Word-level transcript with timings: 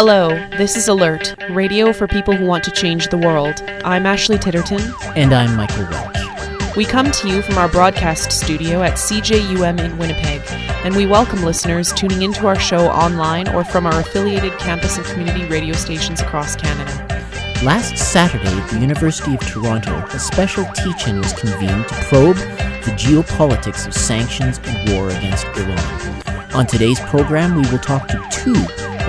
Hello, 0.00 0.28
this 0.50 0.76
is 0.76 0.86
Alert, 0.86 1.34
radio 1.50 1.92
for 1.92 2.06
people 2.06 2.32
who 2.32 2.46
want 2.46 2.62
to 2.62 2.70
change 2.70 3.08
the 3.08 3.18
world. 3.18 3.60
I'm 3.84 4.06
Ashley 4.06 4.38
Titterton. 4.38 4.94
And 5.16 5.34
I'm 5.34 5.56
Michael 5.56 5.88
Welch. 5.90 6.76
We 6.76 6.84
come 6.84 7.10
to 7.10 7.28
you 7.28 7.42
from 7.42 7.58
our 7.58 7.68
broadcast 7.68 8.30
studio 8.30 8.84
at 8.84 8.92
CJUM 8.92 9.80
in 9.80 9.98
Winnipeg, 9.98 10.40
and 10.84 10.94
we 10.94 11.04
welcome 11.04 11.42
listeners 11.42 11.92
tuning 11.92 12.22
into 12.22 12.46
our 12.46 12.56
show 12.56 12.86
online 12.86 13.48
or 13.48 13.64
from 13.64 13.86
our 13.86 13.98
affiliated 13.98 14.56
campus 14.60 14.98
and 14.98 15.06
community 15.08 15.44
radio 15.46 15.74
stations 15.74 16.20
across 16.20 16.54
Canada. 16.54 16.92
Last 17.64 17.96
Saturday 17.96 18.56
at 18.56 18.70
the 18.70 18.78
University 18.78 19.34
of 19.34 19.40
Toronto, 19.40 19.96
a 19.96 20.20
special 20.20 20.64
teach 20.76 21.08
in 21.08 21.18
was 21.18 21.32
convened 21.32 21.88
to 21.88 21.94
probe 22.04 22.36
the 22.36 22.94
geopolitics 22.94 23.84
of 23.84 23.94
sanctions 23.94 24.60
and 24.62 24.92
war 24.92 25.08
against 25.08 25.44
Iran. 25.56 26.54
On 26.54 26.68
today's 26.68 27.00
program, 27.00 27.56
we 27.56 27.68
will 27.72 27.80
talk 27.80 28.06
to 28.06 28.24
two 28.30 28.54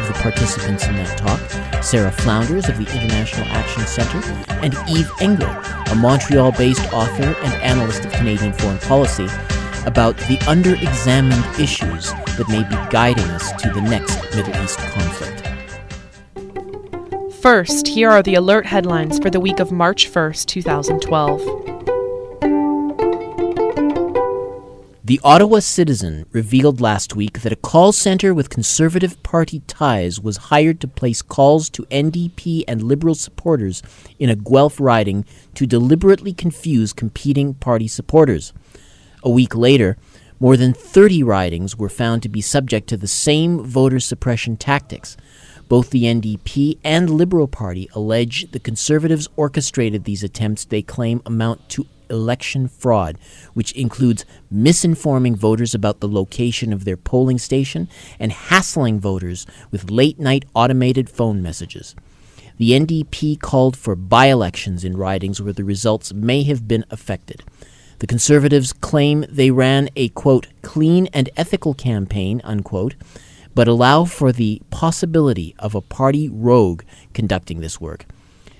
the 0.10 0.20
participants 0.22 0.86
in 0.88 0.96
that 0.96 1.18
talk 1.18 1.84
Sarah 1.84 2.12
Flounders 2.12 2.68
of 2.68 2.78
the 2.78 2.92
International 2.94 3.46
Action 3.48 3.86
Centre 3.86 4.22
and 4.62 4.74
Yves 4.90 5.10
Engler, 5.22 5.62
a 5.92 5.96
Montreal 5.96 6.52
based 6.52 6.92
author 6.92 7.36
and 7.44 7.54
analyst 7.62 8.04
of 8.04 8.12
Canadian 8.14 8.52
foreign 8.54 8.80
policy, 8.80 9.28
about 9.86 10.18
the 10.18 10.38
under 10.48 10.74
examined 10.76 11.46
issues 11.60 12.12
that 12.38 12.46
may 12.50 12.64
be 12.64 12.92
guiding 12.92 13.24
us 13.26 13.52
to 13.62 13.70
the 13.70 13.82
next 13.82 14.20
Middle 14.36 14.56
East 14.64 14.80
conflict. 14.80 15.46
First, 17.42 17.88
here 17.88 18.10
are 18.10 18.22
the 18.22 18.36
alert 18.36 18.66
headlines 18.66 19.20
for 19.20 19.30
the 19.30 19.40
week 19.40 19.60
of 19.60 19.72
March 19.72 20.12
1st, 20.12 20.46
2012. 20.48 21.89
The 25.10 25.20
Ottawa 25.24 25.58
Citizen 25.58 26.28
revealed 26.34 26.80
last 26.80 27.16
week 27.16 27.42
that 27.42 27.52
a 27.52 27.56
call 27.56 27.92
center 27.92 28.32
with 28.32 28.52
Conservative 28.52 29.24
Party 29.24 29.62
ties 29.62 30.20
was 30.20 30.38
hired 30.54 30.80
to 30.82 30.88
place 30.88 31.24
calls 31.24 31.68
to 31.72 31.82
NDP 31.86 32.64
and 32.68 32.84
Liberal 32.84 33.16
supporters 33.16 33.82
in 34.20 34.30
a 34.30 34.36
Guelph 34.36 34.80
riding 34.80 35.26
to 35.56 35.66
deliberately 35.66 36.32
confuse 36.32 36.94
competing 36.94 37.56
party 37.56 37.88
supporters. 37.88 38.54
A 39.24 39.32
week 39.32 39.56
later, 39.56 39.98
more 40.40 40.56
than 40.56 40.74
30 40.76 41.24
ridings 41.24 41.76
were 41.76 41.90
found 41.90 42.22
to 42.22 42.30
be 42.30 42.40
subject 42.40 42.88
to 42.90 42.96
the 42.96 43.08
same 43.08 43.64
voter 43.64 44.00
suppression 44.00 44.58
tactics. 44.58 45.18
Both 45.68 45.90
the 45.90 46.04
NDP 46.04 46.78
and 46.84 47.10
Liberal 47.10 47.48
Party 47.48 47.90
allege 47.96 48.52
the 48.52 48.60
Conservatives 48.60 49.28
orchestrated 49.36 50.04
these 50.04 50.24
attempts 50.24 50.66
they 50.66 50.84
claim 50.84 51.24
amount 51.26 51.68
to 51.70 51.88
election 52.10 52.68
fraud, 52.68 53.18
which 53.54 53.72
includes 53.74 54.26
misinforming 54.54 55.36
voters 55.36 55.74
about 55.74 56.00
the 56.00 56.08
location 56.08 56.74
of 56.74 56.86
their 56.86 56.98
polling 56.98 57.38
station 57.38 57.88
and 58.20 58.32
hassling 58.32 59.00
voters 59.00 59.46
with 59.72 59.92
late 59.92 60.20
night 60.20 60.46
automated 60.54 61.10
phone 61.10 61.42
messages. 61.42 61.96
The 62.58 62.72
NDP 62.72 63.40
called 63.40 63.78
for 63.78 63.96
by 63.96 64.26
elections 64.26 64.84
in 64.84 64.98
ridings 64.98 65.42
where 65.42 65.54
the 65.54 65.64
results 65.64 66.14
may 66.14 66.44
have 66.44 66.68
been 66.68 66.84
affected. 66.90 67.44
The 68.00 68.08
Conservatives 68.08 68.74
claim 68.74 69.26
they 69.30 69.52
ran 69.52 69.90
a, 69.96 70.10
quote, 70.10 70.48
clean 70.62 71.08
and 71.14 71.30
ethical 71.38 71.74
campaign, 71.74 72.42
unquote, 72.44 72.96
but 73.56 73.68
allow 73.68 74.06
for 74.06 74.32
the 74.32 74.62
possibility 74.70 75.56
of 75.60 75.76
a 75.76 75.82
party 75.82 76.30
rogue 76.30 76.84
conducting 77.14 77.60
this 77.60 77.82
work. 77.82 78.06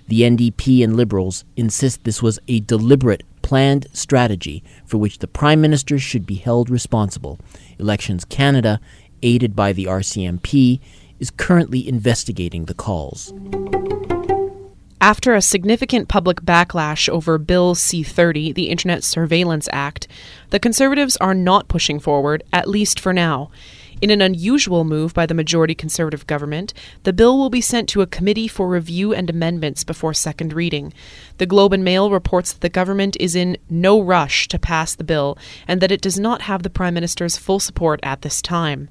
The 0.08 0.22
NDP 0.22 0.84
and 0.84 0.96
Liberals 0.96 1.46
insist 1.56 2.04
this 2.04 2.22
was 2.22 2.40
a 2.48 2.62
deliberate 2.62 3.24
planned 3.50 3.88
strategy 3.94 4.64
for 4.86 5.00
which 5.00 5.18
the 5.18 5.28
Prime 5.28 5.60
Minister 5.60 5.98
should 5.98 6.28
be 6.28 6.36
held 6.36 6.70
responsible. 6.70 7.40
Elections 7.80 8.24
Canada, 8.24 8.80
aided 9.24 9.56
by 9.56 9.74
the 9.74 9.86
RCMP, 9.86 10.80
is 11.20 11.32
currently 11.32 11.90
investigating 11.90 12.66
the 12.66 12.76
calls. 12.76 13.34
After 15.02 15.34
a 15.34 15.42
significant 15.42 16.08
public 16.08 16.42
backlash 16.42 17.10
over 17.10 17.40
Bill 17.40 17.74
C 17.74 18.04
30, 18.04 18.54
the 18.54 18.70
Internet 18.70 19.04
Surveillance 19.04 19.68
Act, 19.72 20.08
the 20.52 20.60
Conservatives 20.60 21.18
are 21.18 21.34
not 21.34 21.68
pushing 21.68 22.00
forward, 22.00 22.44
at 22.54 22.70
least 22.70 23.00
for 23.00 23.14
now. 23.14 23.50
In 24.02 24.12
an 24.12 24.22
unusual 24.22 24.86
move 24.86 25.14
by 25.14 25.26
the 25.26 25.34
majority 25.34 25.76
Conservative 25.76 26.26
government, 26.26 26.74
the 27.04 27.12
bill 27.12 27.38
will 27.38 27.50
be 27.50 27.60
sent 27.60 27.90
to 27.90 28.02
a 28.02 28.08
committee 28.08 28.48
for 28.48 28.70
review 28.70 29.14
and 29.14 29.30
amendments 29.30 29.84
before 29.84 30.14
second 30.14 30.54
reading. 30.54 30.94
The 31.38 31.46
Globe 31.46 31.74
and 31.74 31.84
Mail 31.84 32.10
reports 32.10 32.54
that 32.54 32.62
the 32.62 32.70
government 32.70 33.18
is 33.20 33.36
in 33.36 33.58
no 33.70 34.00
rush 34.00 34.48
to 34.50 34.58
pass 34.58 34.96
the 34.96 35.04
bill 35.04 35.38
and 35.68 35.82
that 35.82 35.92
it 35.92 36.02
does 36.02 36.18
not 36.18 36.44
have 36.44 36.64
the 36.64 36.70
Prime 36.70 36.94
Minister's 36.94 37.36
full 37.36 37.60
support 37.60 38.00
at 38.02 38.22
this 38.22 38.42
time. 38.42 38.88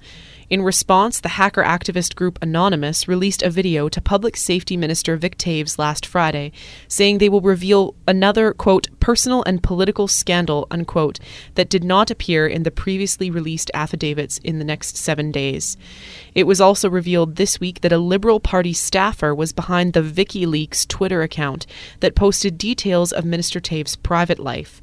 In 0.51 0.63
response, 0.63 1.21
the 1.21 1.29
hacker 1.29 1.63
activist 1.63 2.15
group 2.15 2.39
Anonymous 2.41 3.07
released 3.07 3.43
a 3.43 3.51
video 3.51 3.91
to 3.91 4.01
Public 4.01 4.35
Safety 4.35 4.79
Minister 4.79 5.15
Vic 5.19 5.37
Toews 5.37 5.79
last 5.79 6.07
Friday, 6.07 6.53
saying 6.89 7.19
they 7.19 7.29
will 7.29 7.43
reveal 7.43 7.95
another, 8.07 8.55
quote, 8.55 8.89
personal 8.99 9.45
and 9.45 9.63
political 9.63 10.09
scandal, 10.09 10.67
unquote, 10.71 11.19
that 11.57 11.69
did 11.69 11.85
not 11.85 12.11
appear 12.11 12.47
in 12.47 12.63
the 12.63 12.71
previously 12.71 13.31
released 13.31 13.71
affidavits 13.75 14.39
in 14.39 14.59
the 14.59 14.65
next 14.65 14.97
seven 14.97 15.31
days. 15.31 15.77
It 16.35 16.47
was 16.47 16.63
also 16.63 16.89
revealed 16.89 17.37
this 17.37 17.61
week 17.61 17.83
that 17.83 17.93
a 17.93 17.99
Liberal 17.99 18.41
Party 18.41 18.73
staffer 18.73 19.35
was 19.35 19.53
behind 19.53 19.93
the 19.93 20.01
WikiLeaks 20.01 20.89
Twitter 20.89 21.21
account 21.21 21.67
that 22.01 22.15
posted 22.15 22.57
details 22.57 23.13
of 23.13 23.27
Minister 23.27 23.61
Toews' 23.61 24.03
private 24.03 24.39
life. 24.39 24.81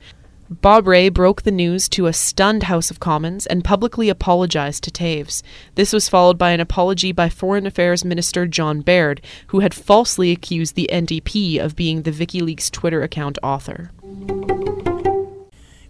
Bob 0.50 0.85
Rae 0.85 1.09
broke 1.09 1.41
the 1.41 1.51
news 1.51 1.89
to 1.89 2.06
a 2.06 2.13
stunned 2.13 2.63
House 2.63 2.91
of 2.91 3.00
Commons 3.00 3.47
and 3.47 3.63
publicly 3.63 4.09
apologized 4.09 4.83
to 4.83 4.91
Toews. 4.91 5.41
This 5.73 5.91
was 5.91 6.07
followed 6.07 6.38
by 6.38 6.51
an 6.51 6.59
apology 6.59 7.11
by 7.11 7.29
Foreign 7.29 7.66
Affairs 7.66 8.06
Minister 8.06 8.45
John 8.45 8.81
Baird, 8.81 9.22
who 9.47 9.61
had 9.61 9.73
falsely 9.73 10.31
accused 10.31 10.75
the 10.75 10.88
NDP 10.91 11.59
of 11.59 11.75
being 11.75 12.03
the 12.03 12.11
WikiLeaks 12.11 12.69
Twitter 12.69 13.01
account 13.01 13.39
author. 13.41 13.89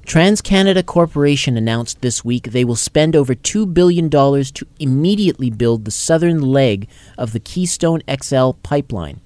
TransCanada 0.05 0.85
Corporation 0.85 1.57
announced 1.57 1.99
this 1.99 2.23
week 2.23 2.51
they 2.51 2.63
will 2.63 2.77
spend 2.77 3.13
over 3.13 3.35
$2 3.35 3.73
billion 3.73 4.09
to 4.09 4.67
immediately 4.79 5.49
build 5.49 5.83
the 5.83 5.91
southern 5.91 6.41
leg 6.41 6.87
of 7.17 7.33
the 7.33 7.41
Keystone 7.41 8.01
XL 8.09 8.51
pipeline. 8.63 9.19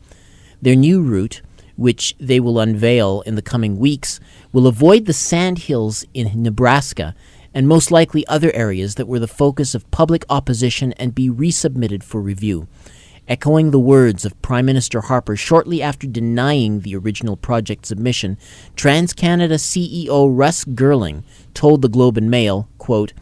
Their 0.59 0.75
new 0.75 1.03
route, 1.03 1.43
which 1.75 2.13
they 2.19 2.41
will 2.41 2.59
unveil 2.59 3.21
in 3.21 3.35
the 3.35 3.41
coming 3.41 3.77
weeks, 3.77 4.19
will 4.51 4.67
avoid 4.67 5.05
the 5.05 5.13
sandhills 5.13 6.05
in 6.13 6.41
Nebraska 6.41 7.15
and 7.53 7.67
most 7.67 7.91
likely 7.91 8.25
other 8.27 8.51
areas 8.53 8.95
that 8.95 9.07
were 9.07 9.19
the 9.19 9.27
focus 9.27 9.73
of 9.73 9.89
public 9.91 10.23
opposition 10.29 10.93
and 10.93 11.15
be 11.15 11.29
resubmitted 11.29 12.03
for 12.03 12.21
review. 12.21 12.67
Echoing 13.27 13.69
the 13.69 13.79
words 13.79 14.25
of 14.25 14.41
Prime 14.41 14.65
Minister 14.65 15.01
Harper 15.01 15.35
shortly 15.35 15.83
after 15.83 16.07
denying 16.07 16.79
the 16.79 16.95
original 16.95 17.37
project 17.37 17.85
submission, 17.85 18.37
TransCanada 18.75 19.59
CEO 19.59 20.35
Russ 20.35 20.65
Girling 20.65 21.23
told 21.53 21.81
the 21.81 21.89
Globe 21.89 22.17
and 22.17 22.31
Mail, 22.31 22.67
quote, 22.79 23.13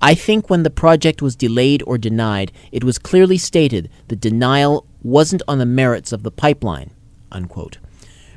I 0.00 0.14
think 0.16 0.50
when 0.50 0.64
the 0.64 0.70
project 0.70 1.22
was 1.22 1.36
delayed 1.36 1.84
or 1.86 1.96
denied, 1.96 2.50
it 2.72 2.82
was 2.82 2.98
clearly 2.98 3.38
stated 3.38 3.88
the 4.08 4.16
denial 4.16 4.84
wasn't 5.00 5.42
on 5.46 5.58
the 5.58 5.66
merits 5.66 6.10
of 6.10 6.24
the 6.24 6.32
pipeline. 6.32 6.90
Unquote. 7.30 7.78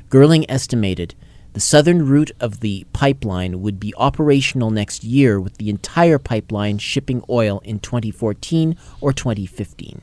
Girling 0.08 0.44
estimated 0.48 1.16
the 1.56 1.60
southern 1.60 2.06
route 2.06 2.32
of 2.38 2.60
the 2.60 2.84
pipeline 2.92 3.62
would 3.62 3.80
be 3.80 3.94
operational 3.96 4.70
next 4.70 5.02
year, 5.02 5.40
with 5.40 5.56
the 5.56 5.70
entire 5.70 6.18
pipeline 6.18 6.76
shipping 6.76 7.24
oil 7.30 7.62
in 7.64 7.78
2014 7.78 8.76
or 9.00 9.10
2015. 9.14 10.02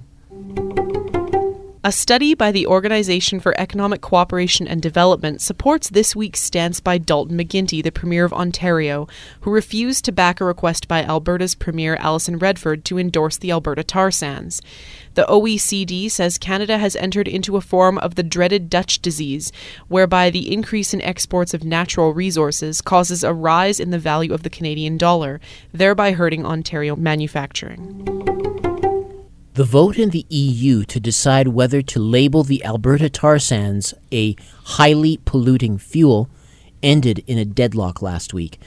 A 1.85 1.91
study 1.91 2.33
by 2.33 2.53
the 2.53 2.65
Organization 2.65 3.41
for 3.41 3.59
Economic 3.59 3.99
Cooperation 3.99 4.65
and 4.69 4.81
Development 4.81 5.41
supports 5.41 5.89
this 5.89 6.15
week's 6.15 6.39
stance 6.39 6.79
by 6.79 6.97
Dalton 6.97 7.37
McGuinty, 7.37 7.83
the 7.83 7.91
Premier 7.91 8.23
of 8.23 8.31
Ontario, 8.31 9.05
who 9.41 9.51
refused 9.51 10.05
to 10.05 10.13
back 10.13 10.39
a 10.39 10.45
request 10.45 10.87
by 10.87 11.03
Alberta's 11.03 11.55
Premier 11.55 11.97
Alison 11.97 12.37
Redford 12.37 12.85
to 12.85 12.97
endorse 12.97 13.35
the 13.35 13.51
Alberta 13.51 13.83
tar 13.83 14.11
sands. 14.11 14.61
The 15.15 15.25
OECD 15.25 16.09
says 16.09 16.37
Canada 16.37 16.77
has 16.77 16.95
entered 16.95 17.27
into 17.27 17.57
a 17.57 17.61
form 17.61 17.97
of 17.97 18.15
the 18.15 18.23
dreaded 18.23 18.69
Dutch 18.69 19.01
disease, 19.01 19.51
whereby 19.89 20.29
the 20.29 20.53
increase 20.53 20.93
in 20.93 21.01
exports 21.01 21.53
of 21.53 21.65
natural 21.65 22.13
resources 22.13 22.79
causes 22.79 23.25
a 23.25 23.33
rise 23.33 23.81
in 23.81 23.91
the 23.91 23.99
value 23.99 24.33
of 24.33 24.43
the 24.43 24.49
Canadian 24.49 24.97
dollar, 24.97 25.41
thereby 25.73 26.13
hurting 26.13 26.45
Ontario 26.45 26.95
manufacturing. 26.95 28.23
The 29.55 29.63
vote 29.63 29.99
in 29.99 30.09
the 30.09 30.25
EU 30.29 30.83
to 30.85 30.99
decide 30.99 31.49
whether 31.49 31.83
to 31.83 31.99
label 31.99 32.41
the 32.41 32.65
Alberta 32.65 33.07
tar 33.07 33.37
sands 33.37 33.93
a 34.11 34.35
highly 34.63 35.19
polluting 35.25 35.77
fuel 35.77 36.27
ended 36.81 37.23
in 37.27 37.37
a 37.37 37.45
deadlock 37.45 38.01
last 38.01 38.33
week. 38.33 38.59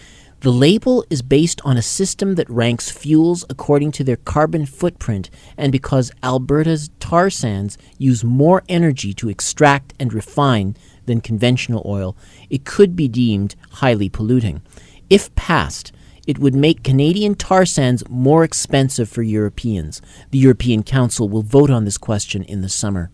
The 0.43 0.53
label 0.53 1.05
is 1.11 1.23
based 1.23 1.61
on 1.65 1.77
a 1.77 1.83
system 1.83 2.37
that 2.37 2.49
ranks 2.49 2.89
fuels 2.89 3.45
according 3.51 3.91
to 3.93 4.05
their 4.05 4.15
carbon 4.15 4.65
footprint, 4.65 5.29
and 5.57 5.73
because 5.73 6.13
Alberta's 6.23 6.89
tar 7.01 7.31
sands 7.31 7.77
use 7.99 8.23
more 8.23 8.63
energy 8.69 9.13
to 9.15 9.29
extract 9.29 9.93
and 9.99 10.15
refine 10.15 10.77
than 11.07 11.21
conventional 11.21 11.83
oil, 11.85 12.17
it 12.49 12.65
could 12.65 12.95
be 12.95 13.09
deemed 13.09 13.57
highly 13.73 14.09
polluting. 14.09 14.63
If 15.11 15.35
passed, 15.35 15.91
it 16.27 16.39
would 16.39 16.55
make 16.55 16.83
Canadian 16.83 17.35
tar 17.35 17.65
sands 17.65 18.03
more 18.09 18.45
expensive 18.45 19.09
for 19.09 19.23
Europeans. 19.23 20.03
The 20.31 20.39
European 20.39 20.83
Council 20.83 21.29
will 21.29 21.43
vote 21.43 21.71
on 21.71 21.85
this 21.85 21.99
question 21.99 22.43
in 22.43 22.63
the 22.63 22.69
summer. 22.69 23.11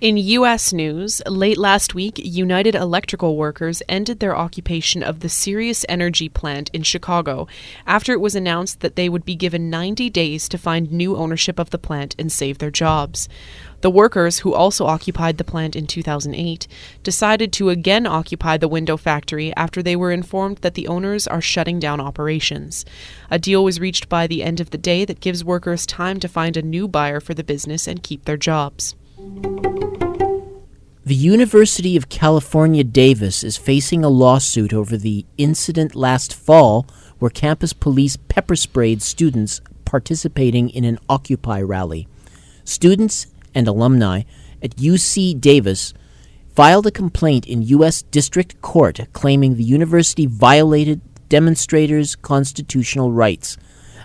In 0.00 0.16
U.S. 0.16 0.72
news, 0.72 1.20
late 1.26 1.58
last 1.58 1.94
week, 1.94 2.14
United 2.16 2.74
Electrical 2.74 3.36
Workers 3.36 3.82
ended 3.86 4.18
their 4.18 4.34
occupation 4.34 5.02
of 5.02 5.20
the 5.20 5.28
Serious 5.28 5.84
Energy 5.90 6.26
plant 6.26 6.70
in 6.72 6.84
Chicago 6.84 7.46
after 7.86 8.14
it 8.14 8.20
was 8.22 8.34
announced 8.34 8.80
that 8.80 8.96
they 8.96 9.10
would 9.10 9.26
be 9.26 9.34
given 9.34 9.68
90 9.68 10.08
days 10.08 10.48
to 10.48 10.56
find 10.56 10.90
new 10.90 11.18
ownership 11.18 11.58
of 11.58 11.68
the 11.68 11.76
plant 11.76 12.16
and 12.18 12.32
save 12.32 12.56
their 12.56 12.70
jobs. 12.70 13.28
The 13.82 13.90
workers, 13.90 14.38
who 14.38 14.54
also 14.54 14.86
occupied 14.86 15.36
the 15.36 15.44
plant 15.44 15.76
in 15.76 15.86
2008, 15.86 16.66
decided 17.02 17.52
to 17.52 17.68
again 17.68 18.06
occupy 18.06 18.56
the 18.56 18.68
window 18.68 18.96
factory 18.96 19.54
after 19.54 19.82
they 19.82 19.96
were 19.96 20.12
informed 20.12 20.58
that 20.62 20.72
the 20.72 20.88
owners 20.88 21.26
are 21.26 21.42
shutting 21.42 21.78
down 21.78 22.00
operations. 22.00 22.86
A 23.30 23.38
deal 23.38 23.62
was 23.62 23.78
reached 23.78 24.08
by 24.08 24.26
the 24.26 24.42
end 24.42 24.60
of 24.60 24.70
the 24.70 24.78
day 24.78 25.04
that 25.04 25.20
gives 25.20 25.44
workers 25.44 25.84
time 25.84 26.18
to 26.20 26.26
find 26.26 26.56
a 26.56 26.62
new 26.62 26.88
buyer 26.88 27.20
for 27.20 27.34
the 27.34 27.44
business 27.44 27.86
and 27.86 28.02
keep 28.02 28.24
their 28.24 28.38
jobs. 28.38 28.94
The 31.10 31.16
University 31.16 31.96
of 31.96 32.08
California, 32.08 32.84
Davis 32.84 33.42
is 33.42 33.56
facing 33.56 34.04
a 34.04 34.08
lawsuit 34.08 34.72
over 34.72 34.96
the 34.96 35.26
incident 35.36 35.96
last 35.96 36.32
fall 36.32 36.86
where 37.18 37.32
campus 37.32 37.72
police 37.72 38.16
pepper 38.16 38.54
sprayed 38.54 39.02
students 39.02 39.60
participating 39.84 40.70
in 40.70 40.84
an 40.84 41.00
Occupy 41.08 41.62
rally. 41.62 42.06
Students 42.62 43.26
and 43.56 43.66
alumni 43.66 44.22
at 44.62 44.76
UC 44.76 45.40
Davis 45.40 45.94
filed 46.54 46.86
a 46.86 46.92
complaint 46.92 47.44
in 47.44 47.62
U.S. 47.62 48.02
District 48.02 48.62
Court 48.62 49.00
claiming 49.12 49.56
the 49.56 49.64
university 49.64 50.26
violated 50.26 51.00
demonstrators' 51.28 52.14
constitutional 52.14 53.10
rights. 53.10 53.56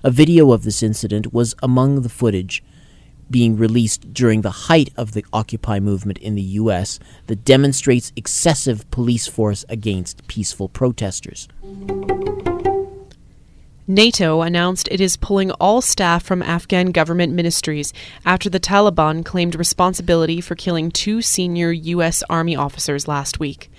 A 0.04 0.10
video 0.10 0.52
of 0.52 0.64
this 0.64 0.82
incident 0.82 1.32
was 1.32 1.54
among 1.62 2.02
the 2.02 2.10
footage 2.10 2.64
being 3.30 3.58
released 3.58 4.14
during 4.14 4.42
the 4.42 4.52
height 4.52 4.90
of 4.98 5.14
the 5.14 5.26
Occupy 5.34 5.80
movement 5.80 6.18
in 6.20 6.36
the 6.36 6.42
U.S. 6.42 7.00
that 7.28 7.46
demonstrates 7.46 8.14
excessive 8.16 8.90
police 8.92 9.28
force 9.28 9.66
against 9.70 10.26
peaceful 10.28 10.70
protesters. 10.70 11.48
NATO 13.88 14.42
announced 14.42 14.88
it 14.90 15.00
is 15.00 15.16
pulling 15.16 15.52
all 15.52 15.80
staff 15.80 16.24
from 16.24 16.42
Afghan 16.42 16.92
government 16.92 17.34
ministries 17.34 17.94
after 18.26 18.50
the 18.50 18.60
Taliban 18.60 19.24
claimed 19.24 19.54
responsibility 19.54 20.42
for 20.42 20.56
killing 20.56 20.90
two 20.90 21.22
senior 21.22 21.72
U.S. 21.72 22.24
Army 22.28 22.56
officers 22.56 23.08
last 23.08 23.40
week. 23.40 23.70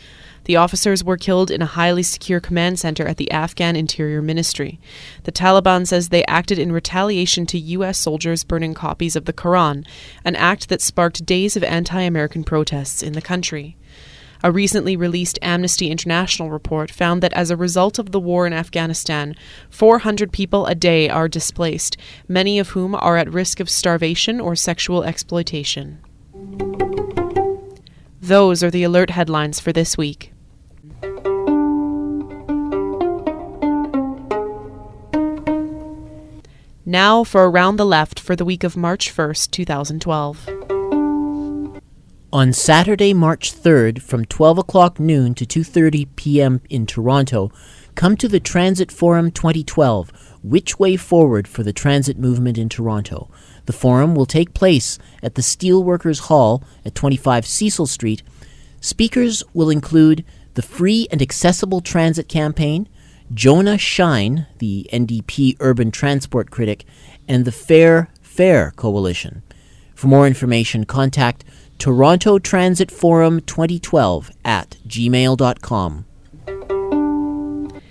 The 0.46 0.56
officers 0.56 1.02
were 1.02 1.16
killed 1.16 1.50
in 1.50 1.60
a 1.60 1.66
highly 1.66 2.04
secure 2.04 2.38
command 2.38 2.78
center 2.78 3.04
at 3.04 3.16
the 3.16 3.28
Afghan 3.32 3.74
Interior 3.74 4.22
Ministry. 4.22 4.78
The 5.24 5.32
Taliban 5.32 5.88
says 5.88 6.08
they 6.08 6.24
acted 6.26 6.56
in 6.56 6.70
retaliation 6.70 7.46
to 7.46 7.58
U.S. 7.58 7.98
soldiers 7.98 8.44
burning 8.44 8.72
copies 8.72 9.16
of 9.16 9.24
the 9.24 9.32
Quran, 9.32 9.84
an 10.24 10.36
act 10.36 10.68
that 10.68 10.80
sparked 10.80 11.26
days 11.26 11.56
of 11.56 11.64
anti 11.64 12.00
American 12.00 12.44
protests 12.44 13.02
in 13.02 13.14
the 13.14 13.20
country. 13.20 13.76
A 14.44 14.52
recently 14.52 14.96
released 14.96 15.40
Amnesty 15.42 15.90
International 15.90 16.48
report 16.48 16.92
found 16.92 17.24
that 17.24 17.32
as 17.32 17.50
a 17.50 17.56
result 17.56 17.98
of 17.98 18.12
the 18.12 18.20
war 18.20 18.46
in 18.46 18.52
Afghanistan, 18.52 19.34
400 19.70 20.30
people 20.30 20.66
a 20.66 20.76
day 20.76 21.08
are 21.08 21.26
displaced, 21.26 21.96
many 22.28 22.60
of 22.60 22.68
whom 22.68 22.94
are 22.94 23.16
at 23.16 23.32
risk 23.32 23.58
of 23.58 23.68
starvation 23.68 24.40
or 24.40 24.54
sexual 24.54 25.02
exploitation. 25.02 25.98
Those 28.20 28.62
are 28.62 28.70
the 28.70 28.84
alert 28.84 29.10
headlines 29.10 29.58
for 29.58 29.72
this 29.72 29.98
week. 29.98 30.32
Now 36.88 37.24
for 37.24 37.50
Around 37.50 37.78
the 37.78 37.84
Left 37.84 38.20
for 38.20 38.36
the 38.36 38.44
week 38.44 38.62
of 38.62 38.76
March 38.76 39.12
1st, 39.12 39.50
2012. 39.50 40.48
On 42.32 42.52
Saturday, 42.52 43.12
March 43.12 43.52
3rd, 43.52 44.00
from 44.00 44.24
12 44.24 44.58
o'clock 44.58 45.00
noon 45.00 45.34
to 45.34 45.44
2:30 45.44 46.06
p.m. 46.14 46.60
in 46.70 46.86
Toronto, 46.86 47.50
come 47.96 48.16
to 48.16 48.28
the 48.28 48.38
Transit 48.38 48.92
Forum 48.92 49.32
2012. 49.32 50.12
Which 50.44 50.78
way 50.78 50.96
forward 50.96 51.48
for 51.48 51.64
the 51.64 51.72
transit 51.72 52.20
movement 52.20 52.56
in 52.56 52.68
Toronto? 52.68 53.32
The 53.64 53.72
forum 53.72 54.14
will 54.14 54.24
take 54.24 54.54
place 54.54 54.96
at 55.24 55.34
the 55.34 55.42
Steelworkers 55.42 56.28
Hall 56.28 56.62
at 56.84 56.94
25 56.94 57.46
Cecil 57.46 57.86
Street. 57.86 58.22
Speakers 58.80 59.42
will 59.52 59.70
include 59.70 60.24
the 60.54 60.62
Free 60.62 61.08
and 61.10 61.20
Accessible 61.20 61.80
Transit 61.80 62.28
Campaign, 62.28 62.88
Jonah 63.34 63.78
Schein, 63.78 64.46
the 64.58 64.88
NDP 64.92 65.56
urban 65.60 65.90
transport 65.90 66.50
critic, 66.50 66.84
and 67.28 67.44
the 67.44 67.52
Fair 67.52 68.10
Fare 68.22 68.72
Coalition. 68.76 69.42
For 69.94 70.08
more 70.08 70.26
information, 70.26 70.84
contact 70.84 71.44
Toronto 71.78 72.38
Transit 72.38 72.90
Forum 72.90 73.40
2012 73.40 74.30
at 74.44 74.76
gmail.com. 74.86 76.04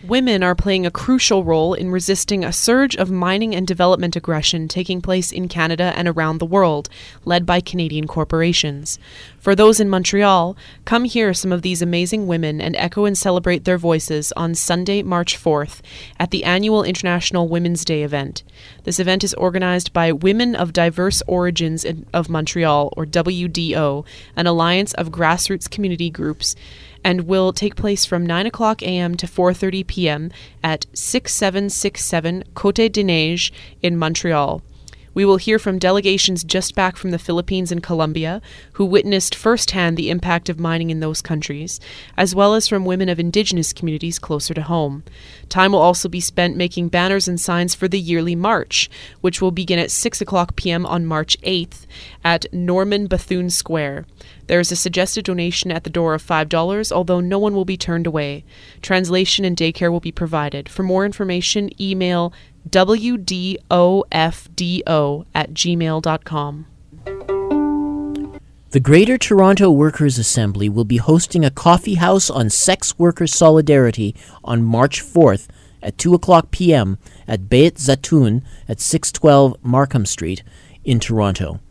Women 0.07 0.43
are 0.43 0.53
playing 0.53 0.85
a 0.85 0.91
crucial 0.91 1.43
role 1.43 1.73
in 1.73 1.89
resisting 1.89 2.45
a 2.45 2.53
surge 2.53 2.95
of 2.95 3.09
mining 3.09 3.55
and 3.55 3.65
development 3.65 4.15
aggression 4.15 4.67
taking 4.67 5.01
place 5.01 5.31
in 5.31 5.47
Canada 5.47 5.93
and 5.95 6.07
around 6.07 6.37
the 6.37 6.45
world, 6.45 6.89
led 7.23 7.43
by 7.43 7.59
Canadian 7.59 8.05
corporations. 8.05 8.99
For 9.39 9.55
those 9.55 9.79
in 9.79 9.89
Montreal, 9.89 10.55
come 10.85 11.05
hear 11.05 11.33
some 11.33 11.51
of 11.51 11.63
these 11.63 11.81
amazing 11.81 12.27
women 12.27 12.61
and 12.61 12.75
echo 12.75 13.05
and 13.05 13.17
celebrate 13.17 13.63
their 13.63 13.79
voices 13.79 14.31
on 14.33 14.53
Sunday, 14.53 15.01
March 15.01 15.39
4th, 15.41 15.81
at 16.19 16.29
the 16.29 16.43
annual 16.43 16.83
International 16.83 17.47
Women's 17.47 17.83
Day 17.83 18.03
event. 18.03 18.43
This 18.83 18.99
event 18.99 19.23
is 19.23 19.33
organized 19.33 19.91
by 19.91 20.11
Women 20.11 20.55
of 20.55 20.71
Diverse 20.71 21.23
Origins 21.25 21.83
of 22.13 22.29
Montreal, 22.29 22.93
or 22.95 23.07
WDO, 23.07 24.05
an 24.35 24.45
alliance 24.45 24.93
of 24.93 25.09
grassroots 25.09 25.67
community 25.67 26.11
groups 26.11 26.55
and 27.05 27.27
will 27.27 27.53
take 27.53 27.75
place 27.75 28.03
from 28.03 28.25
9 28.25 28.47
o'clock 28.47 28.81
a.m. 28.81 29.15
to 29.15 29.27
4:30 29.27 29.85
p.m. 29.85 30.31
at 30.63 30.87
6767 30.93 32.43
Côte 32.55 32.91
des 32.91 33.03
Neiges 33.03 33.51
in 33.83 33.95
Montreal. 33.95 34.63
We 35.15 35.25
will 35.25 35.37
hear 35.37 35.57
from 35.57 35.79
delegations 35.79 36.43
just 36.43 36.75
back 36.75 36.97
from 36.97 37.09
the 37.09 37.17
Philippines 37.17 37.71
and 37.71 37.81
Colombia 37.81 38.41
who 38.73 38.85
witnessed 38.85 39.33
firsthand 39.33 39.97
the 39.97 40.11
impact 40.11 40.49
of 40.49 40.59
mining 40.59 40.91
in 40.91 40.99
those 40.99 41.21
countries, 41.21 41.79
as 42.15 42.35
well 42.35 42.53
as 42.53 42.67
from 42.67 42.85
women 42.85 43.09
of 43.09 43.19
indigenous 43.19 43.73
communities 43.73 44.19
closer 44.19 44.53
to 44.53 44.61
home. 44.61 45.03
Time 45.49 45.71
will 45.71 45.79
also 45.79 46.07
be 46.07 46.19
spent 46.19 46.57
making 46.57 46.89
banners 46.89 47.27
and 47.27 47.39
signs 47.39 47.73
for 47.73 47.87
the 47.87 47.99
yearly 47.99 48.35
march, 48.35 48.89
which 49.21 49.41
will 49.41 49.51
begin 49.51 49.79
at 49.79 49.89
6 49.89 50.21
o'clock 50.21 50.55
p.m. 50.57 50.85
on 50.85 51.05
March 51.05 51.39
8th 51.41 51.85
at 52.23 52.45
Norman 52.53 53.07
Bethune 53.07 53.49
Square. 53.49 54.05
There 54.47 54.59
is 54.59 54.71
a 54.71 54.75
suggested 54.75 55.25
donation 55.25 55.71
at 55.71 55.85
the 55.85 55.89
door 55.89 56.13
of 56.13 56.23
$5, 56.23 56.91
although 56.91 57.21
no 57.21 57.39
one 57.39 57.55
will 57.55 57.65
be 57.65 57.77
turned 57.77 58.05
away. 58.05 58.43
Translation 58.81 59.45
and 59.45 59.55
daycare 59.55 59.91
will 59.91 60.01
be 60.01 60.11
provided. 60.11 60.67
For 60.67 60.83
more 60.83 61.05
information, 61.05 61.69
email 61.81 62.33
wdofdo 62.69 64.05
at 65.33 65.53
gmail.com. 65.53 66.65
The 68.71 68.79
Greater 68.81 69.17
Toronto 69.17 69.71
Workers' 69.71 70.17
Assembly 70.17 70.67
will 70.67 70.83
be 70.83 70.97
hosting 70.97 71.45
a 71.45 71.49
coffee 71.49 71.93
house 71.95 72.29
on 72.29 72.49
sex 72.49 72.99
worker 72.99 73.25
solidarity 73.25 74.13
on 74.43 74.63
March 74.63 75.01
4th 75.01 75.47
at 75.81 75.97
2 75.97 76.13
o'clock 76.13 76.51
p.m. 76.51 76.97
at 77.25 77.47
Beit 77.49 77.75
Zatoun 77.75 78.43
at 78.67 78.81
612 78.81 79.55
Markham 79.63 80.05
Street 80.05 80.43
in 80.83 80.99
Toronto. 80.99 81.61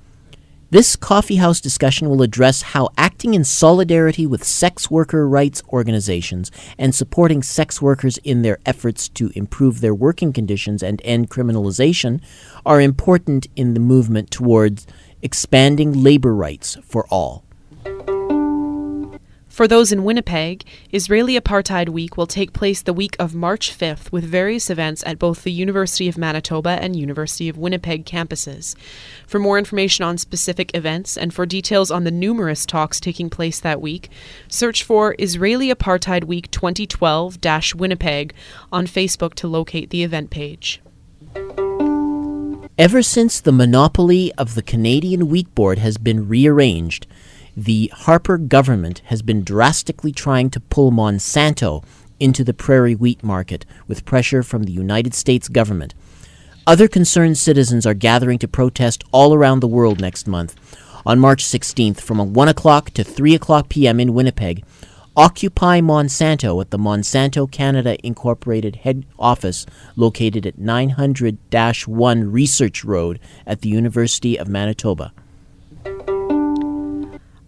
This 0.70 0.96
coffeehouse 0.96 1.60
discussion 1.60 2.08
will 2.08 2.22
address 2.22 2.62
how 2.62 2.88
acting 2.96 3.34
in 3.34 3.44
solidarity 3.44 4.26
with 4.26 4.42
sex 4.42 4.90
worker 4.90 5.28
rights 5.28 5.62
organizations 5.68 6.50
and 6.78 6.94
supporting 6.94 7.42
sex 7.42 7.80
workers 7.80 8.18
in 8.24 8.42
their 8.42 8.58
efforts 8.66 9.08
to 9.10 9.30
improve 9.34 9.80
their 9.80 9.94
working 9.94 10.32
conditions 10.32 10.82
and 10.82 11.00
end 11.04 11.30
criminalization 11.30 12.20
are 12.66 12.80
important 12.80 13.46
in 13.54 13.74
the 13.74 13.80
movement 13.80 14.30
towards 14.30 14.86
expanding 15.22 16.02
labor 16.02 16.34
rights 16.34 16.76
for 16.82 17.06
all. 17.08 17.44
For 19.54 19.68
those 19.68 19.92
in 19.92 20.02
Winnipeg, 20.02 20.64
Israeli 20.90 21.38
Apartheid 21.38 21.88
Week 21.90 22.16
will 22.16 22.26
take 22.26 22.52
place 22.52 22.82
the 22.82 22.92
week 22.92 23.14
of 23.20 23.36
March 23.36 23.70
5th 23.70 24.10
with 24.10 24.24
various 24.24 24.68
events 24.68 25.04
at 25.06 25.20
both 25.20 25.44
the 25.44 25.52
University 25.52 26.08
of 26.08 26.18
Manitoba 26.18 26.70
and 26.70 26.96
University 26.96 27.48
of 27.48 27.56
Winnipeg 27.56 28.04
campuses. 28.04 28.74
For 29.28 29.38
more 29.38 29.56
information 29.56 30.04
on 30.04 30.18
specific 30.18 30.72
events 30.74 31.16
and 31.16 31.32
for 31.32 31.46
details 31.46 31.92
on 31.92 32.02
the 32.02 32.10
numerous 32.10 32.66
talks 32.66 32.98
taking 32.98 33.30
place 33.30 33.60
that 33.60 33.80
week, 33.80 34.10
search 34.48 34.82
for 34.82 35.14
Israeli 35.20 35.72
Apartheid 35.72 36.24
Week 36.24 36.50
2012 36.50 37.38
Winnipeg 37.76 38.34
on 38.72 38.88
Facebook 38.88 39.34
to 39.34 39.46
locate 39.46 39.90
the 39.90 40.02
event 40.02 40.30
page. 40.30 40.82
Ever 42.76 43.04
since 43.04 43.40
the 43.40 43.52
monopoly 43.52 44.32
of 44.32 44.56
the 44.56 44.62
Canadian 44.62 45.28
Wheat 45.28 45.54
Board 45.54 45.78
has 45.78 45.96
been 45.96 46.26
rearranged, 46.26 47.06
the 47.56 47.90
Harper 47.94 48.38
government 48.38 49.00
has 49.06 49.22
been 49.22 49.44
drastically 49.44 50.12
trying 50.12 50.50
to 50.50 50.60
pull 50.60 50.90
Monsanto 50.90 51.84
into 52.18 52.42
the 52.42 52.54
prairie 52.54 52.94
wheat 52.94 53.22
market 53.22 53.64
with 53.86 54.04
pressure 54.04 54.42
from 54.42 54.64
the 54.64 54.72
United 54.72 55.14
States 55.14 55.48
government. 55.48 55.94
Other 56.66 56.88
concerned 56.88 57.38
citizens 57.38 57.86
are 57.86 57.94
gathering 57.94 58.38
to 58.38 58.48
protest 58.48 59.04
all 59.12 59.34
around 59.34 59.60
the 59.60 59.68
world 59.68 60.00
next 60.00 60.26
month. 60.26 60.56
On 61.06 61.18
March 61.18 61.44
16th, 61.44 62.00
from 62.00 62.32
1 62.32 62.48
o'clock 62.48 62.90
to 62.92 63.04
3 63.04 63.34
o'clock 63.34 63.68
p.m. 63.68 64.00
in 64.00 64.14
Winnipeg, 64.14 64.64
Occupy 65.16 65.80
Monsanto 65.80 66.60
at 66.60 66.70
the 66.70 66.78
Monsanto 66.78 67.48
Canada 67.48 67.96
Incorporated 68.04 68.76
head 68.76 69.06
office 69.16 69.64
located 69.94 70.44
at 70.44 70.58
900 70.58 71.38
1 71.86 72.32
Research 72.32 72.84
Road 72.84 73.20
at 73.46 73.60
the 73.60 73.68
University 73.68 74.36
of 74.36 74.48
Manitoba. 74.48 75.12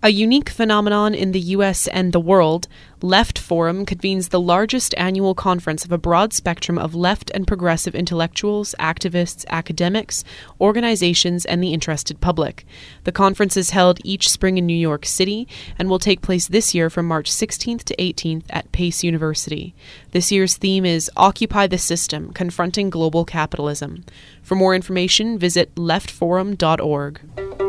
A 0.07 0.11
unique 0.11 0.51
phenomenon 0.51 1.17
in 1.17 1.33
the 1.33 1.41
US 1.41 1.89
and 1.89 2.13
the 2.13 2.21
world, 2.21 2.69
Left 3.03 3.41
Forum 3.41 3.85
convenes 3.85 4.29
the 4.29 4.39
largest 4.39 4.95
annual 4.97 5.35
conference 5.35 5.85
of 5.85 5.91
a 5.91 5.99
broad 5.99 6.33
spectrum 6.33 6.79
of 6.79 6.95
left 6.95 7.29
and 7.35 7.45
progressive 7.45 7.93
intellectuals, 7.93 8.77
activists, 8.79 9.45
academics, 9.49 10.23
organizations, 10.61 11.45
and 11.45 11.61
the 11.61 11.73
interested 11.73 12.21
public. 12.21 12.65
The 13.03 13.11
conference 13.11 13.57
is 13.57 13.71
held 13.71 13.99
each 14.05 14.29
spring 14.31 14.59
in 14.59 14.65
New 14.65 14.75
York 14.75 15.05
City 15.05 15.49
and 15.77 15.91
will 15.91 15.99
take 15.99 16.23
place 16.23 16.47
this 16.47 16.73
year 16.73 16.89
from 16.89 17.09
March 17.09 17.29
16th 17.29 17.83
to 17.83 17.97
18th 17.97 18.45
at 18.51 18.71
Pace 18.71 19.03
University. 19.03 19.75
This 20.13 20.31
year's 20.31 20.57
theme 20.57 20.85
is 20.85 21.11
Occupy 21.17 21.67
the 21.67 21.79
System 21.79 22.33
Confronting 22.33 22.91
Global 22.91 23.25
Capitalism. 23.25 24.05
For 24.41 24.55
more 24.55 24.73
information, 24.73 25.37
visit 25.37 25.75
leftforum.org. 25.75 27.66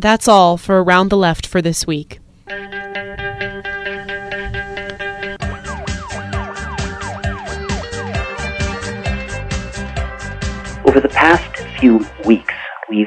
That's 0.00 0.26
all 0.26 0.56
for 0.56 0.82
Around 0.82 1.10
the 1.10 1.18
Left 1.18 1.46
for 1.46 1.60
this 1.60 1.86
week. 1.86 2.20
Over 10.86 11.00
the 11.00 11.10
past 11.12 11.54
few 11.78 12.06
weeks, 12.24 12.54
we've 12.88 13.06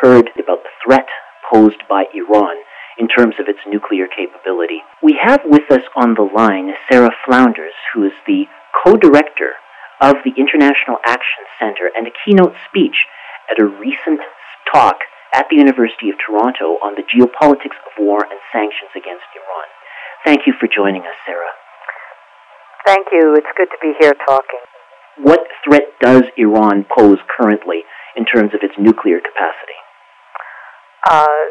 heard 0.00 0.28
about 0.38 0.62
the 0.64 0.74
threat 0.84 1.06
posed 1.50 1.82
by 1.88 2.04
Iran 2.12 2.56
in 2.98 3.08
terms 3.08 3.36
of 3.38 3.46
its 3.48 3.60
nuclear 3.66 4.06
capability. 4.06 4.82
We 5.02 5.16
have 5.22 5.40
with 5.44 5.70
us 5.70 5.82
on 5.96 6.14
the 6.14 6.28
line 6.34 6.72
Sarah 6.90 7.14
Flounders, 7.24 7.72
who 7.94 8.04
is 8.04 8.12
the 8.26 8.44
co 8.84 8.96
director 8.96 9.52
of 10.00 10.16
the 10.24 10.32
International 10.36 10.98
Action 11.06 11.44
Center 11.60 11.90
and 11.96 12.08
a 12.08 12.10
keynote 12.24 12.54
speech 12.68 13.06
at 13.50 13.62
a 13.62 13.66
recent 13.66 14.20
talk 14.70 14.96
at 15.34 15.50
the 15.50 15.58
University 15.58 16.14
of 16.14 16.16
Toronto 16.22 16.78
on 16.78 16.94
the 16.94 17.02
geopolitics 17.02 17.74
of 17.82 17.92
war 17.98 18.22
and 18.22 18.38
sanctions 18.54 18.94
against 18.94 19.26
Iran. 19.34 19.68
Thank 20.24 20.46
you 20.46 20.54
for 20.62 20.70
joining 20.70 21.02
us, 21.02 21.18
Sarah. 21.26 21.52
Thank 22.86 23.10
you. 23.10 23.34
It's 23.34 23.50
good 23.58 23.68
to 23.68 23.80
be 23.82 23.92
here 23.98 24.14
talking. 24.24 24.62
What 25.18 25.42
threat 25.66 25.90
does 26.00 26.22
Iran 26.38 26.86
pose 26.86 27.18
currently 27.26 27.82
in 28.16 28.24
terms 28.24 28.54
of 28.54 28.62
its 28.62 28.74
nuclear 28.78 29.18
capacity? 29.18 29.78
Uh, 31.04 31.42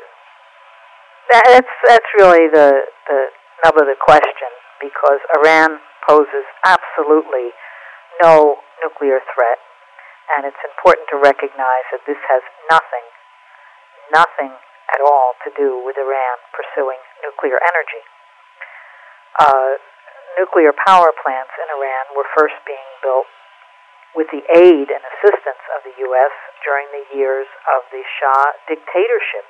that's 1.30 1.74
that's 1.88 2.10
really 2.18 2.48
the 2.52 2.88
the 3.08 3.20
nub 3.64 3.76
of 3.78 3.86
the 3.86 4.00
question 4.00 4.50
because 4.82 5.20
Iran 5.38 5.80
poses 6.08 6.46
absolutely 6.66 7.52
no 8.22 8.58
nuclear 8.84 9.20
threat, 9.34 9.60
and 10.36 10.46
it's 10.46 10.60
important 10.66 11.08
to 11.12 11.18
recognize 11.18 11.86
that 11.92 12.04
this 12.08 12.20
has 12.30 12.42
nothing 12.70 13.06
nothing 14.14 14.54
at 14.94 15.02
all 15.02 15.34
to 15.44 15.50
do 15.58 15.82
with 15.82 15.98
Iran 15.98 16.38
pursuing 16.54 17.02
nuclear 17.26 17.58
energy. 17.58 18.04
Uh, 19.42 19.82
nuclear 20.38 20.74
power 20.86 21.10
plants 21.18 21.54
in 21.58 21.68
Iran 21.74 22.06
were 22.14 22.30
first 22.38 22.58
being 22.66 22.90
built 23.02 23.26
with 24.14 24.30
the 24.30 24.46
aid 24.54 24.94
and 24.94 25.02
assistance 25.18 25.64
of 25.74 25.82
the 25.82 25.96
U.S. 26.06 26.34
during 26.62 26.86
the 26.94 27.06
years 27.18 27.50
of 27.74 27.82
the 27.90 28.06
Shah 28.22 28.54
dictatorship, 28.70 29.46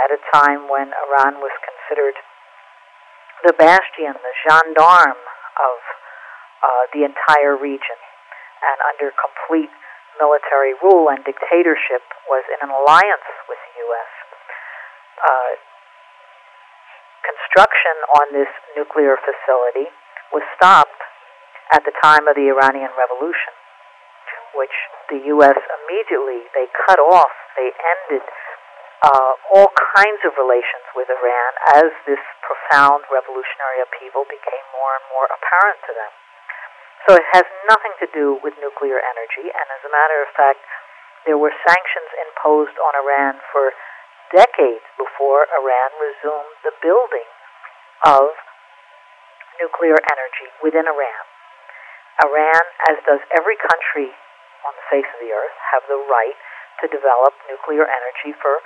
at 0.00 0.12
a 0.12 0.20
time 0.32 0.68
when 0.68 0.92
Iran 1.08 1.40
was 1.44 1.52
considered 1.60 2.16
the 3.44 3.52
bastion, 3.52 4.16
the 4.16 4.36
gendarme 4.48 5.20
of 5.60 5.76
uh, 6.64 6.84
the 6.96 7.04
entire 7.04 7.56
region, 7.56 8.00
and 8.64 8.76
under 8.96 9.12
complete 9.12 9.72
military 10.20 10.74
rule 10.82 11.08
and 11.12 11.22
dictatorship 11.24 12.02
was 12.28 12.44
in 12.52 12.60
an 12.64 12.72
alliance 12.72 13.28
with 13.48 13.60
the 13.60 13.72
U.S. 13.86 14.12
Uh, 15.20 15.52
construction 17.26 17.96
on 18.22 18.26
this 18.32 18.50
nuclear 18.76 19.16
facility 19.20 19.90
was 20.30 20.42
stopped 20.54 21.00
at 21.74 21.82
the 21.82 21.94
time 21.98 22.30
of 22.30 22.38
the 22.38 22.46
Iranian 22.46 22.90
Revolution, 22.94 23.54
which 24.54 24.74
the 25.10 25.20
U.S. 25.38 25.58
immediately 25.58 26.46
they 26.54 26.70
cut 26.86 26.98
off, 27.02 27.32
they 27.58 27.70
ended 27.74 28.22
uh, 29.02 29.32
all 29.54 29.70
kinds 29.96 30.22
of 30.24 30.32
relations 30.38 30.86
with 30.94 31.10
Iran 31.10 31.52
as 31.82 31.90
this 32.06 32.22
profound 32.42 33.04
revolutionary 33.12 33.84
upheaval 33.84 34.24
became 34.30 34.64
more 34.72 34.92
and 34.96 35.04
more 35.12 35.26
apparent 35.28 35.78
to 35.90 35.92
them. 35.92 36.12
So 37.04 37.14
it 37.14 37.26
has 37.36 37.46
nothing 37.68 37.94
to 38.00 38.08
do 38.10 38.40
with 38.40 38.56
nuclear 38.58 38.98
energy, 38.98 39.52
and 39.52 39.66
as 39.76 39.82
a 39.84 39.92
matter 39.92 40.18
of 40.24 40.30
fact, 40.32 40.64
there 41.28 41.38
were 41.38 41.52
sanctions 41.66 42.10
imposed 42.30 42.78
on 42.78 42.92
Iran 43.02 43.42
for 43.52 43.74
decades 44.32 44.86
before 44.98 45.46
Iran 45.54 45.90
resumed 46.02 46.56
the 46.66 46.74
building 46.82 47.28
of 48.06 48.34
nuclear 49.62 49.98
energy 49.98 50.48
within 50.62 50.86
Iran. 50.86 51.24
Iran, 52.24 52.62
as 52.90 52.96
does 53.04 53.22
every 53.36 53.58
country 53.60 54.10
on 54.66 54.72
the 54.74 54.86
face 54.90 55.06
of 55.06 55.20
the 55.20 55.30
earth, 55.30 55.56
have 55.74 55.84
the 55.86 56.00
right 56.00 56.38
to 56.82 56.86
develop 56.88 57.34
nuclear 57.50 57.86
energy 57.86 58.34
for 58.40 58.62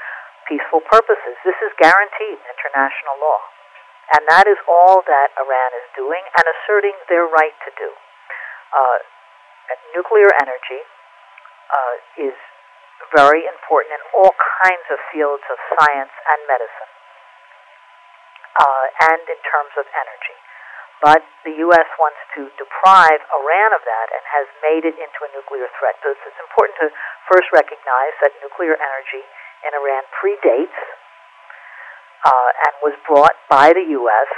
peaceful 0.49 0.81
purposes. 0.81 1.37
This 1.45 1.59
is 1.61 1.73
guaranteed 1.79 2.41
in 2.41 2.47
international 2.47 3.17
law. 3.21 3.41
And 4.17 4.27
that 4.27 4.51
is 4.51 4.59
all 4.67 5.07
that 5.07 5.31
Iran 5.39 5.71
is 5.79 5.87
doing 5.95 6.25
and 6.25 6.45
asserting 6.45 6.97
their 7.07 7.31
right 7.31 7.55
to 7.69 7.71
do 7.79 7.91
uh, 8.71 8.99
nuclear 9.95 10.31
energy 10.43 10.81
uh, 11.71 11.95
is 12.31 12.37
very 13.15 13.43
important 13.47 13.97
in 13.97 14.03
all 14.15 14.35
kinds 14.63 14.87
of 14.91 14.99
fields 15.11 15.43
of 15.51 15.59
science 15.75 16.15
and 16.15 16.39
medicine, 16.47 16.91
uh, 18.61 18.85
and 19.11 19.23
in 19.27 19.41
terms 19.43 19.75
of 19.79 19.87
energy. 19.91 20.39
But 21.01 21.25
the 21.49 21.57
U.S. 21.65 21.89
wants 21.97 22.21
to 22.37 22.53
deprive 22.61 23.21
Iran 23.33 23.71
of 23.73 23.83
that 23.89 24.09
and 24.13 24.23
has 24.37 24.47
made 24.61 24.85
it 24.85 25.01
into 25.01 25.21
a 25.25 25.31
nuclear 25.33 25.65
threat. 25.81 25.97
So 26.05 26.13
it's, 26.13 26.29
important 26.45 26.77
to 26.85 26.89
first 27.25 27.49
recognize 27.57 28.15
that 28.21 28.37
nuclear 28.45 28.77
energy 28.77 29.25
in 29.65 29.71
Iran 29.73 30.05
predates 30.13 30.77
uh, 32.21 32.51
and 32.69 32.73
was 32.85 32.95
brought 33.09 33.33
by 33.49 33.73
the 33.73 33.81
U.S., 33.97 34.31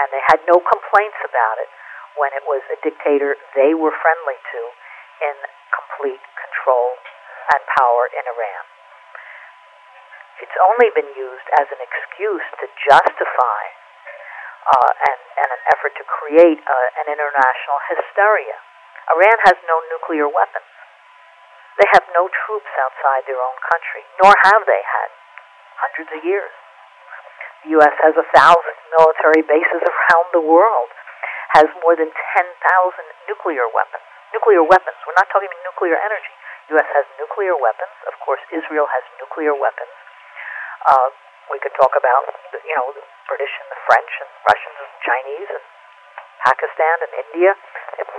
and 0.00 0.08
they 0.08 0.24
had 0.32 0.40
no 0.48 0.56
complaints 0.64 1.20
about 1.28 1.60
it 1.60 1.68
when 2.16 2.30
it 2.36 2.44
was 2.44 2.62
a 2.72 2.78
dictator 2.84 3.36
they 3.56 3.72
were 3.72 3.92
friendly 3.92 4.38
to 4.52 4.60
in 5.22 5.36
complete 5.72 6.22
control 6.36 6.98
and 7.54 7.60
power 7.78 8.10
in 8.12 8.24
Iran. 8.26 8.64
It's 10.42 10.58
only 10.74 10.90
been 10.92 11.10
used 11.14 11.48
as 11.62 11.70
an 11.70 11.78
excuse 11.78 12.46
to 12.58 12.66
justify 12.82 13.62
uh, 14.62 14.90
and, 15.06 15.18
and 15.38 15.48
an 15.54 15.62
effort 15.74 15.94
to 15.98 16.04
create 16.06 16.58
uh, 16.58 17.00
an 17.02 17.06
international 17.10 17.78
hysteria. 17.90 18.58
Iran 19.14 19.38
has 19.46 19.58
no 19.66 19.76
nuclear 19.90 20.26
weapons. 20.26 20.70
They 21.78 21.88
have 21.94 22.06
no 22.14 22.28
troops 22.28 22.70
outside 22.78 23.26
their 23.26 23.40
own 23.40 23.58
country, 23.70 24.04
nor 24.22 24.34
have 24.50 24.62
they 24.66 24.82
had 24.82 25.08
hundreds 25.82 26.10
of 26.14 26.20
years. 26.22 26.52
The 27.64 27.78
U.S. 27.78 27.94
has 28.02 28.14
a 28.18 28.26
thousand 28.34 28.76
military 28.98 29.42
bases 29.46 29.82
around 29.82 30.26
the 30.34 30.42
world 30.42 30.90
has 31.58 31.68
more 31.84 31.94
than 31.96 32.08
10,000 32.08 32.16
nuclear 33.28 33.68
weapons. 33.68 34.04
Nuclear 34.32 34.64
weapons. 34.64 34.96
We're 35.04 35.18
not 35.20 35.28
talking 35.28 35.52
about 35.52 35.62
nuclear 35.68 36.00
energy. 36.00 36.34
U.S. 36.72 36.88
has 36.96 37.04
nuclear 37.20 37.52
weapons. 37.58 37.92
Of 38.08 38.16
course, 38.24 38.40
Israel 38.48 38.88
has 38.88 39.04
nuclear 39.20 39.52
weapons. 39.52 39.92
Uh, 40.88 41.08
we 41.52 41.60
could 41.60 41.76
talk 41.76 41.92
about, 41.92 42.24
you 42.56 42.74
know, 42.80 42.88
the 42.96 43.04
British 43.28 43.52
and 43.52 43.68
the 43.68 43.80
French 43.84 44.12
and 44.24 44.30
Russians 44.48 44.76
and 44.80 44.92
Chinese 45.04 45.48
and 45.52 45.64
Pakistan 46.40 46.96
and 47.04 47.12
India. 47.28 47.52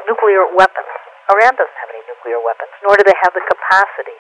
Nuclear 0.05 0.45
weapons. 0.53 0.91
Iran 1.33 1.55
doesn't 1.57 1.79
have 1.81 1.89
any 1.89 2.03
nuclear 2.05 2.37
weapons, 2.37 2.69
nor 2.85 2.93
do 2.99 3.03
they 3.07 3.17
have 3.25 3.33
the 3.33 3.41
capacity 3.41 4.19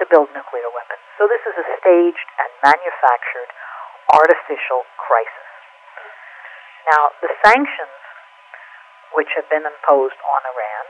to 0.00 0.06
build 0.08 0.30
nuclear 0.32 0.70
weapons. 0.72 1.02
So 1.18 1.26
this 1.28 1.42
is 1.44 1.56
a 1.58 1.66
staged 1.82 2.28
and 2.40 2.50
manufactured 2.64 3.50
artificial 4.14 4.86
crisis. 4.96 5.45
Now, 6.86 7.10
the 7.18 7.30
sanctions 7.42 7.98
which 9.14 9.30
have 9.34 9.48
been 9.50 9.66
imposed 9.66 10.18
on 10.22 10.40
Iran, 10.46 10.84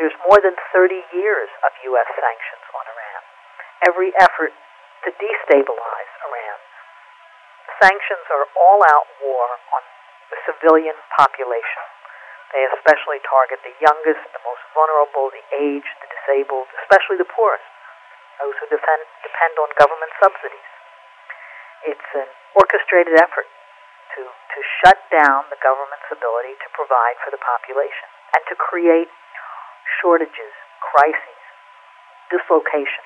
there's 0.00 0.16
more 0.24 0.40
than 0.40 0.56
30 0.72 0.96
years 1.12 1.50
of 1.64 1.70
U.S. 1.92 2.08
sanctions 2.16 2.64
on 2.72 2.84
Iran. 2.88 3.20
Every 3.84 4.10
effort 4.16 4.54
to 5.04 5.08
destabilize 5.12 6.12
Iran 6.24 6.58
sanctions 7.82 8.22
are 8.30 8.46
all-out 8.54 9.08
war 9.26 9.58
on 9.74 9.82
the 10.30 10.38
civilian 10.46 10.94
population. 11.18 11.82
They 12.54 12.62
especially 12.78 13.18
target 13.26 13.58
the 13.66 13.74
youngest, 13.82 14.22
the 14.30 14.42
most 14.46 14.62
vulnerable, 14.70 15.34
the 15.34 15.42
aged, 15.50 15.90
the 15.98 16.08
disabled, 16.14 16.70
especially 16.86 17.18
the 17.18 17.26
poorest, 17.26 17.66
those 18.38 18.54
who 18.62 18.70
depend, 18.70 19.02
depend 19.26 19.54
on 19.58 19.68
government 19.74 20.12
subsidies. 20.22 20.68
It's 21.90 22.10
an 22.14 22.30
orchestrated 22.54 23.18
effort 23.18 23.50
to, 24.16 24.22
to 24.28 24.58
shut 24.82 24.98
down 25.08 25.48
the 25.48 25.60
government's 25.60 26.08
ability 26.12 26.54
to 26.60 26.68
provide 26.76 27.16
for 27.24 27.30
the 27.32 27.40
population 27.40 28.08
and 28.36 28.42
to 28.48 28.54
create 28.56 29.08
shortages, 30.00 30.54
crises, 30.80 31.40
dislocation 32.32 33.04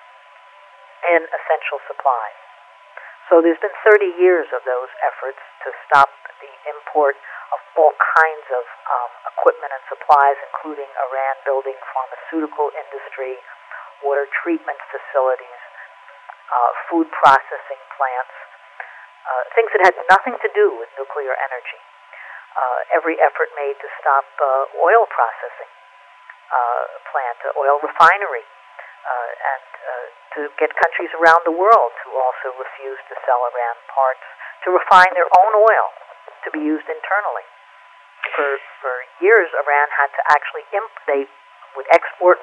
in 1.13 1.23
essential 1.23 1.79
supplies. 1.87 2.39
So 3.27 3.43
there's 3.43 3.59
been 3.59 3.75
30 3.83 4.23
years 4.23 4.47
of 4.55 4.63
those 4.63 4.91
efforts 5.03 5.43
to 5.67 5.75
stop 5.87 6.11
the 6.39 6.53
import 6.71 7.19
of 7.51 7.59
all 7.75 7.95
kinds 7.99 8.47
of 8.55 8.65
um, 8.87 9.11
equipment 9.35 9.75
and 9.75 9.83
supplies, 9.91 10.39
including 10.47 10.87
Iran 11.11 11.35
building 11.43 11.75
pharmaceutical 11.91 12.71
industry, 12.75 13.35
water 14.07 14.31
treatment 14.31 14.79
facilities, 14.95 15.63
uh, 16.47 16.71
food 16.87 17.11
processing 17.11 17.83
plants, 17.99 18.37
uh, 19.27 19.43
things 19.59 19.71
that 19.75 19.83
had 19.83 19.97
nothing 20.07 20.39
to 20.39 20.49
do 20.55 20.71
with 20.79 20.87
nuclear 20.95 21.35
energy. 21.35 21.81
Uh, 22.57 22.97
every 22.97 23.21
effort 23.21 23.53
made 23.59 23.77
to 23.83 23.89
stop 24.01 24.25
uh, 24.41 24.81
oil 24.81 25.05
processing 25.13 25.69
uh, 26.49 26.85
plant, 27.13 27.39
uh, 27.45 27.61
oil 27.61 27.77
refinery, 27.85 28.47
uh, 28.47 29.31
and 29.35 29.65
to 30.33 30.41
get 30.57 30.73
countries 30.73 31.13
around 31.21 31.43
the 31.45 31.53
world 31.53 31.93
to 32.05 32.09
also 32.17 32.55
refuse 32.57 33.01
to 33.09 33.15
sell 33.29 33.41
Iran 33.53 33.77
parts 33.93 34.25
to 34.65 34.73
refine 34.73 35.13
their 35.13 35.29
own 35.29 35.53
oil 35.59 35.87
to 36.45 36.49
be 36.55 36.61
used 36.65 36.87
internally. 36.89 37.47
For 38.35 38.57
for 38.81 38.95
years, 39.21 39.49
Iran 39.53 39.89
had 39.93 40.11
to 40.17 40.23
actually 40.33 40.65
imp- 40.73 41.01
they 41.07 41.23
would 41.77 41.89
export 41.93 42.41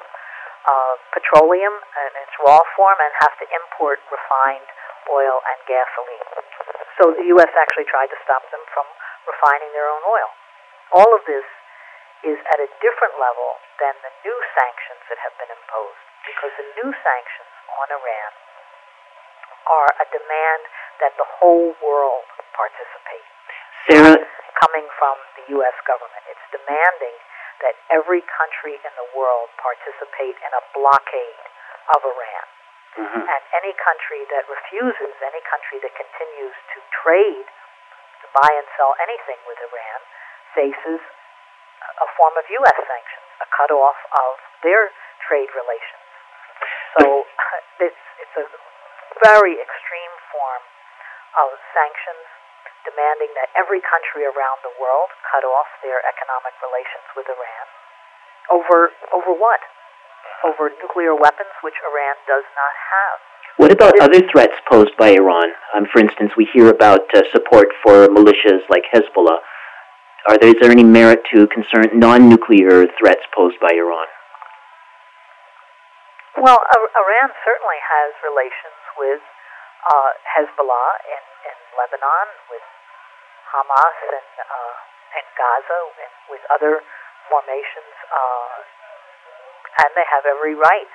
petroleum 1.12 1.74
in 1.74 2.12
its 2.22 2.34
raw 2.40 2.62
form 2.78 2.96
and 2.96 3.12
have 3.20 3.34
to 3.42 3.46
import 3.50 3.98
refined 4.08 4.68
oil 5.10 5.36
and 5.44 5.58
gasoline. 5.68 6.28
So 7.00 7.10
the 7.14 7.26
U.S. 7.38 7.52
actually 7.52 7.88
tried 7.90 8.08
to 8.12 8.18
stop 8.22 8.42
them 8.54 8.62
from 8.70 8.86
refining 9.26 9.70
their 9.74 9.88
own 9.90 10.02
oil. 10.06 10.30
All 10.94 11.10
of 11.10 11.22
this 11.26 11.44
is 12.24 12.38
at 12.54 12.58
a 12.62 12.68
different 12.80 13.14
level 13.20 13.58
than 13.82 13.92
the 14.00 14.12
new 14.24 14.38
sanctions 14.54 15.02
that 15.10 15.18
have 15.20 15.34
been 15.36 15.50
imposed 15.50 16.00
because 16.24 16.52
the 16.56 16.68
new 16.80 16.90
sanctions 16.94 17.52
on 17.68 17.86
Iran 17.92 18.32
are 19.68 19.90
a 20.00 20.06
demand 20.12 20.62
that 21.02 21.12
the 21.20 21.28
whole 21.40 21.74
world 21.82 22.28
participate. 22.54 23.28
Sarah, 23.90 24.20
coming 24.62 24.86
from 24.96 25.16
the 25.36 25.44
U.S. 25.60 25.76
government. 25.84 26.22
It's 26.30 26.46
demanding 26.54 27.16
that 27.60 27.74
every 27.92 28.22
country 28.24 28.80
in 28.80 28.92
the 28.96 29.08
world 29.12 29.50
participate 29.60 30.36
in 30.40 30.52
a 30.54 30.62
blockade 30.72 31.42
of 31.92 32.00
Iran. 32.00 32.53
Mhm. 32.96 33.22
And 33.26 33.42
any 33.58 33.72
country 33.74 34.22
that 34.30 34.48
refuses, 34.48 35.12
any 35.22 35.42
country 35.50 35.78
that 35.82 35.94
continues 35.94 36.54
to 36.74 36.78
trade, 37.02 37.46
to 37.46 38.26
buy 38.34 38.50
and 38.54 38.66
sell 38.76 38.94
anything 39.02 39.38
with 39.46 39.58
Iran, 39.58 40.00
faces 40.54 41.00
a 42.00 42.06
form 42.16 42.34
of 42.38 42.44
U.S. 42.48 42.78
sanctions, 42.78 43.28
a 43.42 43.48
cutoff 43.50 43.98
of 44.14 44.32
their 44.62 44.90
trade 45.26 45.50
relations. 45.54 46.04
So 46.98 47.26
it's, 47.86 48.04
it's 48.22 48.36
a 48.38 48.46
very 49.22 49.58
extreme 49.58 50.14
form 50.32 50.62
of 51.44 51.48
sanctions 51.74 52.26
demanding 52.84 53.32
that 53.34 53.48
every 53.56 53.80
country 53.80 54.28
around 54.28 54.60
the 54.60 54.74
world 54.76 55.08
cut 55.32 55.42
off 55.42 55.68
their 55.80 56.04
economic 56.04 56.54
relations 56.60 57.06
with 57.16 57.26
Iran. 57.26 57.66
Over, 58.52 58.92
over 59.10 59.32
what? 59.32 59.60
Over 60.44 60.70
nuclear 60.82 61.14
weapons, 61.14 61.52
which 61.62 61.74
Iran 61.88 62.16
does 62.28 62.44
not 62.52 62.74
have. 62.74 63.16
What 63.56 63.70
about 63.70 63.94
other 64.00 64.20
threats 64.32 64.58
posed 64.68 64.96
by 64.98 65.14
Iran? 65.14 65.54
Um, 65.74 65.86
for 65.92 66.00
instance, 66.00 66.32
we 66.36 66.48
hear 66.52 66.68
about 66.68 67.06
uh, 67.14 67.22
support 67.32 67.68
for 67.82 68.08
militias 68.08 68.66
like 68.68 68.82
Hezbollah. 68.92 69.38
Are 70.26 70.38
there, 70.38 70.50
is 70.50 70.56
there 70.60 70.72
any 70.72 70.82
merit 70.82 71.22
to 71.32 71.46
concern 71.48 71.86
non-nuclear 71.94 72.88
threats 72.98 73.22
posed 73.36 73.60
by 73.60 73.70
Iran? 73.76 74.08
Well, 76.34 76.58
Iran 76.58 77.30
certainly 77.46 77.78
has 77.78 78.10
relations 78.26 78.80
with 78.98 79.22
uh, 79.86 80.10
Hezbollah 80.34 80.88
in, 81.06 81.22
in 81.46 81.56
Lebanon, 81.78 82.28
with 82.50 82.66
Hamas 83.54 83.96
in, 84.10 84.18
uh, 84.18 84.74
in 85.14 85.26
Gaza, 85.38 85.78
and 85.94 86.14
with 86.26 86.42
other 86.50 86.82
formations, 87.30 87.94
uh, 88.10 88.66
and 89.82 89.90
they 89.98 90.06
have 90.06 90.24
every 90.26 90.54
right 90.54 90.90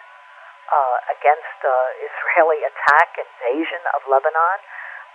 uh, 0.70 0.98
against 1.12 1.58
uh, 1.66 1.72
Israeli 2.08 2.64
attack, 2.64 3.08
invasion 3.18 3.82
of 3.98 4.06
Lebanon, 4.08 4.58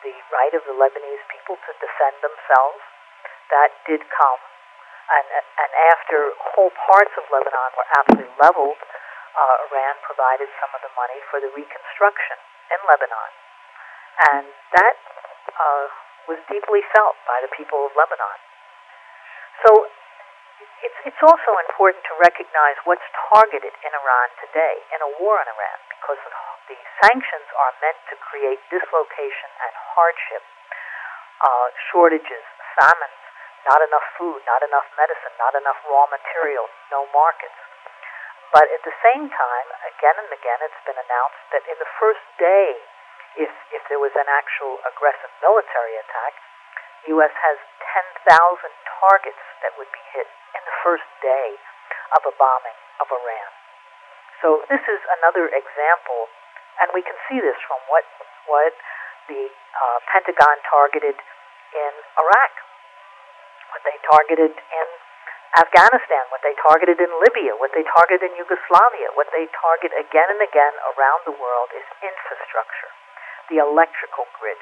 the 0.05 0.15
right 0.35 0.53
of 0.53 0.63
the 0.69 0.77
Lebanese 0.77 1.25
people 1.33 1.57
to 1.57 1.73
defend 1.81 2.17
themselves. 2.21 2.83
That 3.53 3.71
did 3.85 4.01
come, 4.09 4.41
and 5.13 5.27
and 5.37 5.71
after 5.93 6.33
whole 6.57 6.73
parts 6.89 7.13
of 7.21 7.25
Lebanon 7.29 7.71
were 7.77 7.89
absolutely 7.93 8.33
leveled, 8.41 8.81
uh, 8.81 9.69
Iran 9.69 10.01
provided 10.01 10.49
some 10.59 10.73
of 10.73 10.81
the 10.81 10.93
money 10.97 11.21
for 11.29 11.45
the 11.45 11.53
reconstruction 11.53 12.41
in 12.73 12.81
Lebanon, 12.89 13.31
and 14.33 14.45
that 14.81 14.97
uh, 15.61 15.85
was 16.25 16.41
deeply 16.49 16.81
felt 16.97 17.21
by 17.29 17.45
the 17.45 17.53
people 17.53 17.85
of 17.85 17.93
Lebanon. 17.93 18.39
So 19.63 19.71
it's, 20.85 20.99
it's 21.09 21.23
also 21.25 21.51
important 21.65 22.05
to 22.05 22.15
recognize 22.21 22.77
what's 22.85 23.05
targeted 23.33 23.73
in 23.73 23.91
Iran 23.91 24.29
today 24.45 24.77
in 24.93 25.01
a 25.01 25.11
war 25.17 25.41
on 25.41 25.47
Iran 25.49 25.79
because 25.89 26.21
the, 26.21 26.33
the 26.69 26.79
sanctions 27.01 27.49
are 27.57 27.73
meant 27.81 27.97
to 28.13 28.15
create 28.21 28.61
dislocation 28.69 29.51
and 29.65 29.73
hardship, 29.97 30.45
uh, 31.41 31.69
shortages, 31.89 32.45
famines, 32.77 33.21
not 33.65 33.81
enough 33.81 34.05
food, 34.21 34.45
not 34.45 34.61
enough 34.61 34.85
medicine, 35.01 35.33
not 35.41 35.57
enough 35.57 35.81
raw 35.89 36.05
materials, 36.13 36.69
no 36.93 37.09
markets. 37.17 37.57
But 38.53 38.69
at 38.69 38.85
the 38.85 38.95
same 39.01 39.33
time, 39.33 39.69
again 39.89 40.17
and 40.21 40.31
again, 40.31 40.61
it's 40.69 40.83
been 40.85 41.01
announced 41.01 41.43
that 41.57 41.65
in 41.65 41.81
the 41.81 41.91
first 41.97 42.23
day, 42.37 42.77
if, 43.41 43.51
if 43.73 43.83
there 43.89 43.99
was 43.99 44.15
an 44.15 44.29
actual 44.29 44.79
aggressive 44.85 45.33
military 45.43 45.97
attack, 45.97 46.39
U.S. 47.13 47.35
has 47.37 47.59
10,000 48.29 48.31
targets 48.31 49.43
that 49.61 49.77
would 49.77 49.91
be 49.93 50.05
hit 50.17 50.29
in 50.57 50.63
the 50.65 50.77
first 50.81 51.07
day 51.21 51.49
of 52.17 52.23
a 52.25 52.33
bombing 52.41 52.79
of 53.01 53.07
Iran. 53.13 53.51
So 54.41 54.49
this 54.69 54.83
is 54.85 55.01
another 55.21 55.49
example, 55.49 56.21
and 56.81 56.93
we 56.93 57.01
can 57.01 57.17
see 57.29 57.41
this 57.41 57.57
from 57.65 57.81
what 57.89 58.05
what 58.45 58.77
the 59.29 59.49
uh, 59.49 59.99
Pentagon 60.13 60.57
targeted 60.69 61.17
in 61.17 61.93
Iraq, 62.21 62.53
what 63.73 63.83
they 63.89 63.97
targeted 64.05 64.53
in 64.53 64.87
Afghanistan, 65.57 66.23
what 66.29 66.45
they 66.45 66.53
targeted 66.61 67.01
in 67.01 67.09
Libya, 67.25 67.57
what 67.57 67.73
they 67.73 67.87
targeted 67.89 68.27
in 68.29 68.35
Yugoslavia, 68.37 69.09
what 69.17 69.31
they 69.33 69.49
target 69.55 69.97
again 69.97 70.29
and 70.29 70.43
again 70.45 70.75
around 70.93 71.25
the 71.25 71.33
world 71.33 71.71
is 71.73 71.87
infrastructure, 72.05 72.91
the 73.49 73.65
electrical 73.65 74.29
grid, 74.37 74.61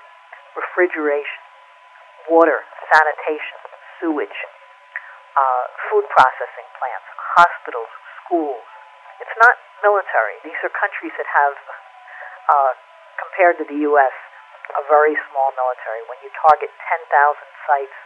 refrigeration, 0.55 1.42
water, 2.31 2.63
sanitation, 2.93 3.59
sewage, 3.99 4.39
uh, 5.35 5.65
food 5.89 6.05
processing 6.13 6.69
plants, 6.77 7.09
hospitals, 7.39 7.91
schools. 8.23 8.65
It's 9.23 9.37
not 9.39 9.55
military. 9.81 10.39
These 10.45 10.59
are 10.63 10.73
countries 10.75 11.15
that 11.17 11.29
have, 11.29 11.57
uh, 12.51 12.73
compared 13.19 13.59
to 13.63 13.65
the 13.67 13.79
U.S., 13.93 14.15
a 14.79 14.83
very 14.89 15.19
small 15.31 15.51
military. 15.59 16.01
When 16.07 16.19
you 16.23 16.31
target 16.39 16.71
10,000 16.71 17.11
sites, 17.67 17.97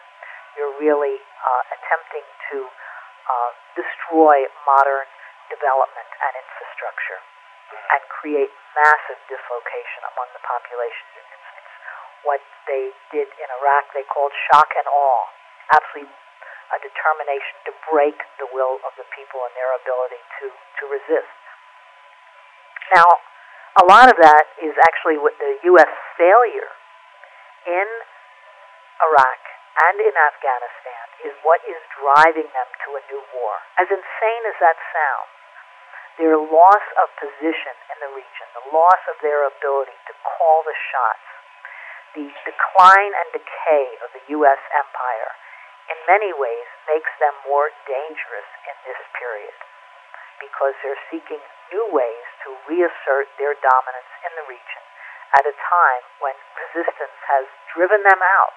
you're 0.56 0.76
really 0.80 1.20
uh, 1.20 1.62
attempting 1.76 2.26
to 2.52 2.56
uh, 2.66 3.50
destroy 3.76 4.48
modern 4.64 5.06
development 5.52 6.10
and 6.24 6.32
infrastructure 6.42 7.20
and 7.92 8.02
create 8.08 8.50
massive 8.74 9.20
dislocation 9.28 10.00
among 10.16 10.28
the 10.32 10.42
population. 10.42 11.06
What 12.26 12.42
they 12.66 12.90
did 13.14 13.30
in 13.30 13.48
Iraq, 13.62 13.94
they 13.94 14.02
called 14.10 14.34
shock 14.50 14.68
and 14.74 14.86
awe. 14.90 15.24
Absolutely 15.70 16.10
a 16.74 16.78
determination 16.82 17.56
to 17.62 17.72
break 17.86 18.18
the 18.42 18.48
will 18.50 18.82
of 18.82 18.92
the 18.98 19.06
people 19.14 19.38
and 19.46 19.54
their 19.54 19.70
ability 19.78 20.18
to, 20.40 20.50
to 20.50 20.82
resist. 20.90 21.30
Now, 22.90 23.06
a 23.82 23.84
lot 23.86 24.10
of 24.10 24.16
that 24.18 24.44
is 24.58 24.74
actually 24.82 25.18
what 25.20 25.36
the 25.38 25.58
U.S. 25.74 25.92
failure 26.18 26.70
in 27.70 27.88
Iraq 28.98 29.40
and 29.76 29.96
in 30.00 30.14
Afghanistan 30.16 31.04
is 31.28 31.34
what 31.44 31.60
is 31.68 31.76
driving 32.00 32.48
them 32.48 32.68
to 32.86 32.88
a 32.96 33.02
new 33.12 33.22
war. 33.36 33.54
As 33.76 33.86
insane 33.92 34.42
as 34.48 34.56
that 34.58 34.78
sounds, 34.80 35.32
their 36.16 36.40
loss 36.40 36.86
of 37.04 37.12
position 37.20 37.76
in 37.92 37.96
the 38.00 38.10
region, 38.16 38.46
the 38.56 38.72
loss 38.72 39.02
of 39.12 39.20
their 39.20 39.44
ability 39.44 39.98
to 40.08 40.14
call 40.24 40.64
the 40.64 40.72
shots, 40.72 41.25
the 42.16 42.32
decline 42.48 43.12
and 43.12 43.28
decay 43.36 43.84
of 44.00 44.08
the 44.16 44.24
U.S. 44.40 44.62
empire 44.72 45.30
in 45.92 45.98
many 46.08 46.32
ways 46.32 46.68
makes 46.88 47.12
them 47.20 47.36
more 47.44 47.68
dangerous 47.84 48.48
in 48.66 48.76
this 48.88 49.00
period 49.20 49.54
because 50.40 50.72
they're 50.80 51.04
seeking 51.12 51.40
new 51.70 51.84
ways 51.92 52.26
to 52.42 52.56
reassert 52.66 53.28
their 53.36 53.52
dominance 53.60 54.12
in 54.24 54.32
the 54.40 54.48
region 54.48 54.82
at 55.36 55.44
a 55.44 55.52
time 55.52 56.04
when 56.24 56.36
resistance 56.56 57.18
has 57.28 57.44
driven 57.76 58.00
them 58.00 58.20
out 58.40 58.54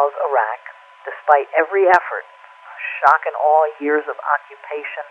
of 0.00 0.16
Iraq 0.32 0.62
despite 1.04 1.50
every 1.52 1.90
effort, 1.90 2.26
shock 3.02 3.22
and 3.26 3.36
awe 3.36 3.66
years 3.82 4.06
of 4.06 4.16
occupation, 4.16 5.04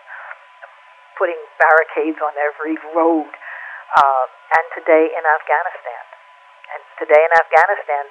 putting 1.19 1.37
barricades 1.59 2.17
on 2.23 2.33
every 2.39 2.79
road, 2.95 3.27
uh, 3.27 4.25
and 4.55 4.65
today 4.71 5.11
in 5.11 5.23
Afghanistan. 5.27 6.10
And 6.71 6.81
today 6.99 7.19
in 7.19 7.31
Afghanistan, 7.35 8.05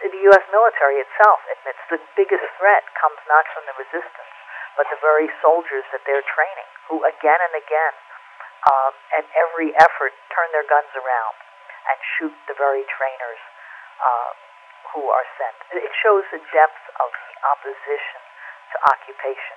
the 0.00 0.20
U.S. 0.32 0.44
military 0.48 1.02
itself 1.02 1.40
admits 1.52 1.82
the 1.92 2.00
biggest 2.16 2.46
threat 2.56 2.84
comes 2.96 3.20
not 3.28 3.44
from 3.52 3.68
the 3.68 3.76
resistance, 3.76 4.34
but 4.78 4.88
the 4.88 5.00
very 5.04 5.28
soldiers 5.44 5.84
that 5.92 6.00
they're 6.08 6.24
training, 6.24 6.70
who 6.88 7.04
again 7.04 7.36
and 7.36 7.54
again, 7.60 7.94
um, 8.64 8.92
at 9.16 9.26
every 9.36 9.76
effort, 9.76 10.12
turn 10.32 10.48
their 10.52 10.64
guns 10.68 10.92
around 10.96 11.36
and 11.92 11.98
shoot 12.16 12.34
the 12.48 12.56
very 12.56 12.84
trainers 12.88 13.40
uh, 14.00 14.30
who 14.96 15.08
are 15.08 15.26
sent. 15.36 15.56
It 15.80 15.92
shows 16.00 16.24
the 16.32 16.40
depth 16.52 16.84
of 17.00 17.08
the 17.12 17.34
opposition 17.52 18.20
to 18.72 18.76
occupation. 18.88 19.56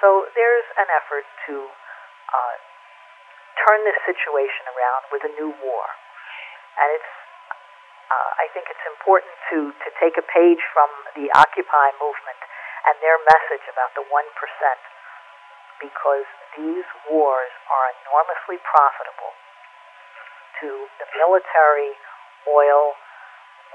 So 0.00 0.28
there's 0.36 0.68
an 0.76 0.88
effort 0.92 1.24
to 1.48 1.54
uh, 1.64 2.56
turn 3.64 3.80
this 3.88 3.96
situation 4.04 4.64
around 4.68 5.02
with 5.08 5.22
a 5.24 5.32
new 5.40 5.50
war. 5.64 5.86
And 6.76 6.88
it's, 6.92 7.12
uh, 8.06 8.30
I 8.38 8.46
think 8.54 8.70
it's 8.70 8.86
important 8.86 9.34
to, 9.50 9.58
to 9.74 9.88
take 9.98 10.14
a 10.16 10.26
page 10.26 10.62
from 10.70 10.90
the 11.18 11.26
Occupy 11.34 11.88
movement 11.98 12.40
and 12.86 12.94
their 13.02 13.18
message 13.26 13.66
about 13.66 13.90
the 13.98 14.06
1% 14.06 14.14
because 15.82 16.26
these 16.56 16.88
wars 17.10 17.52
are 17.68 17.86
enormously 18.06 18.62
profitable 18.64 19.32
to 20.62 20.88
the 21.02 21.08
military, 21.20 21.92
oil 22.48 22.96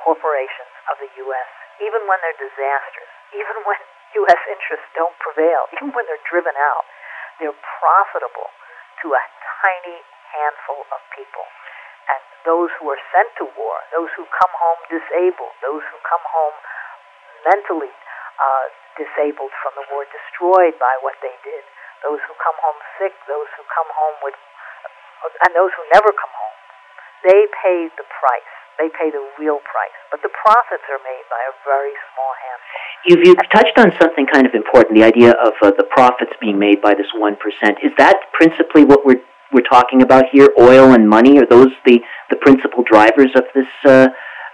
corporations 0.02 0.74
of 0.90 0.98
the 0.98 1.12
U.S., 1.30 1.50
even 1.84 2.02
when 2.10 2.18
they're 2.26 2.42
disasters, 2.42 3.12
even 3.38 3.56
when 3.68 3.80
U.S. 4.26 4.42
interests 4.50 4.90
don't 4.98 5.16
prevail, 5.22 5.70
even 5.78 5.94
when 5.94 6.04
they're 6.10 6.26
driven 6.28 6.56
out. 6.58 6.86
They're 7.40 7.58
profitable 7.58 8.50
to 9.02 9.06
a 9.14 9.24
tiny 9.62 10.00
handful 10.36 10.84
of 10.94 11.00
people. 11.16 11.46
Those 12.42 12.74
who 12.82 12.90
are 12.90 13.02
sent 13.14 13.30
to 13.38 13.46
war, 13.54 13.76
those 13.94 14.10
who 14.18 14.26
come 14.26 14.54
home 14.58 14.82
disabled, 14.90 15.54
those 15.62 15.86
who 15.86 15.98
come 16.02 16.26
home 16.26 16.58
mentally 17.46 17.94
uh, 18.42 18.66
disabled 18.98 19.54
from 19.62 19.78
the 19.78 19.86
war, 19.94 20.06
destroyed 20.10 20.76
by 20.82 20.94
what 21.06 21.18
they 21.22 21.34
did, 21.46 21.64
those 22.02 22.22
who 22.26 22.34
come 22.42 22.58
home 22.62 22.80
sick, 22.98 23.14
those 23.30 23.50
who 23.54 23.64
come 23.70 23.90
home 23.94 24.18
with, 24.26 24.38
and 25.46 25.54
those 25.54 25.70
who 25.78 25.84
never 25.94 26.10
come 26.10 26.34
home, 26.34 26.58
they 27.30 27.46
pay 27.62 27.90
the 27.94 28.08
price. 28.10 28.52
They 28.82 28.90
pay 28.90 29.14
the 29.14 29.22
real 29.38 29.62
price. 29.62 29.98
But 30.10 30.26
the 30.26 30.34
profits 30.34 30.82
are 30.90 31.02
made 31.06 31.26
by 31.30 31.38
a 31.46 31.54
very 31.62 31.94
small 32.10 32.34
handful. 32.34 32.82
You've, 33.06 33.22
you've 33.30 33.46
touched 33.54 33.78
on 33.78 33.94
something 34.02 34.26
kind 34.26 34.50
of 34.50 34.58
important, 34.58 34.98
the 34.98 35.06
idea 35.06 35.38
of 35.38 35.54
uh, 35.62 35.70
the 35.78 35.86
profits 35.86 36.34
being 36.42 36.58
made 36.58 36.82
by 36.82 36.98
this 36.98 37.10
1%. 37.14 37.38
Is 37.86 37.94
that 38.02 38.18
principally 38.34 38.86
what 38.86 39.06
we're, 39.06 39.22
we're 39.54 39.68
talking 39.70 40.02
about 40.02 40.26
here? 40.32 40.50
Oil 40.60 40.94
and 40.94 41.08
money? 41.08 41.40
Are 41.40 41.46
those 41.46 41.72
the, 41.86 42.00
the 42.30 42.38
principal 42.38 42.84
drivers 42.84 43.32
of 43.36 43.44
this, 43.54 43.68
uh, 43.86 44.08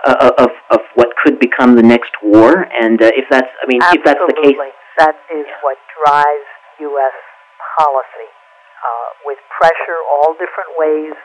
uh, 0.06 0.32
of, 0.38 0.50
of 0.72 0.80
what 0.96 1.10
could 1.24 1.40
become 1.40 1.76
the 1.76 1.84
next 1.84 2.12
war? 2.22 2.68
And 2.82 3.02
uh, 3.02 3.12
if 3.14 3.26
that's, 3.30 3.50
I 3.62 3.66
mean, 3.68 3.82
Absolutely. 3.82 4.00
if 4.00 4.06
that's 4.06 4.26
the 4.28 4.42
case. 4.42 4.74
That 4.98 5.16
is 5.30 5.46
yeah. 5.46 5.62
what 5.62 5.78
drives 6.02 6.50
U.S. 6.90 7.18
policy. 7.78 8.30
Uh, 8.78 9.10
with 9.26 9.42
pressure 9.50 10.00
all 10.06 10.38
different 10.38 10.70
ways 10.78 11.18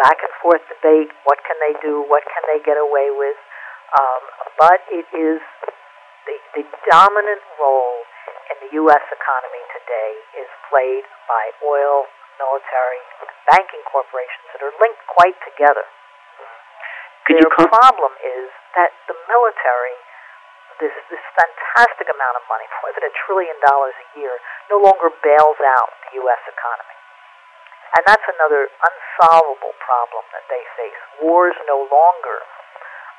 back 0.00 0.18
and 0.24 0.32
forth 0.42 0.64
debate. 0.66 1.12
What 1.28 1.38
can 1.46 1.54
they 1.62 1.76
do? 1.78 2.02
What 2.08 2.24
can 2.26 2.42
they 2.50 2.64
get 2.64 2.80
away 2.80 3.12
with? 3.14 3.36
Um, 3.94 4.22
but 4.58 4.80
it 4.90 5.06
is 5.14 5.38
the, 6.26 6.36
the 6.58 6.64
dominant 6.90 7.44
role 7.60 7.98
in 8.50 8.56
the 8.66 8.70
U.S. 8.82 9.04
economy 9.12 9.62
today 9.76 10.10
is 10.42 10.50
played 10.72 11.04
by 11.28 11.44
oil, 11.62 12.08
military, 12.38 13.02
banking 13.50 13.84
corporations 13.88 14.46
that 14.54 14.62
are 14.64 14.74
linked 14.80 15.04
quite 15.10 15.36
together. 15.44 15.84
Could 17.24 17.40
Their 17.40 17.52
com- 17.56 17.72
problem 17.72 18.12
is 18.20 18.52
that 18.76 18.92
the 19.08 19.16
military, 19.28 19.96
this 20.82 20.92
this 21.08 21.24
fantastic 21.38 22.10
amount 22.10 22.36
of 22.36 22.44
money, 22.50 22.68
more 22.84 22.92
than 22.92 23.06
a 23.08 23.14
trillion 23.24 23.56
dollars 23.64 23.96
a 23.96 24.06
year, 24.20 24.34
no 24.68 24.76
longer 24.82 25.08
bails 25.24 25.60
out 25.78 25.90
the 26.10 26.20
U.S. 26.24 26.42
economy. 26.44 26.98
And 27.96 28.02
that's 28.10 28.26
another 28.26 28.68
unsolvable 28.68 29.74
problem 29.78 30.24
that 30.34 30.44
they 30.50 30.62
face. 30.74 31.00
Wars 31.22 31.54
no 31.70 31.86
longer 31.86 32.38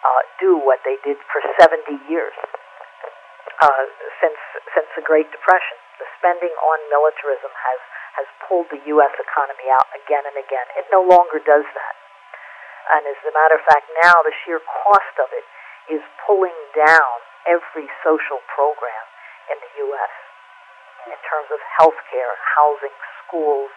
uh, 0.04 0.22
do 0.38 0.60
what 0.60 0.84
they 0.84 1.00
did 1.02 1.16
for 1.32 1.40
70 1.58 1.96
years 2.12 2.36
uh, 3.64 3.84
since 4.20 4.38
since 4.76 4.90
the 5.00 5.02
Great 5.02 5.32
Depression. 5.32 5.80
The 6.00 6.08
spending 6.20 6.52
on 6.52 6.78
militarism 6.92 7.52
has 7.52 7.82
has 8.16 8.28
pulled 8.48 8.72
the 8.72 8.80
U.S. 8.96 9.12
economy 9.20 9.68
out 9.76 9.92
again 9.92 10.24
and 10.24 10.40
again. 10.40 10.68
It 10.80 10.88
no 10.88 11.04
longer 11.04 11.44
does 11.44 11.68
that. 11.68 11.96
And 12.96 13.04
as 13.04 13.20
a 13.28 13.34
matter 13.36 13.60
of 13.60 13.64
fact, 13.68 13.92
now 14.04 14.16
the 14.24 14.32
sheer 14.44 14.64
cost 14.64 15.16
of 15.20 15.30
it 15.36 15.44
is 15.92 16.02
pulling 16.24 16.56
down 16.72 17.16
every 17.44 17.92
social 18.02 18.40
program 18.50 19.06
in 19.52 19.58
the 19.60 19.72
U.S. 19.90 20.14
in 21.12 21.20
terms 21.28 21.50
of 21.52 21.60
health 21.82 22.00
care, 22.08 22.34
housing, 22.56 22.96
schools, 23.26 23.70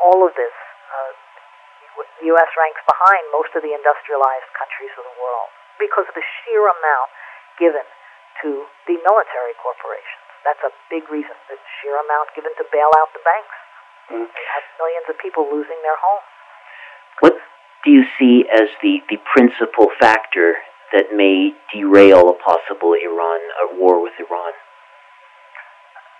all 0.00 0.22
of 0.22 0.32
this, 0.38 0.54
uh, 0.54 1.12
the 2.22 2.26
U.S. 2.36 2.50
ranks 2.54 2.82
behind 2.86 3.22
most 3.34 3.52
of 3.58 3.60
the 3.66 3.74
industrialized 3.74 4.50
countries 4.56 4.94
of 4.96 5.04
the 5.04 5.16
world 5.20 5.50
because 5.78 6.06
of 6.08 6.14
the 6.16 6.24
sheer 6.24 6.62
amount 6.62 7.10
given 7.58 7.86
to 8.42 8.66
the 8.86 8.96
military 9.02 9.54
corporations. 9.60 10.23
That's 10.44 10.60
a 10.64 10.72
big 10.92 11.08
reason. 11.08 11.32
The 11.48 11.56
sheer 11.80 11.96
amount 11.96 12.36
given 12.36 12.52
to 12.60 12.64
bail 12.68 12.92
out 13.00 13.10
the 13.16 13.24
banks. 13.24 13.56
Mm. 14.12 14.28
They 14.28 14.46
have 14.54 14.64
millions 14.78 15.06
of 15.08 15.16
people 15.18 15.48
losing 15.48 15.80
their 15.80 15.96
homes. 15.96 16.28
What 17.20 17.34
do 17.84 17.90
you 17.90 18.04
see 18.20 18.44
as 18.52 18.68
the, 18.84 19.00
the 19.08 19.18
principal 19.24 19.88
factor 19.96 20.60
that 20.92 21.16
may 21.16 21.56
derail 21.72 22.28
a 22.28 22.36
possible 22.36 22.92
Iran 22.92 23.40
a 23.64 23.66
war 23.80 24.02
with 24.02 24.14
Iran? 24.20 24.52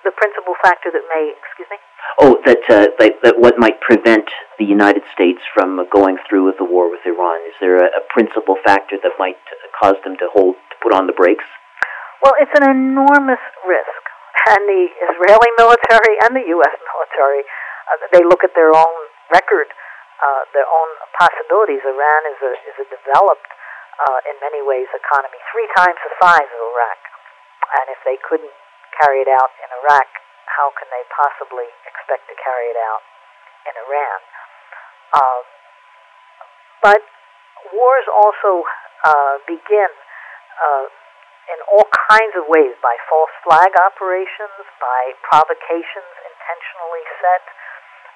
the 0.05 0.13
principal 0.13 0.55
factor 0.61 0.93
that 0.93 1.03
may, 1.09 1.33
excuse 1.33 1.69
me? 1.73 1.81
Oh, 2.21 2.37
that, 2.45 2.63
uh, 2.69 2.93
that, 3.01 3.25
that 3.25 3.41
what 3.41 3.59
might 3.59 3.81
prevent 3.81 4.29
the 4.61 4.65
United 4.69 5.03
States 5.17 5.41
from 5.57 5.81
going 5.89 6.21
through 6.29 6.45
with 6.45 6.61
the 6.61 6.69
war 6.69 6.93
with 6.93 7.01
Iran? 7.09 7.41
Is 7.49 7.57
there 7.59 7.81
a, 7.81 7.89
a 7.89 8.05
principal 8.13 8.61
factor 8.63 9.01
that 9.03 9.17
might 9.19 9.41
cause 9.73 9.97
them 10.05 10.15
to 10.21 10.29
hold, 10.31 10.55
to 10.71 10.77
put 10.85 10.93
on 10.93 11.09
the 11.09 11.17
brakes? 11.17 11.49
Well, 12.23 12.37
it's 12.39 12.53
an 12.55 12.69
enormous 12.69 13.43
risk. 13.67 14.05
And 14.45 14.61
the 14.69 14.85
Israeli 15.09 15.51
military 15.57 16.15
and 16.21 16.37
the 16.37 16.47
U.S. 16.61 16.77
military, 16.77 17.43
uh, 17.89 17.97
they 18.13 18.25
look 18.25 18.45
at 18.45 18.53
their 18.53 18.77
own 18.77 18.97
record, 19.33 19.73
uh, 20.21 20.43
their 20.53 20.69
own 20.69 20.91
possibilities. 21.17 21.81
Iran 21.81 22.23
is 22.29 22.39
a, 22.45 22.53
is 22.69 22.77
a 22.85 22.87
developed, 22.93 23.49
uh, 24.05 24.29
in 24.29 24.37
many 24.45 24.61
ways, 24.61 24.85
economy, 24.93 25.41
three 25.49 25.69
times 25.73 25.97
the 26.05 26.13
size 26.21 26.51
of 26.51 26.61
Iraq. 26.61 27.01
And 27.81 27.87
if 27.89 28.01
they 28.05 28.21
couldn't 28.21 28.53
carry 29.01 29.25
it 29.25 29.31
out 29.33 29.51
in 29.65 29.69
Iraq, 29.81 30.09
how 30.45 30.71
can 30.77 30.87
they 30.93 31.05
possibly 31.09 31.67
expect 31.89 32.29
to 32.29 32.37
carry 32.37 32.69
it 32.69 32.79
out 32.79 33.03
in 33.65 33.75
Iran? 33.89 34.19
Uh, 35.15 35.41
but 36.85 37.01
wars 37.73 38.07
also 38.13 38.69
uh, 39.09 39.41
begin 39.49 39.89
uh, 40.61 40.85
in 41.53 41.59
all 41.69 41.87
kinds 42.09 42.35
of 42.37 42.49
ways 42.49 42.73
by 42.81 42.97
false 43.09 43.33
flag 43.45 43.73
operations, 43.77 44.65
by 44.81 45.13
provocations 45.25 46.09
intentionally 46.25 47.05
set, 47.21 47.45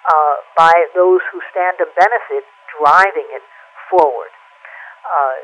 uh, 0.08 0.36
by 0.56 0.74
those 0.96 1.20
who 1.32 1.40
stand 1.52 1.76
to 1.76 1.86
benefit 1.92 2.44
driving 2.72 3.28
it 3.32 3.44
forward. 3.92 4.32
Uh, 5.04 5.36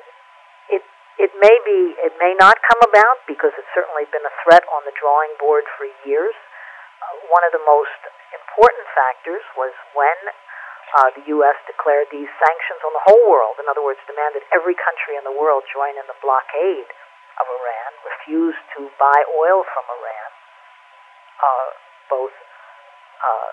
it 0.81 0.83
it 1.20 1.31
may 1.38 1.57
be, 1.62 1.94
it 2.01 2.14
may 2.18 2.35
not 2.40 2.59
come 2.64 2.81
about 2.88 3.23
because 3.29 3.53
it's 3.55 3.70
certainly 3.77 4.09
been 4.11 4.25
a 4.25 4.35
threat 4.42 4.64
on 4.73 4.83
the 4.88 4.94
drawing 4.99 5.33
board 5.38 5.64
for 5.77 5.87
years. 6.03 6.35
Uh, 6.35 7.31
one 7.31 7.44
of 7.47 7.53
the 7.53 7.62
most 7.62 8.01
important 8.35 8.87
factors 8.97 9.44
was 9.55 9.70
when 9.94 10.18
uh, 10.99 11.11
the 11.14 11.25
U.S. 11.38 11.59
declared 11.70 12.11
these 12.11 12.31
sanctions 12.38 12.81
on 12.83 12.92
the 12.94 13.05
whole 13.07 13.25
world. 13.31 13.59
In 13.62 13.66
other 13.70 13.83
words, 13.83 14.03
demanded 14.11 14.42
every 14.51 14.75
country 14.75 15.14
in 15.14 15.25
the 15.27 15.35
world 15.35 15.62
join 15.70 15.94
in 15.99 16.07
the 16.07 16.18
blockade 16.18 16.90
of 17.40 17.44
Iran, 17.49 17.90
refused 18.05 18.64
to 18.79 18.90
buy 19.01 19.18
oil 19.35 19.64
from 19.66 19.85
Iran. 19.90 20.31
Uh, 21.40 21.68
both 22.11 22.35
uh, 22.35 23.51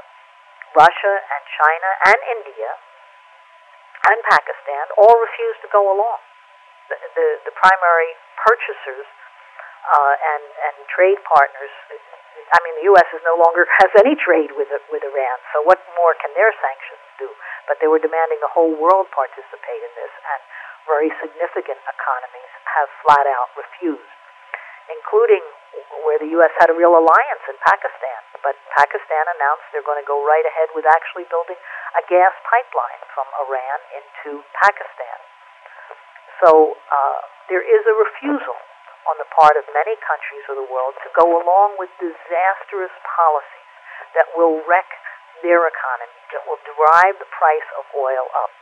Russia 0.78 1.14
and 1.18 1.44
China 1.50 1.90
and 2.14 2.20
India 2.40 2.72
and 4.12 4.18
Pakistan 4.30 4.86
all 4.98 5.18
refused 5.20 5.62
to 5.66 5.70
go 5.72 5.90
along. 5.92 6.22
the, 6.92 6.98
the, 7.16 7.28
the 7.48 7.54
primary 7.56 8.12
purchasers 8.44 9.08
uh, 9.88 10.14
and, 10.36 10.44
and 10.44 10.76
trade 10.92 11.20
partners. 11.24 11.72
I 12.52 12.60
mean, 12.68 12.76
the 12.84 12.88
U.S. 12.96 13.08
is 13.16 13.24
no 13.24 13.40
longer 13.40 13.64
has 13.82 13.92
any 14.04 14.20
trade 14.20 14.52
with 14.60 14.70
with 14.92 15.04
Iran. 15.04 15.38
So 15.56 15.64
what 15.64 15.80
more 15.96 16.14
can 16.20 16.36
their 16.36 16.52
sanctions 16.60 17.04
do? 17.16 17.32
But 17.72 17.80
they 17.80 17.88
were 17.88 18.02
demanding 18.02 18.44
the 18.44 18.52
whole 18.52 18.76
world 18.76 19.08
participate 19.16 19.82
in 19.82 19.94
this, 19.96 20.12
and 20.12 20.42
very 20.88 21.10
significant 21.22 21.80
economies 21.86 22.52
have 22.78 22.90
flat 23.04 23.26
out 23.28 23.50
refused, 23.58 24.12
including 24.90 25.44
where 26.04 26.20
the 26.20 26.30
U.S. 26.42 26.52
had 26.60 26.70
a 26.70 26.76
real 26.76 26.98
alliance 26.98 27.44
in 27.48 27.58
Pakistan. 27.64 28.20
But 28.42 28.58
Pakistan 28.74 29.24
announced 29.38 29.70
they're 29.70 29.86
going 29.86 30.02
to 30.02 30.08
go 30.08 30.26
right 30.26 30.44
ahead 30.44 30.74
with 30.74 30.90
actually 30.90 31.30
building 31.30 31.58
a 31.96 32.04
gas 32.10 32.34
pipeline 32.48 33.02
from 33.14 33.30
Iran 33.46 33.80
into 34.02 34.42
Pakistan. 34.58 35.18
So 36.42 36.74
uh, 36.74 37.20
there 37.54 37.62
is 37.62 37.84
a 37.86 37.96
refusal 37.96 38.58
on 39.10 39.16
the 39.22 39.30
part 39.30 39.54
of 39.58 39.66
many 39.74 39.94
countries 40.02 40.46
of 40.50 40.58
the 40.58 40.68
world 40.70 40.98
to 41.06 41.10
go 41.14 41.38
along 41.38 41.78
with 41.78 41.90
disastrous 42.02 42.94
policies 43.06 43.70
that 44.18 44.26
will 44.34 44.62
wreck 44.66 44.90
their 45.46 45.66
economy, 45.66 46.22
that 46.34 46.44
will 46.50 46.62
drive 46.66 47.18
the 47.18 47.30
price 47.30 47.70
of 47.78 47.86
oil 47.94 48.26
up. 48.34 48.54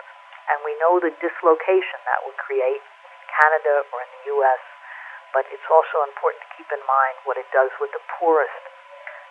And 0.50 0.58
we 0.66 0.74
know 0.82 0.98
the 0.98 1.14
dislocation 1.22 2.00
that 2.10 2.20
would 2.26 2.38
create 2.42 2.82
in 2.82 3.22
Canada 3.30 3.86
or 3.94 3.98
in 4.02 4.10
the 4.20 4.24
U.S., 4.40 4.62
but 5.30 5.46
it's 5.54 5.70
also 5.70 6.10
important 6.10 6.42
to 6.42 6.50
keep 6.58 6.70
in 6.74 6.82
mind 6.90 7.16
what 7.24 7.38
it 7.38 7.46
does 7.54 7.70
with 7.78 7.94
the 7.94 8.02
poorest 8.18 8.64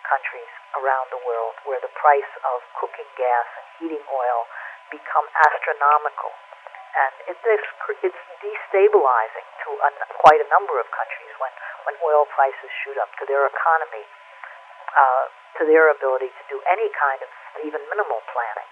countries 0.06 0.52
around 0.78 1.10
the 1.10 1.18
world, 1.26 1.58
where 1.66 1.82
the 1.82 1.90
price 1.98 2.32
of 2.54 2.62
cooking 2.78 3.10
gas 3.18 3.46
and 3.58 3.66
heating 3.82 4.04
oil 4.06 4.40
become 4.94 5.26
astronomical 5.42 6.30
and 6.98 7.12
it's, 7.30 7.42
it's 8.02 8.22
destabilizing 8.42 9.48
to 9.66 9.70
a, 9.70 9.90
quite 10.24 10.40
a 10.40 10.48
number 10.48 10.80
of 10.80 10.86
countries 10.90 11.32
when, 11.38 11.52
when 11.86 11.94
oil 12.02 12.24
prices 12.32 12.70
shoot 12.82 12.96
up 12.98 13.10
to 13.20 13.24
their 13.28 13.44
economy, 13.46 14.04
uh, 14.96 15.24
to 15.60 15.62
their 15.68 15.92
ability 15.92 16.32
to 16.32 16.44
do 16.48 16.58
any 16.66 16.88
kind 16.96 17.20
of 17.22 17.30
even 17.62 17.82
minimal 17.92 18.18
planning. 18.32 18.70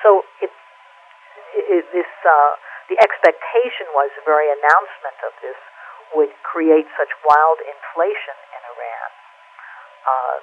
So 0.00 0.24
it, 0.40 0.48
it, 0.48 0.59
this, 1.92 2.12
uh, 2.26 2.52
the 2.88 2.98
expectation 3.00 3.86
was 3.94 4.10
the 4.18 4.24
very 4.26 4.50
announcement 4.50 5.18
of 5.26 5.32
this 5.42 5.58
would 6.14 6.32
create 6.42 6.86
such 6.98 7.10
wild 7.22 7.58
inflation 7.62 8.36
in 8.50 8.60
Iran 8.74 9.08
uh, 10.06 10.36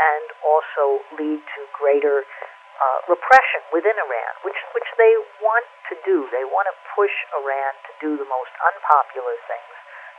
and 0.00 0.24
also 0.40 1.04
lead 1.20 1.40
to 1.44 1.60
greater 1.76 2.24
uh, 2.24 2.98
repression 3.06 3.62
within 3.70 3.94
Iran, 3.94 4.32
which 4.42 4.58
which 4.74 4.88
they 4.96 5.12
want 5.44 5.66
to 5.92 5.94
do. 6.02 6.26
They 6.32 6.42
want 6.48 6.66
to 6.66 6.76
push 6.96 7.12
Iran 7.36 7.72
to 7.86 7.92
do 8.00 8.10
the 8.16 8.26
most 8.26 8.50
unpopular 8.58 9.36
things 9.46 9.74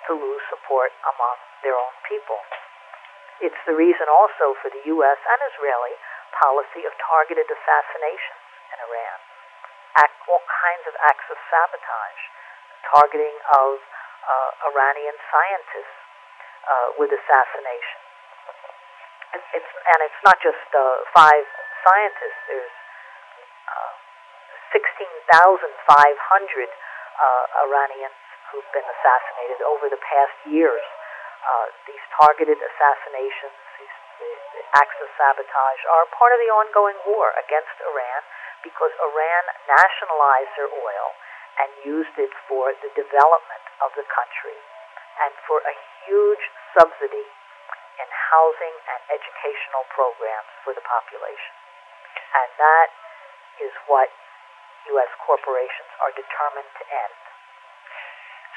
to 0.08 0.12
lose 0.15 0.43
support 0.47 0.93
among 1.03 1.38
their 1.65 1.75
own 1.75 1.95
people. 2.08 2.39
It's 3.41 3.60
the 3.65 3.75
reason 3.75 4.08
also 4.08 4.56
for 4.62 4.69
the 4.69 4.84
U.S. 4.95 5.19
and 5.19 5.39
Israeli 5.51 5.95
policy 6.39 6.86
of 6.88 6.93
targeted 7.01 7.47
assassinations 7.49 8.45
in 8.71 8.77
Iran, 8.79 9.17
act, 9.97 10.15
all 10.29 10.41
kinds 10.45 10.86
of 10.89 10.95
acts 11.06 11.27
of 11.29 11.38
sabotage, 11.49 12.21
targeting 12.89 13.36
of 13.60 13.77
uh, 13.79 14.69
Iranian 14.73 15.17
scientists 15.29 15.97
uh, 16.63 16.88
with 16.97 17.12
assassination. 17.12 17.99
It's, 19.34 19.49
it's, 19.58 19.71
and 19.73 19.99
it's 20.06 20.21
not 20.23 20.38
just 20.41 20.62
uh, 20.73 20.82
five 21.13 21.45
scientists. 21.84 22.39
There's 22.47 22.75
uh, 23.67 23.91
16,500 24.73 25.73
uh, 25.73 27.65
Iranians 27.65 28.17
who've 28.49 28.71
been 28.73 28.86
assassinated 28.86 29.60
over 29.65 29.89
the 29.89 30.01
past 30.01 30.38
years. 30.45 30.86
Uh, 31.43 31.67
these 31.89 32.03
targeted 32.15 32.56
assassinations, 32.56 33.58
these 33.82 33.97
the, 34.21 34.62
acts 34.77 34.95
of 35.01 35.10
sabotage, 35.17 35.82
are 35.89 36.06
part 36.13 36.32
of 36.32 36.39
the 36.39 36.49
ongoing 36.53 36.95
war 37.10 37.34
against 37.41 37.73
Iran 37.84 38.21
because 38.63 38.91
Iran 38.97 39.43
nationalized 39.67 40.54
their 40.58 40.71
oil 40.71 41.08
and 41.60 41.69
used 41.86 42.15
it 42.17 42.34
for 42.49 42.73
the 42.82 42.89
development 42.97 43.65
of 43.84 43.93
the 43.93 44.08
country 44.10 44.58
and 45.21 45.32
for 45.45 45.62
a 45.62 45.76
huge 46.08 46.43
subsidy 46.73 47.28
in 48.02 48.10
housing 48.10 48.76
and 48.89 48.99
educational 49.13 49.86
programs 49.93 50.49
for 50.65 50.73
the 50.73 50.82
population. 50.82 51.54
And 52.34 52.49
that 52.58 52.89
is 53.62 53.73
what 53.86 54.10
U.S. 54.97 55.12
corporations 55.21 55.91
are 56.02 56.12
determined 56.17 56.71
to 56.82 56.84
end. 56.89 57.15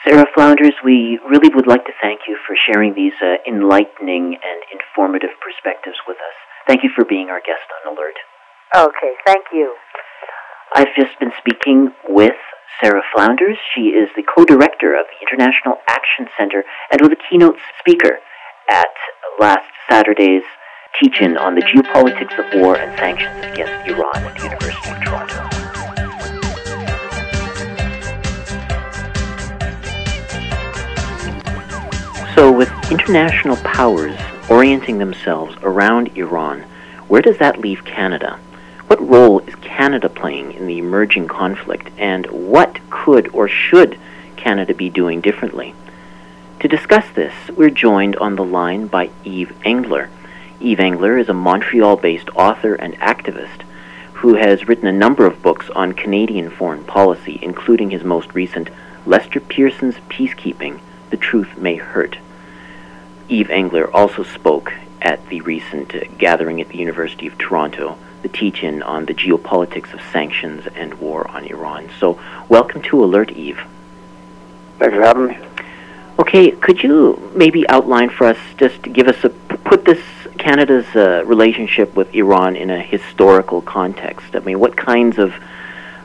Sarah 0.04 0.28
Flounders, 0.32 0.76
we 0.84 1.18
really 1.24 1.50
would 1.52 1.66
like 1.66 1.84
to 1.88 1.94
thank 2.00 2.28
you 2.28 2.36
for 2.46 2.54
sharing 2.54 2.94
these 2.94 3.16
uh, 3.20 3.42
enlightening 3.48 4.38
and 4.38 4.58
informative 4.70 5.34
perspectives 5.40 5.96
with 6.06 6.16
us. 6.20 6.36
Thank 6.68 6.84
you 6.84 6.90
for 6.94 7.04
being 7.04 7.28
our 7.28 7.40
guest 7.40 7.64
on 7.80 7.94
Alert. 7.96 8.16
Okay, 8.74 9.14
thank 9.24 9.46
you. 9.52 9.74
I've 10.74 10.94
just 10.96 11.18
been 11.20 11.30
speaking 11.38 11.92
with 12.08 12.34
Sarah 12.82 13.02
Flounders. 13.14 13.56
She 13.74 13.88
is 13.88 14.08
the 14.16 14.22
co 14.22 14.44
director 14.44 14.98
of 14.98 15.06
the 15.06 15.26
International 15.26 15.76
Action 15.88 16.26
Center 16.36 16.64
and 16.90 17.00
was 17.00 17.12
a 17.12 17.30
keynote 17.30 17.56
speaker 17.78 18.18
at 18.68 18.86
last 19.38 19.68
Saturday's 19.88 20.42
teach 21.00 21.20
in 21.20 21.36
on 21.36 21.54
the 21.54 21.62
geopolitics 21.62 22.36
of 22.38 22.60
war 22.60 22.76
and 22.76 22.98
sanctions 22.98 23.38
against 23.44 23.88
Iran 23.88 24.16
at 24.16 24.36
the 24.36 24.42
University 24.42 24.90
of 24.90 25.04
Toronto. 25.04 25.56
So, 32.34 32.50
with 32.50 32.70
international 32.90 33.56
powers 33.58 34.18
orienting 34.50 34.98
themselves 34.98 35.56
around 35.62 36.08
Iran, 36.16 36.62
where 37.08 37.22
does 37.22 37.38
that 37.38 37.60
leave 37.60 37.84
Canada? 37.84 38.40
What 38.86 39.08
role 39.08 39.40
is 39.40 39.54
Canada 39.56 40.08
playing 40.08 40.52
in 40.52 40.68
the 40.68 40.78
emerging 40.78 41.26
conflict, 41.26 41.90
and 41.98 42.24
what 42.26 42.78
could 42.88 43.28
or 43.34 43.48
should 43.48 43.98
Canada 44.36 44.74
be 44.74 44.90
doing 44.90 45.20
differently? 45.20 45.74
To 46.60 46.68
discuss 46.68 47.04
this, 47.10 47.34
we're 47.56 47.70
joined 47.70 48.14
on 48.16 48.36
the 48.36 48.44
line 48.44 48.86
by 48.86 49.10
Yves 49.24 49.52
Engler. 49.64 50.08
Yves 50.60 50.78
Engler 50.78 51.18
is 51.18 51.28
a 51.28 51.34
Montreal 51.34 51.96
based 51.96 52.28
author 52.36 52.76
and 52.76 52.94
activist 53.00 53.62
who 54.14 54.34
has 54.34 54.68
written 54.68 54.86
a 54.86 54.92
number 54.92 55.26
of 55.26 55.42
books 55.42 55.68
on 55.70 55.92
Canadian 55.92 56.48
foreign 56.48 56.84
policy, 56.84 57.40
including 57.42 57.90
his 57.90 58.04
most 58.04 58.32
recent 58.34 58.70
Lester 59.04 59.40
Pearson's 59.40 59.96
Peacekeeping 60.08 60.78
The 61.10 61.16
Truth 61.16 61.58
May 61.58 61.74
Hurt. 61.74 62.18
Yves 63.28 63.50
Engler 63.50 63.92
also 63.92 64.22
spoke 64.22 64.72
at 65.02 65.28
the 65.28 65.40
recent 65.40 65.92
gathering 66.18 66.60
at 66.60 66.68
the 66.68 66.78
University 66.78 67.26
of 67.26 67.36
Toronto, 67.36 67.98
the 68.26 68.36
teach 68.36 68.64
in 68.64 68.82
on 68.82 69.06
the 69.06 69.14
geopolitics 69.14 69.92
of 69.94 70.00
sanctions 70.12 70.66
and 70.74 70.92
war 70.94 71.28
on 71.30 71.44
Iran. 71.44 71.88
So, 72.00 72.18
welcome 72.48 72.82
to 72.82 73.04
Alert, 73.04 73.30
Yves. 73.30 73.60
Thanks 74.78 74.96
for 74.96 75.02
having 75.02 75.26
me. 75.28 75.38
Okay, 76.18 76.50
could 76.50 76.82
you 76.82 77.32
maybe 77.36 77.68
outline 77.68 78.10
for 78.10 78.26
us, 78.26 78.38
just 78.56 78.82
give 78.82 79.06
us 79.06 79.22
a 79.22 79.30
put 79.70 79.84
this 79.84 80.02
Canada's 80.38 80.86
uh, 80.96 81.22
relationship 81.24 81.94
with 81.94 82.12
Iran 82.14 82.56
in 82.56 82.70
a 82.70 82.80
historical 82.80 83.62
context? 83.62 84.34
I 84.34 84.40
mean, 84.40 84.58
what 84.58 84.76
kinds 84.76 85.18
of 85.18 85.34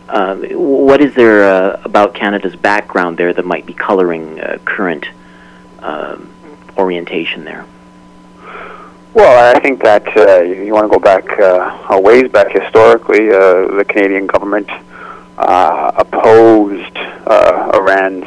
uh, 0.09 0.35
what 0.35 1.01
is 1.01 1.15
there 1.15 1.43
uh, 1.45 1.81
about 1.85 2.13
Canada's 2.13 2.55
background 2.55 3.17
there 3.17 3.33
that 3.33 3.45
might 3.45 3.65
be 3.65 3.73
coloring 3.73 4.39
uh, 4.39 4.59
current 4.65 5.07
um, 5.79 6.29
orientation 6.77 7.45
there? 7.45 7.65
Well, 9.13 9.53
I 9.55 9.59
think 9.59 9.83
that 9.83 10.07
uh, 10.15 10.41
you 10.41 10.73
want 10.73 10.89
to 10.89 10.97
go 10.97 11.03
back 11.03 11.27
uh, 11.37 11.87
a 11.89 11.99
ways 11.99 12.31
back 12.31 12.49
historically. 12.51 13.27
Uh, 13.29 13.67
the 13.75 13.85
Canadian 13.85 14.25
government 14.25 14.69
uh, 15.37 15.91
opposed 15.97 16.95
uh, 17.27 17.71
Iran's 17.73 18.25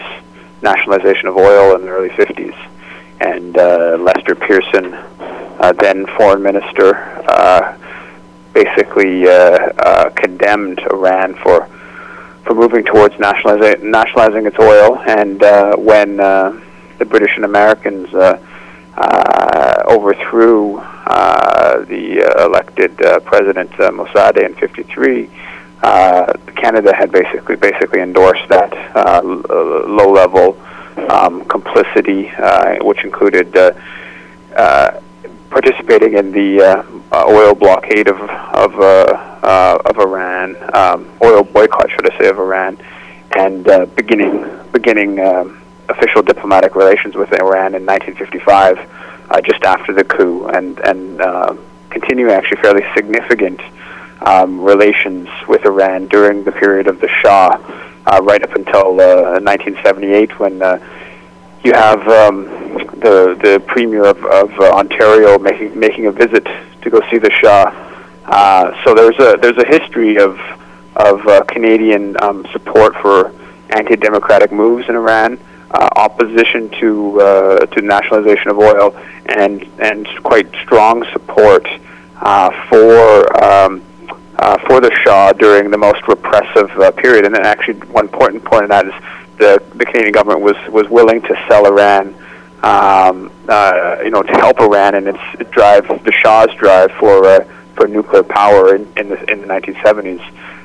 nationalization 0.60 1.28
of 1.28 1.36
oil 1.38 1.74
in 1.76 1.82
the 1.86 1.88
early 1.88 2.10
50s, 2.10 2.54
and 3.20 3.56
uh, 3.56 3.96
Lester 3.98 4.34
Pearson 4.34 4.92
uh, 4.92 5.72
then 5.72 6.04
foreign 6.18 6.42
minister, 6.42 6.96
uh, 7.28 7.78
basically 8.52 9.26
uh, 9.26 9.32
uh, 9.78 10.10
condemned 10.10 10.80
Iran 10.92 11.34
for 11.36 11.66
for 12.44 12.54
moving 12.54 12.84
towards 12.84 13.18
nationalizing 13.18 13.90
nationalizing 13.90 14.44
its 14.44 14.58
oil. 14.58 14.98
And 15.06 15.42
uh, 15.42 15.76
when 15.76 16.20
uh, 16.20 16.60
the 16.98 17.06
British 17.06 17.36
and 17.36 17.46
Americans 17.46 18.12
overthrew 19.88 20.76
uh 20.78 21.84
the 21.84 22.22
uh 22.22 22.46
elected 22.46 22.96
president 23.24 23.70
Mossadegh 23.72 24.46
in 24.46 24.54
'53. 24.54 25.30
Uh, 25.82 26.32
Canada 26.56 26.94
had 26.94 27.12
basically 27.12 27.56
basically 27.56 28.00
endorsed 28.00 28.48
that 28.48 28.72
uh, 28.96 29.20
low-level 29.22 30.58
um, 31.10 31.44
complicity, 31.44 32.30
uh, 32.38 32.76
which 32.82 33.04
included 33.04 33.54
uh 33.56 33.72
uh 34.56 35.00
participating 35.54 36.14
in 36.14 36.32
the 36.32 36.60
uh, 36.60 36.82
uh, 37.12 37.24
oil 37.28 37.54
blockade 37.54 38.08
of 38.08 38.18
of 38.18 38.74
uh, 38.80 39.06
uh, 39.42 39.78
of 39.86 39.98
Iran, 39.98 40.56
um, 40.74 41.08
oil 41.22 41.44
boycott, 41.44 41.90
should 41.92 42.12
I 42.12 42.18
say, 42.18 42.28
of 42.28 42.38
Iran, 42.38 42.76
and 43.36 43.68
uh, 43.68 43.86
beginning 43.86 44.44
beginning 44.72 45.20
um, 45.20 45.60
official 45.88 46.22
diplomatic 46.22 46.74
relations 46.74 47.14
with 47.14 47.32
Iran 47.32 47.74
in 47.74 47.84
1955, 47.86 48.78
uh, 49.30 49.40
just 49.40 49.62
after 49.64 49.92
the 49.92 50.04
coup, 50.04 50.46
and 50.48 50.78
and 50.80 51.20
uh, 51.20 51.56
continuing 51.90 52.32
actually 52.32 52.60
fairly 52.62 52.84
significant 52.94 53.60
um, 54.22 54.60
relations 54.60 55.28
with 55.48 55.64
Iran 55.64 56.06
during 56.08 56.44
the 56.44 56.52
period 56.52 56.86
of 56.86 57.00
the 57.00 57.08
Shah, 57.08 57.58
uh, 58.06 58.20
right 58.22 58.42
up 58.42 58.54
until 58.54 58.94
1978 58.94 60.30
uh, 60.30 60.34
when 60.36 60.62
uh, 60.62 60.78
you 61.62 61.72
have 61.72 62.00
um, 62.08 62.44
the 63.00 63.38
the 63.42 63.62
premier 63.66 64.04
of, 64.04 64.24
of 64.24 64.50
uh, 64.60 64.70
Ontario 64.72 65.38
making 65.38 65.78
making 65.78 66.06
a 66.06 66.12
visit 66.12 66.46
to 66.82 66.90
go 66.90 67.00
see 67.10 67.18
the 67.18 67.30
Shah. 67.30 67.70
So 68.84 68.94
there's 68.94 69.18
a 69.18 69.36
there's 69.40 69.58
a 69.58 69.66
history 69.66 70.18
of 70.18 70.38
of 70.96 71.46
Canadian 71.48 72.16
um, 72.22 72.46
support 72.52 72.94
for 72.96 73.32
anti-democratic 73.70 74.52
moves 74.52 74.88
in 74.88 74.94
Iran, 74.94 75.38
uh, 75.74 75.88
opposition 75.96 76.70
to 76.80 77.20
uh, 77.20 77.66
to 77.66 77.82
nationalization 77.82 78.50
of 78.50 78.58
oil, 78.58 78.96
and 79.26 79.62
and 79.80 80.06
quite 80.22 80.48
strong 80.62 81.04
support 81.12 81.66
uh, 82.20 82.50
for. 82.68 83.44
Um, 83.44 83.82
uh, 84.36 84.58
for 84.66 84.80
the 84.80 84.90
Shah 85.04 85.32
during 85.32 85.70
the 85.70 85.78
most 85.78 86.08
repressive 86.08 86.68
uh, 86.72 86.90
period, 86.90 87.24
and 87.24 87.32
then 87.32 87.46
actually 87.46 87.74
one 87.92 88.06
important 88.06 88.44
point 88.44 88.64
in 88.64 88.70
that 88.70 88.84
is 88.84 88.92
the 89.38 89.62
the 89.76 89.86
Canadian 89.86 90.12
government 90.12 90.40
was 90.40 90.56
was 90.68 90.88
willing 90.88 91.22
to 91.22 91.44
sell 91.48 91.66
Iran, 91.66 92.14
um, 92.62 93.30
uh, 93.48 93.98
you 94.02 94.10
know, 94.10 94.22
to 94.22 94.32
help 94.32 94.60
Iran 94.60 94.96
in 94.96 95.06
its 95.06 95.50
drive, 95.50 95.86
the 96.04 96.12
Shah's 96.12 96.52
drive 96.56 96.90
for 96.98 97.24
uh, 97.24 97.44
for 97.76 97.86
nuclear 97.86 98.22
power 98.22 98.74
in, 98.74 98.92
in 98.96 99.08
the 99.08 99.32
in 99.32 99.40
the 99.42 99.46
1970s. 99.46 100.22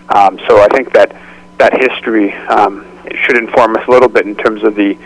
Um, 0.10 0.40
so 0.48 0.60
I 0.60 0.68
think 0.70 0.92
that 0.94 1.16
that 1.60 1.80
history 1.80 2.34
um, 2.48 2.86
should 3.16 3.38
inform 3.38 3.76
us 3.76 3.88
a 3.88 3.92
little 3.92 4.10
bit 4.10 4.26
in 4.26 4.36
terms 4.36 4.64
of 4.64 4.76
the 4.76 4.98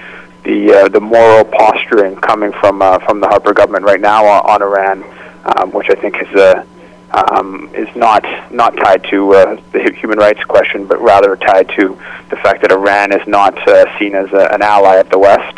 the 0.43 0.73
uh, 0.73 0.87
the 0.89 0.99
moral 0.99 1.45
posturing 1.45 2.15
coming 2.17 2.51
from 2.51 2.81
uh, 2.81 2.99
from 2.99 3.19
the 3.19 3.27
Harper 3.27 3.53
government 3.53 3.85
right 3.85 4.01
now 4.01 4.25
on, 4.25 4.61
on 4.61 4.61
Iran, 4.61 5.03
um, 5.45 5.71
which 5.71 5.89
I 5.89 5.95
think 5.95 6.17
is 6.21 6.39
a 6.39 6.65
um, 7.13 7.69
is 7.73 7.93
not 7.95 8.25
not 8.51 8.75
tied 8.75 9.03
to 9.05 9.33
uh, 9.33 9.61
the 9.71 9.91
human 9.93 10.17
rights 10.17 10.43
question, 10.43 10.85
but 10.85 11.01
rather 11.01 11.35
tied 11.35 11.69
to 11.69 11.97
the 12.29 12.35
fact 12.37 12.61
that 12.61 12.71
Iran 12.71 13.11
is 13.11 13.25
not 13.27 13.55
uh, 13.67 13.97
seen 13.99 14.15
as 14.15 14.31
a, 14.33 14.51
an 14.53 14.61
ally 14.61 14.95
of 14.95 15.09
the 15.09 15.19
West. 15.19 15.57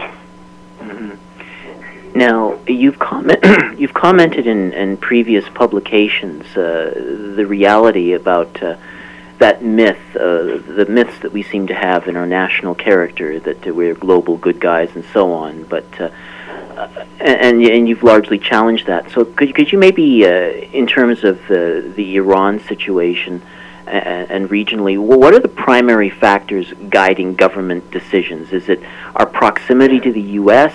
Mm-hmm. 0.79 2.17
Now, 2.17 2.59
you've 2.67 2.99
comment 2.99 3.43
you've 3.79 3.93
commented 3.93 4.47
in, 4.47 4.73
in 4.73 4.97
previous 4.97 5.47
publications 5.49 6.45
uh, 6.57 7.33
the 7.35 7.45
reality 7.45 8.13
about 8.13 8.61
uh, 8.61 8.77
that 9.39 9.63
myth, 9.63 9.99
uh, 10.15 10.59
the 10.67 10.85
myths 10.89 11.19
that 11.19 11.31
we 11.31 11.43
seem 11.43 11.67
to 11.67 11.73
have 11.73 12.07
in 12.07 12.15
our 12.15 12.25
national 12.25 12.75
character, 12.75 13.39
that 13.39 13.67
uh, 13.67 13.73
we're 13.73 13.93
global 13.93 14.37
good 14.37 14.59
guys 14.59 14.89
and 14.95 15.03
so 15.13 15.31
on. 15.33 15.63
But 15.63 15.85
uh, 15.99 16.09
uh, 16.77 17.05
and 17.19 17.61
and 17.61 17.87
you've 17.87 18.03
largely 18.03 18.37
challenged 18.37 18.87
that. 18.87 19.11
So 19.11 19.25
could 19.25 19.55
could 19.55 19.71
you 19.71 19.77
maybe, 19.77 20.25
uh, 20.25 20.29
in 20.29 20.87
terms 20.87 21.23
of 21.23 21.45
the 21.47 21.91
the 21.95 22.17
Iran 22.17 22.59
situation 22.59 23.41
and, 23.87 24.31
and 24.31 24.49
regionally, 24.49 24.97
what 24.97 25.33
are 25.33 25.39
the 25.39 25.47
primary 25.47 26.09
factors 26.09 26.73
guiding 26.89 27.35
government 27.35 27.91
decisions? 27.91 28.51
Is 28.51 28.67
it 28.69 28.81
our 29.15 29.25
proximity 29.25 29.99
to 30.01 30.11
the 30.11 30.21
U.S. 30.41 30.73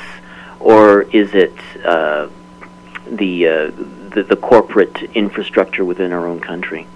or 0.59 1.03
is 1.03 1.35
it 1.35 1.57
uh, 1.85 2.29
the, 3.07 3.45
the 4.11 4.23
the 4.23 4.37
corporate 4.37 5.03
infrastructure 5.15 5.85
within 5.85 6.13
our 6.13 6.27
own 6.27 6.41
country? 6.41 6.87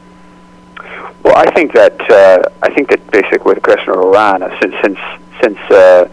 I 1.37 1.51
think 1.51 1.73
that 1.73 2.01
uh, 2.11 2.49
I 2.63 2.73
think 2.73 2.91
that 2.91 3.11
basically 3.11 3.55
with 3.55 3.63
of 3.67 3.99
Iran, 3.99 4.43
uh, 4.43 4.61
since 4.61 4.75
since 4.83 4.99
since 5.43 5.59
uh, 5.71 6.07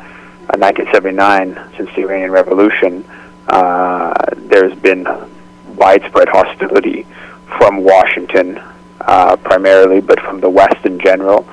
1979, 0.58 1.54
uh, 1.54 1.78
since 1.78 1.90
the 1.96 2.02
Iranian 2.02 2.32
Revolution, 2.32 3.06
uh, 3.48 4.14
there's 4.36 4.76
been 4.80 5.08
widespread 5.76 6.28
hostility 6.28 7.06
from 7.58 7.84
Washington, 7.84 8.60
uh, 9.02 9.36
primarily, 9.38 10.02
but 10.02 10.20
from 10.22 10.40
the 10.40 10.50
West 10.50 10.86
in 10.86 11.00
general, 11.00 11.48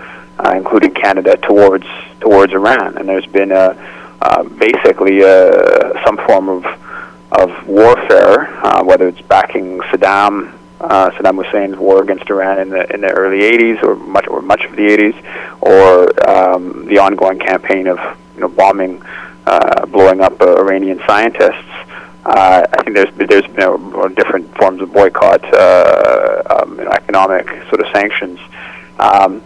including 0.55 0.95
Canada, 0.95 1.37
towards 1.37 1.87
towards 2.21 2.53
Iran, 2.55 2.97
and 2.97 3.09
there's 3.09 3.27
been 3.27 3.53
a 3.53 3.77
basically 4.57 5.23
uh, 5.23 6.05
some 6.07 6.17
form 6.27 6.49
of 6.49 6.65
of 7.33 7.69
warfare, 7.69 8.47
whether 8.83 9.07
it's 9.07 9.21
backing 9.21 9.81
Saddam 9.91 10.58
uh, 10.81 11.11
Saddam 11.11 11.45
Hussein's 11.45 11.77
war 11.77 12.03
against 12.03 12.29
Iran 12.31 12.59
in 12.61 12.71
the 12.71 12.93
in 12.93 13.01
the 13.01 13.11
early 13.11 13.41
80s, 13.41 13.83
or 13.83 13.97
much 13.97 14.27
or 14.29 14.43
much 14.43 14.65
of 14.65 14.73
the 14.77 14.87
80s, 14.87 15.17
or 15.61 16.29
um, 16.29 16.87
the 16.87 16.99
ongoing 16.99 17.39
campaign 17.39 17.87
of 17.87 17.99
you 18.35 18.41
know 18.41 18.49
bombing, 18.49 19.03
uh, 19.47 19.87
blowing 19.87 20.21
up 20.21 20.41
uh, 20.41 20.57
Iranian 20.57 21.01
scientists. 21.07 21.67
Uh, 22.25 22.67
I 22.71 22.83
think 22.83 22.97
there's 22.97 23.15
there's 23.17 23.47
been 23.47 23.63
a, 23.63 24.09
different 24.11 24.55
forms 24.57 24.81
of 24.81 24.93
boycott, 24.93 25.43
uh, 25.53 26.43
um, 26.51 26.79
you 26.79 26.85
know, 26.85 26.91
economic 26.91 27.49
sort 27.69 27.81
of 27.81 27.87
sanctions. 27.93 28.39
Um, 28.99 29.43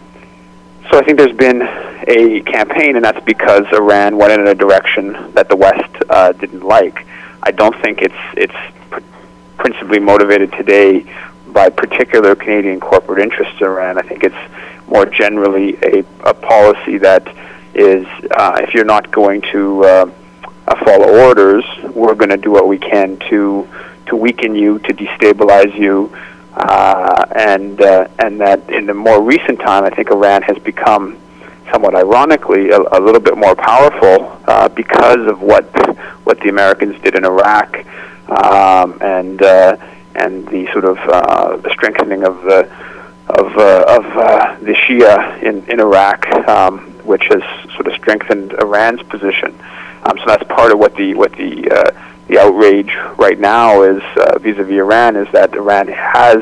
so 0.91 0.99
I 0.99 1.03
think 1.03 1.17
there's 1.17 1.35
been 1.35 1.61
a 2.07 2.41
campaign, 2.41 2.95
and 2.95 3.05
that's 3.05 3.23
because 3.25 3.65
Iran 3.71 4.17
went 4.17 4.33
in 4.33 4.47
a 4.47 4.53
direction 4.53 5.13
that 5.33 5.49
the 5.49 5.55
West 5.55 5.95
uh, 6.09 6.33
didn't 6.33 6.63
like. 6.63 7.07
I 7.41 7.51
don't 7.51 7.75
think 7.81 8.01
it's 8.01 8.13
it's 8.35 8.53
principally 9.57 9.99
motivated 9.99 10.51
today 10.53 11.05
by 11.47 11.69
particular 11.69 12.35
Canadian 12.35 12.79
corporate 12.79 13.21
interests 13.21 13.55
in 13.59 13.67
Iran. 13.67 13.97
I 13.97 14.01
think 14.01 14.23
it's 14.23 14.35
more 14.87 15.05
generally 15.05 15.75
a, 15.83 15.99
a 16.25 16.33
policy 16.33 16.97
that 16.99 17.27
is, 17.73 18.05
uh, 18.31 18.59
if 18.61 18.73
you're 18.73 18.85
not 18.85 19.11
going 19.11 19.41
to 19.53 19.83
uh, 19.83 20.11
uh, 20.67 20.85
follow 20.85 21.25
orders, 21.27 21.63
we're 21.93 22.15
going 22.15 22.29
to 22.29 22.37
do 22.37 22.51
what 22.51 22.67
we 22.67 22.77
can 22.77 23.17
to 23.29 23.67
to 24.05 24.17
weaken 24.17 24.53
you, 24.53 24.79
to 24.79 24.93
destabilize 24.93 25.73
you, 25.77 26.13
uh, 26.55 27.25
and 27.35 27.81
uh, 27.81 28.07
and 28.19 28.39
that 28.39 28.69
in 28.69 28.85
the 28.85 28.93
more 28.93 29.21
recent 29.21 29.59
time, 29.59 29.85
I 29.85 29.89
think 29.89 30.11
Iran 30.11 30.41
has 30.43 30.57
become 30.59 31.17
somewhat 31.71 31.95
ironically 31.95 32.69
a, 32.69 32.79
a 32.79 32.99
little 32.99 33.21
bit 33.21 33.37
more 33.37 33.55
powerful 33.55 34.39
uh, 34.45 34.69
because 34.69 35.25
of 35.27 35.41
what 35.41 35.65
what 36.25 36.39
the 36.41 36.49
Americans 36.49 37.01
did 37.01 37.15
in 37.15 37.25
Iraq 37.25 37.85
um, 38.29 38.97
and 39.01 39.41
uh, 39.41 39.77
and 40.15 40.47
the 40.47 40.67
sort 40.71 40.85
of 40.85 40.97
uh, 40.99 41.57
the 41.57 41.69
strengthening 41.71 42.23
of 42.23 42.41
the 42.43 42.69
of 43.29 43.57
uh, 43.57 43.85
of 43.87 44.05
uh, 44.05 44.57
the 44.61 44.73
Shia 44.73 45.41
in 45.41 45.63
in 45.69 45.79
Iraq, 45.79 46.27
um, 46.47 46.79
which 47.03 47.23
has 47.29 47.41
sort 47.73 47.87
of 47.87 47.93
strengthened 47.93 48.53
Iran's 48.53 49.01
position. 49.03 49.57
Um, 50.03 50.17
so 50.19 50.25
that's 50.27 50.43
part 50.43 50.71
of 50.71 50.79
what 50.79 50.95
the 50.95 51.13
what 51.13 51.31
the 51.33 51.69
uh, 51.71 51.91
the 52.27 52.39
outrage 52.39 52.95
right 53.17 53.39
now 53.39 53.83
is 53.83 54.01
uh, 54.17 54.39
vis-a-vis 54.39 54.71
Iran 54.71 55.15
is 55.15 55.27
that 55.31 55.53
Iran 55.53 55.87
has 55.87 56.41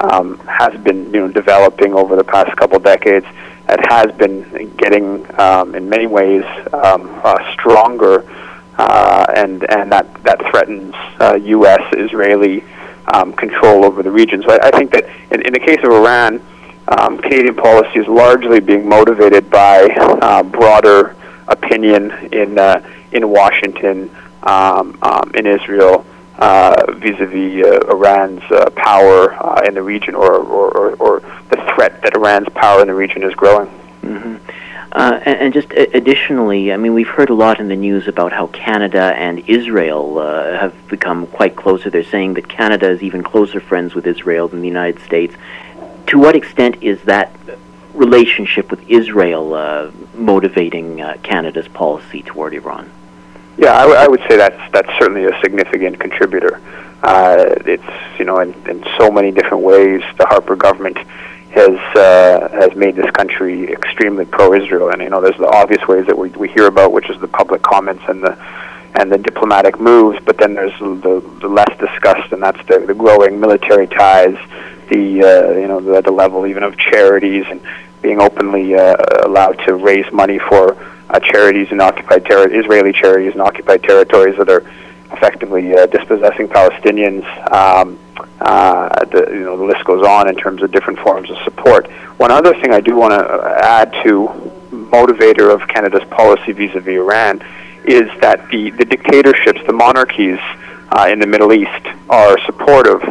um, 0.00 0.38
has 0.46 0.78
been 0.82 1.12
you 1.12 1.20
know 1.20 1.28
developing 1.28 1.94
over 1.94 2.16
the 2.16 2.24
past 2.24 2.56
couple 2.56 2.78
decades. 2.78 3.26
It 3.68 3.84
has 3.90 4.12
been 4.16 4.72
getting 4.76 5.26
um, 5.40 5.74
in 5.74 5.88
many 5.88 6.06
ways 6.06 6.44
um, 6.72 7.20
uh, 7.24 7.52
stronger 7.52 8.24
uh, 8.78 9.26
and 9.34 9.68
and 9.70 9.90
that 9.92 10.12
that 10.24 10.38
threatens 10.50 10.94
uh, 11.20 11.34
U.S. 11.34 11.82
Israeli 11.92 12.64
um, 13.12 13.32
control 13.32 13.84
over 13.84 14.02
the 14.02 14.10
region. 14.10 14.42
So 14.42 14.52
I, 14.52 14.68
I 14.68 14.70
think 14.70 14.90
that 14.92 15.04
in, 15.30 15.42
in 15.42 15.52
the 15.52 15.60
case 15.60 15.78
of 15.82 15.90
Iran, 15.90 16.42
um, 16.88 17.18
Canadian 17.18 17.54
policy 17.54 18.00
is 18.00 18.06
largely 18.06 18.60
being 18.60 18.88
motivated 18.88 19.50
by 19.50 19.88
uh, 20.22 20.42
broader 20.42 21.16
opinion 21.48 22.10
in 22.32 22.58
uh, 22.58 22.82
in 23.12 23.28
Washington, 23.30 24.10
um, 24.42 24.98
um, 25.02 25.30
in 25.34 25.46
Israel. 25.46 26.04
Uh, 26.38 26.92
vis-a-vis 26.96 27.64
uh, 27.64 27.80
Iran's 27.88 28.42
uh, 28.50 28.68
power 28.76 29.32
uh, 29.42 29.62
in 29.66 29.72
the 29.72 29.82
region, 29.82 30.14
or, 30.14 30.34
or, 30.34 30.68
or, 30.76 30.94
or 30.96 31.20
the 31.48 31.56
threat 31.74 32.02
that 32.02 32.14
Iran's 32.14 32.50
power 32.50 32.82
in 32.82 32.88
the 32.88 32.94
region 32.94 33.22
is 33.22 33.32
growing. 33.32 33.68
Mm-hmm. 34.02 34.36
Uh, 34.96 35.20
and, 35.26 35.38
and, 35.40 35.52
just 35.52 35.70
additionally, 35.72 36.72
I 36.72 36.78
mean, 36.78 36.94
we've 36.94 37.06
heard 37.06 37.28
a 37.28 37.34
lot 37.34 37.60
in 37.60 37.68
the 37.68 37.76
news 37.76 38.08
about 38.08 38.32
how 38.32 38.46
Canada 38.46 39.12
and 39.14 39.46
Israel 39.46 40.18
uh, 40.18 40.58
have 40.58 40.74
become 40.88 41.26
quite 41.26 41.54
closer. 41.54 41.90
They're 41.90 42.02
saying 42.02 42.32
that 42.34 42.48
Canada 42.48 42.88
is 42.88 43.02
even 43.02 43.22
closer 43.22 43.60
friends 43.60 43.94
with 43.94 44.06
Israel 44.06 44.48
than 44.48 44.62
the 44.62 44.66
United 44.66 45.02
States. 45.02 45.34
To 46.06 46.18
what 46.18 46.34
extent 46.34 46.82
is 46.82 46.98
that 47.02 47.30
relationship 47.92 48.70
with 48.70 48.88
Israel 48.88 49.52
uh, 49.52 49.90
motivating 50.14 51.02
uh, 51.02 51.18
Canada's 51.22 51.68
policy 51.68 52.22
toward 52.22 52.54
Iran? 52.54 52.90
Yeah, 53.58 53.74
I, 53.74 53.82
w- 53.82 53.98
I 53.98 54.08
would 54.08 54.20
say 54.30 54.38
that's 54.38 54.72
that's 54.72 54.88
certainly 54.98 55.26
a 55.26 55.38
significant 55.42 56.00
contributor. 56.00 56.58
Uh, 57.02 57.54
it's 57.66 58.18
you 58.18 58.24
know 58.24 58.38
in, 58.38 58.54
in 58.66 58.82
so 58.96 59.10
many 59.10 59.30
different 59.30 59.62
ways 59.62 60.00
the 60.16 60.24
Harper 60.24 60.56
government 60.56 60.96
has 61.56 61.78
uh, 61.96 62.48
has 62.52 62.76
made 62.76 62.94
this 62.96 63.10
country 63.12 63.72
extremely 63.72 64.26
pro-Israel. 64.26 64.90
And 64.90 65.00
you 65.00 65.08
know, 65.08 65.22
there's 65.22 65.38
the 65.38 65.48
obvious 65.48 65.86
ways 65.88 66.06
that 66.06 66.16
we 66.16 66.28
we 66.30 66.48
hear 66.48 66.66
about, 66.66 66.92
which 66.92 67.08
is 67.08 67.18
the 67.20 67.28
public 67.28 67.62
comments 67.62 68.04
and 68.08 68.22
the 68.22 68.36
and 68.94 69.10
the 69.10 69.18
diplomatic 69.18 69.80
moves. 69.80 70.18
But 70.24 70.36
then 70.36 70.54
there's 70.54 70.78
the, 70.78 71.24
the 71.40 71.48
less 71.48 71.72
discussed, 71.78 72.30
and 72.32 72.42
that's 72.42 72.62
the, 72.68 72.80
the 72.80 72.94
growing 72.94 73.40
military 73.40 73.86
ties, 73.86 74.36
the 74.90 75.22
uh, 75.22 75.58
you 75.58 75.66
know 75.66 75.80
the, 75.80 76.02
the 76.02 76.10
level 76.10 76.46
even 76.46 76.62
of 76.62 76.76
charities 76.76 77.46
and 77.48 77.60
being 78.02 78.20
openly 78.20 78.74
uh, 78.74 78.94
allowed 79.24 79.58
to 79.66 79.74
raise 79.74 80.10
money 80.12 80.38
for 80.38 80.76
uh, 81.08 81.18
charities 81.20 81.68
in 81.70 81.80
occupied 81.80 82.26
ter- 82.26 82.52
Israeli 82.52 82.92
charities 82.92 83.34
in 83.34 83.40
occupied 83.40 83.82
territories 83.82 84.36
that 84.36 84.50
are 84.50 84.62
effectively 85.12 85.74
uh, 85.74 85.86
dispossessing 85.86 86.48
Palestinians. 86.48 87.24
Um, 87.52 87.98
uh, 88.40 89.04
the, 89.06 89.28
you 89.30 89.44
know, 89.44 89.56
the 89.56 89.64
list 89.64 89.84
goes 89.84 90.06
on 90.06 90.28
in 90.28 90.36
terms 90.36 90.62
of 90.62 90.70
different 90.72 90.98
forms 91.00 91.30
of 91.30 91.36
support. 91.44 91.90
One 92.18 92.30
other 92.30 92.54
thing 92.54 92.72
I 92.72 92.80
do 92.80 92.96
want 92.96 93.12
to 93.12 93.58
add 93.62 93.92
to 94.04 94.28
motivator 94.70 95.52
of 95.52 95.66
Canada's 95.68 96.06
policy 96.10 96.52
vis-a-vis 96.52 96.96
Iran 96.96 97.42
is 97.84 98.08
that 98.20 98.48
the, 98.50 98.70
the 98.70 98.84
dictatorships, 98.84 99.60
the 99.66 99.72
monarchies 99.72 100.40
uh, 100.90 101.08
in 101.10 101.18
the 101.18 101.26
Middle 101.26 101.52
East 101.52 101.86
are 102.08 102.38
supportive 102.44 103.02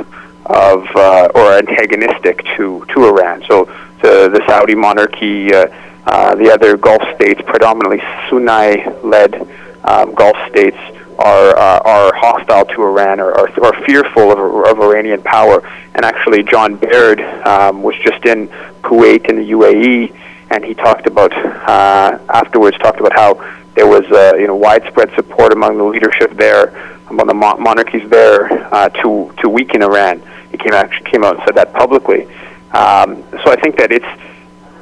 of 0.45 0.85
uh, 0.95 1.29
or 1.33 1.53
antagonistic 1.53 2.43
to, 2.55 2.85
to 2.93 3.05
Iran. 3.05 3.43
So 3.47 3.65
the, 4.01 4.29
the 4.29 4.43
Saudi 4.47 4.75
monarchy, 4.75 5.53
uh, 5.53 5.67
uh, 6.05 6.35
the 6.35 6.51
other 6.51 6.77
Gulf 6.77 7.01
states, 7.15 7.41
predominantly 7.45 8.01
Sunni-led 8.29 9.47
um, 9.83 10.13
Gulf 10.13 10.37
states, 10.49 10.77
are 11.19 11.57
uh, 11.57 11.79
are 11.79 12.13
hostile 12.15 12.65
to 12.65 12.83
Iran 12.83 13.19
or 13.19 13.31
are, 13.31 13.49
are 13.63 13.85
fearful 13.85 14.31
of, 14.31 14.39
of 14.39 14.79
Iranian 14.79 15.21
power. 15.21 15.65
And 15.95 16.03
actually, 16.05 16.43
John 16.43 16.75
Baird 16.75 17.21
um, 17.45 17.83
was 17.83 17.95
just 18.03 18.25
in 18.25 18.47
Kuwait 18.83 19.29
in 19.29 19.37
the 19.37 19.51
UAE, 19.51 20.15
and 20.51 20.63
he 20.63 20.73
talked 20.73 21.07
about 21.07 21.33
uh, 21.33 22.19
afterwards 22.29 22.77
talked 22.79 22.99
about 22.99 23.13
how 23.13 23.35
there 23.75 23.87
was 23.87 24.05
uh, 24.11 24.35
you 24.37 24.47
know 24.47 24.55
widespread 24.55 25.13
support 25.15 25.53
among 25.53 25.77
the 25.77 25.83
leadership 25.83 26.31
there, 26.33 26.69
among 27.09 27.27
the 27.27 27.33
mo- 27.33 27.57
monarchies 27.57 28.09
there, 28.09 28.51
uh, 28.73 28.89
to 28.89 29.33
to 29.41 29.49
weaken 29.49 29.81
Iran. 29.81 30.21
He 30.51 30.57
came 30.57 30.73
actually 30.73 31.09
came 31.11 31.23
out 31.23 31.35
and 31.35 31.43
said 31.45 31.55
that 31.55 31.73
publicly. 31.73 32.23
Um, 32.71 33.23
so 33.43 33.51
I 33.51 33.57
think 33.61 33.77
that 33.77 33.91
it's 33.91 34.05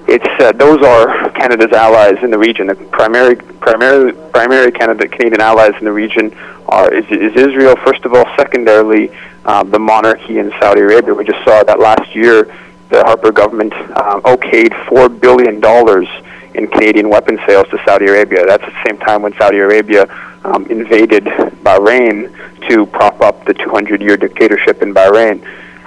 it's 0.08 0.44
uh, 0.44 0.52
those 0.54 0.82
are 0.84 1.30
Canada's 1.32 1.72
allies 1.72 2.24
in 2.24 2.32
the 2.32 2.38
region. 2.38 2.68
The 2.68 2.76
primary 2.76 3.36
primary 3.36 4.14
primary 4.32 4.72
Canada 4.72 5.08
Canadian 5.08 5.42
allies 5.42 5.74
in 5.80 5.86
the 5.86 5.92
region 5.92 6.34
are 6.68 6.94
is, 6.94 7.06
is 7.06 7.36
Israel 7.36 7.76
first 7.78 8.04
of 8.06 8.14
all. 8.14 8.26
Secondarily, 8.38 9.12
um, 9.46 9.70
the 9.72 9.80
monarchy 9.80 10.40
in 10.40 10.52
Saudi 10.60 10.82
Arabia. 10.82 11.14
We 11.14 11.26
just 11.26 11.44
saw 11.44 11.64
that 11.64 11.80
last 11.80 12.16
year 12.16 12.54
the 12.90 13.04
Harper 13.04 13.32
government 13.32 13.74
um, 13.74 14.22
okayed 14.24 14.74
four 14.88 15.10
billion 15.10 15.60
dollars 15.60 16.08
in 16.54 16.68
Canadian 16.68 17.10
weapon 17.10 17.40
sales 17.48 17.68
to 17.70 17.82
Saudi 17.86 18.08
Arabia. 18.08 18.46
That's 18.46 18.64
at 18.64 18.70
the 18.70 18.84
same 18.90 19.00
time 19.00 19.22
when 19.22 19.34
Saudi 19.34 19.58
Arabia 19.58 20.06
um, 20.44 20.66
invaded 20.68 21.24
Bahrain 21.64 22.30
to 22.70 22.86
prop 22.86 23.22
up 23.22 23.46
the 23.46 23.54
200-year 23.54 24.18
dictatorship 24.18 24.82
in 24.82 24.94
Bahrain. 24.94 25.44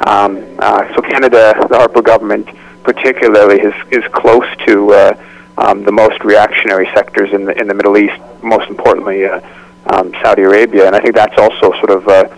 Um, 0.07 0.43
uh, 0.59 0.93
so 0.95 1.03
Canada, 1.03 1.55
the 1.69 1.77
Harper 1.77 2.03
government, 2.03 2.49
particularly, 2.87 3.61
is 3.61 3.75
is 3.91 4.05
close 4.13 4.49
to 4.67 4.93
uh, 4.93 5.25
um, 5.59 5.83
the 5.83 5.93
most 5.93 6.23
reactionary 6.25 6.89
sectors 6.95 7.31
in 7.33 7.45
the 7.45 7.61
in 7.61 7.67
the 7.67 7.75
Middle 7.75 7.97
East. 7.99 8.19
Most 8.43 8.71
importantly, 8.71 9.27
uh, 9.27 9.41
um, 9.93 10.13
Saudi 10.23 10.43
Arabia, 10.43 10.87
and 10.87 10.95
I 10.95 11.01
think 11.01 11.15
that's 11.15 11.37
also 11.37 11.73
sort 11.83 11.91
of 11.91 12.09
uh, 12.09 12.29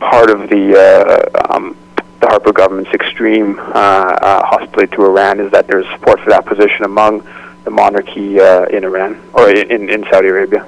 part 0.00 0.30
of 0.30 0.48
the 0.48 0.64
uh, 0.74 1.54
um, 1.54 1.76
the 2.20 2.26
Harper 2.26 2.52
government's 2.52 2.92
extreme 2.92 3.58
uh, 3.58 3.62
uh, 3.62 4.46
hostility 4.46 4.96
to 4.96 5.04
Iran 5.04 5.38
is 5.38 5.52
that 5.52 5.66
there's 5.68 5.86
support 5.92 6.20
for 6.20 6.30
that 6.30 6.46
position 6.46 6.84
among 6.84 7.22
the 7.64 7.70
monarchy 7.70 8.40
uh, 8.40 8.64
in 8.66 8.82
Iran 8.84 9.20
or 9.34 9.50
in, 9.50 9.88
in 9.88 10.04
Saudi 10.10 10.28
Arabia. 10.28 10.66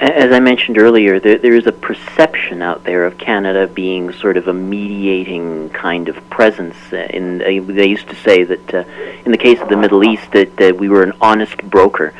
As 0.00 0.32
I 0.32 0.40
mentioned 0.40 0.78
earlier, 0.78 1.20
there, 1.20 1.36
there 1.36 1.54
is 1.54 1.66
a 1.66 1.72
perception 1.72 2.62
out 2.62 2.84
there 2.84 3.04
of 3.04 3.18
Canada 3.18 3.66
being 3.66 4.12
sort 4.14 4.38
of 4.38 4.48
a 4.48 4.52
mediating 4.54 5.68
kind 5.70 6.08
of 6.08 6.16
presence. 6.30 6.74
Uh, 6.90 7.06
in 7.10 7.42
uh, 7.42 7.72
they 7.74 7.86
used 7.86 8.08
to 8.08 8.16
say 8.16 8.42
that 8.44 8.74
uh, 8.74 8.84
in 9.26 9.30
the 9.30 9.36
case 9.36 9.60
of 9.60 9.68
the 9.68 9.76
Middle 9.76 10.02
East 10.02 10.32
that 10.32 10.58
uh, 10.58 10.74
we 10.74 10.88
were 10.88 11.02
an 11.02 11.12
honest 11.20 11.58
broker. 11.64 12.14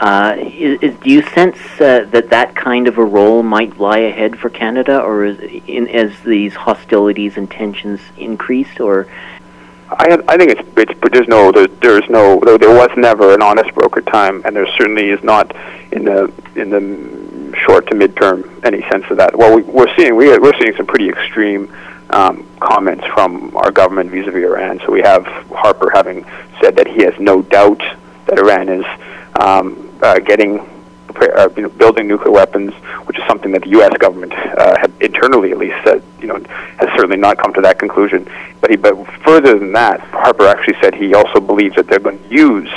Uh, 0.00 0.34
is, 0.36 0.82
is, 0.82 0.96
do 0.98 1.10
you 1.10 1.22
sense 1.22 1.58
uh, 1.80 2.04
that 2.10 2.30
that 2.30 2.56
kind 2.56 2.88
of 2.88 2.98
a 2.98 3.04
role 3.04 3.44
might 3.44 3.78
lie 3.78 4.00
ahead 4.00 4.36
for 4.36 4.50
Canada, 4.50 5.00
or 5.00 5.24
in, 5.24 5.86
as 5.90 6.18
these 6.24 6.54
hostilities 6.54 7.36
and 7.36 7.48
tensions 7.48 8.00
increase, 8.18 8.80
or 8.80 9.06
I, 9.98 10.18
I 10.28 10.36
think 10.36 10.52
it's, 10.52 10.68
it's 10.76 11.12
there's 11.12 11.28
no 11.28 11.52
there, 11.52 11.66
there's 11.66 12.08
no 12.08 12.40
there, 12.40 12.58
there 12.58 12.74
was 12.74 12.90
never 12.96 13.34
an 13.34 13.42
honest 13.42 13.74
broker 13.74 14.00
time, 14.00 14.42
and 14.44 14.54
there 14.56 14.66
certainly 14.76 15.10
is 15.10 15.22
not 15.22 15.54
in 15.92 16.04
the 16.04 16.32
in 16.56 16.70
the 16.70 17.56
short 17.66 17.86
to 17.88 17.94
midterm 17.94 18.64
any 18.64 18.82
sense 18.90 19.04
of 19.10 19.16
that. 19.18 19.36
Well, 19.36 19.56
we, 19.56 19.62
we're 19.62 19.94
seeing 19.96 20.16
we 20.16 20.36
we're 20.38 20.58
seeing 20.58 20.74
some 20.76 20.86
pretty 20.86 21.08
extreme 21.08 21.72
um, 22.10 22.46
comments 22.60 23.04
from 23.14 23.56
our 23.56 23.70
government 23.70 24.10
vis-a-vis 24.10 24.44
Iran. 24.44 24.80
So 24.80 24.92
we 24.92 25.00
have 25.02 25.24
Harper 25.50 25.90
having 25.90 26.24
said 26.60 26.76
that 26.76 26.86
he 26.86 27.02
has 27.02 27.14
no 27.18 27.42
doubt 27.42 27.82
that 28.26 28.38
Iran 28.38 28.68
is 28.68 28.84
um, 29.40 29.98
uh, 30.02 30.18
getting 30.18 30.58
uh, 31.30 31.48
you 31.56 31.62
know, 31.62 31.68
building 31.68 32.08
nuclear 32.08 32.32
weapons, 32.32 32.72
which 33.06 33.18
is 33.18 33.24
something 33.26 33.52
that 33.52 33.62
the 33.62 33.70
U.S. 33.70 33.92
government 33.98 34.32
uh, 34.32 34.76
had 34.78 34.92
internally 35.00 35.52
at 35.52 35.58
least 35.58 35.76
said, 35.84 36.02
you 36.20 36.26
know, 36.26 36.38
has 36.78 36.88
certainly 36.96 37.16
not 37.16 37.38
come 37.38 37.52
to 37.54 37.60
that 37.60 37.78
conclusion. 37.78 38.28
But 38.60 38.70
he, 38.70 38.76
but 38.76 38.94
further 39.24 39.58
than 39.58 39.72
that, 39.72 40.00
Harper 40.00 40.46
actually 40.46 40.78
said 40.80 40.94
he 40.94 41.14
also 41.14 41.40
believes 41.40 41.76
that 41.76 41.86
they're 41.88 41.98
going 41.98 42.22
to 42.22 42.34
use 42.34 42.70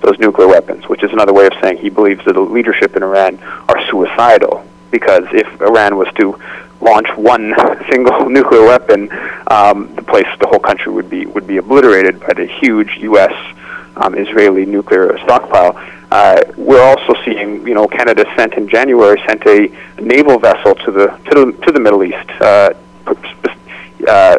those 0.00 0.18
nuclear 0.18 0.48
weapons, 0.48 0.88
which 0.88 1.02
is 1.02 1.12
another 1.12 1.32
way 1.32 1.46
of 1.46 1.52
saying 1.62 1.78
he 1.78 1.90
believes 1.90 2.24
that 2.24 2.34
the 2.34 2.40
leadership 2.40 2.96
in 2.96 3.02
Iran 3.02 3.38
are 3.68 3.86
suicidal. 3.90 4.64
Because 4.90 5.24
if 5.32 5.60
Iran 5.60 5.96
was 5.96 6.08
to 6.14 6.40
launch 6.80 7.08
one 7.16 7.54
single 7.90 8.28
nuclear 8.30 8.64
weapon, 8.64 9.10
um, 9.48 9.94
the 9.94 10.02
place, 10.02 10.26
the 10.40 10.46
whole 10.46 10.58
country 10.58 10.92
would 10.92 11.10
be 11.10 11.26
would 11.26 11.46
be 11.46 11.58
obliterated 11.58 12.20
by 12.20 12.32
the 12.34 12.46
huge 12.46 12.96
U.S. 13.00 13.32
Um, 13.96 14.14
Israeli 14.14 14.66
nuclear 14.66 15.18
stockpile. 15.18 15.78
Uh, 16.10 16.42
we're 16.56 16.82
also 16.82 17.14
seeing, 17.24 17.66
you 17.66 17.74
know, 17.74 17.86
Canada 17.86 18.24
sent 18.36 18.54
in 18.54 18.68
January 18.68 19.22
sent 19.26 19.46
a 19.46 19.68
naval 20.00 20.38
vessel 20.38 20.74
to 20.74 20.90
the 20.90 21.06
to 21.06 21.30
the 21.30 21.52
to 21.66 21.72
the 21.72 21.80
Middle 21.80 22.02
East. 22.02 22.28
Uh, 22.40 22.74
uh, 24.08 24.38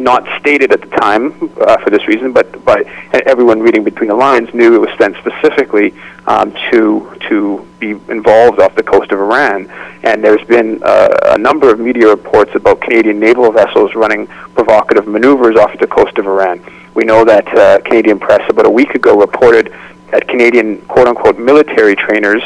not 0.00 0.26
stated 0.40 0.72
at 0.72 0.80
the 0.80 0.88
time 0.96 1.32
uh, 1.60 1.76
for 1.78 1.90
this 1.90 2.06
reason, 2.08 2.32
but 2.32 2.64
but 2.64 2.86
everyone 3.26 3.60
reading 3.60 3.84
between 3.84 4.08
the 4.08 4.14
lines 4.14 4.52
knew 4.54 4.74
it 4.74 4.78
was 4.78 4.90
sent 4.98 5.16
specifically 5.18 5.94
um, 6.26 6.52
to 6.70 7.16
to 7.28 7.68
be 7.78 7.90
involved 8.08 8.58
off 8.58 8.74
the 8.74 8.82
coast 8.82 9.12
of 9.12 9.20
Iran. 9.20 9.70
And 10.02 10.24
there's 10.24 10.44
been 10.46 10.82
uh, 10.82 11.34
a 11.36 11.38
number 11.38 11.70
of 11.70 11.78
media 11.78 12.08
reports 12.08 12.52
about 12.54 12.80
Canadian 12.80 13.20
naval 13.20 13.52
vessels 13.52 13.94
running 13.94 14.26
provocative 14.54 15.06
maneuvers 15.06 15.56
off 15.56 15.78
the 15.78 15.86
coast 15.86 16.18
of 16.18 16.26
Iran. 16.26 16.60
We 16.94 17.04
know 17.04 17.24
that 17.24 17.46
uh, 17.56 17.80
Canadian 17.82 18.18
press 18.18 18.42
about 18.50 18.66
a 18.66 18.70
week 18.70 18.94
ago 18.94 19.18
reported 19.18 19.72
that 20.12 20.28
Canadian 20.28 20.80
quote 20.82 21.08
unquote 21.08 21.38
military 21.38 21.96
trainers 21.96 22.42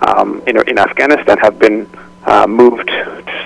um, 0.00 0.42
in, 0.46 0.56
in 0.68 0.78
Afghanistan 0.78 1.38
have 1.38 1.58
been 1.58 1.88
uh, 2.24 2.46
moved, 2.46 2.90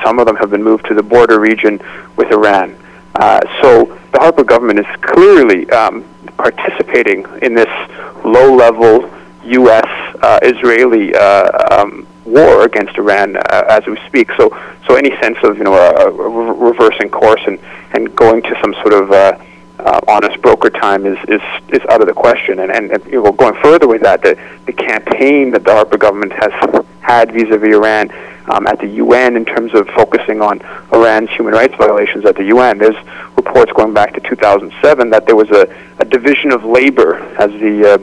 some 0.02 0.18
of 0.18 0.26
them 0.26 0.36
have 0.36 0.50
been 0.50 0.62
moved 0.62 0.86
to 0.86 0.94
the 0.94 1.02
border 1.02 1.38
region 1.38 1.80
with 2.16 2.30
Iran. 2.30 2.76
Uh, 3.14 3.40
so 3.62 3.98
the 4.12 4.18
Harper 4.18 4.44
government 4.44 4.78
is 4.78 4.86
clearly 5.00 5.68
um, 5.70 6.04
participating 6.36 7.26
in 7.42 7.54
this 7.54 7.68
low 8.24 8.54
level 8.54 9.10
U.S. 9.44 9.86
Uh, 10.22 10.38
Israeli 10.42 11.14
uh, 11.14 11.80
um, 11.80 12.06
war 12.24 12.64
against 12.64 12.96
Iran 12.98 13.36
uh, 13.36 13.64
as 13.68 13.86
we 13.86 13.96
speak. 14.06 14.30
So, 14.36 14.50
so 14.86 14.96
any 14.96 15.10
sense 15.22 15.38
of 15.42 15.56
you 15.56 15.64
know 15.64 15.72
reversing 16.08 17.10
course 17.10 17.42
and, 17.46 17.58
and 17.92 18.14
going 18.14 18.42
to 18.42 18.58
some 18.62 18.74
sort 18.74 18.92
of 18.92 19.10
uh, 19.78 20.00
honest 20.08 20.40
broker 20.42 20.70
time 20.70 21.06
is, 21.06 21.18
is, 21.28 21.40
is 21.68 21.80
out 21.90 22.00
of 22.00 22.06
the 22.06 22.14
question. 22.14 22.60
And, 22.60 22.70
and, 22.72 22.90
and 22.90 23.04
you 23.06 23.22
know, 23.22 23.32
going 23.32 23.60
further 23.62 23.86
with 23.86 24.02
that, 24.02 24.22
the, 24.22 24.38
the 24.66 24.72
campaign 24.72 25.50
that 25.50 25.64
the 25.64 25.72
Harper 25.72 25.98
government 25.98 26.32
has 26.32 26.84
had 27.00 27.32
vis-a-vis 27.32 27.74
Iran 27.74 28.10
um, 28.48 28.66
at 28.66 28.78
the 28.78 28.86
UN 28.86 29.36
in 29.36 29.44
terms 29.44 29.74
of 29.74 29.88
focusing 29.88 30.40
on 30.40 30.60
Iran's 30.92 31.30
human 31.30 31.52
rights 31.52 31.74
violations 31.76 32.24
at 32.24 32.36
the 32.36 32.44
UN. 32.44 32.78
There's 32.78 32.96
reports 33.36 33.72
going 33.72 33.92
back 33.92 34.14
to 34.14 34.20
2007 34.20 35.10
that 35.10 35.26
there 35.26 35.36
was 35.36 35.50
a, 35.50 35.66
a 35.98 36.04
division 36.04 36.52
of 36.52 36.64
labor, 36.64 37.16
as 37.38 37.50
the 37.60 37.94
uh, 37.94 37.98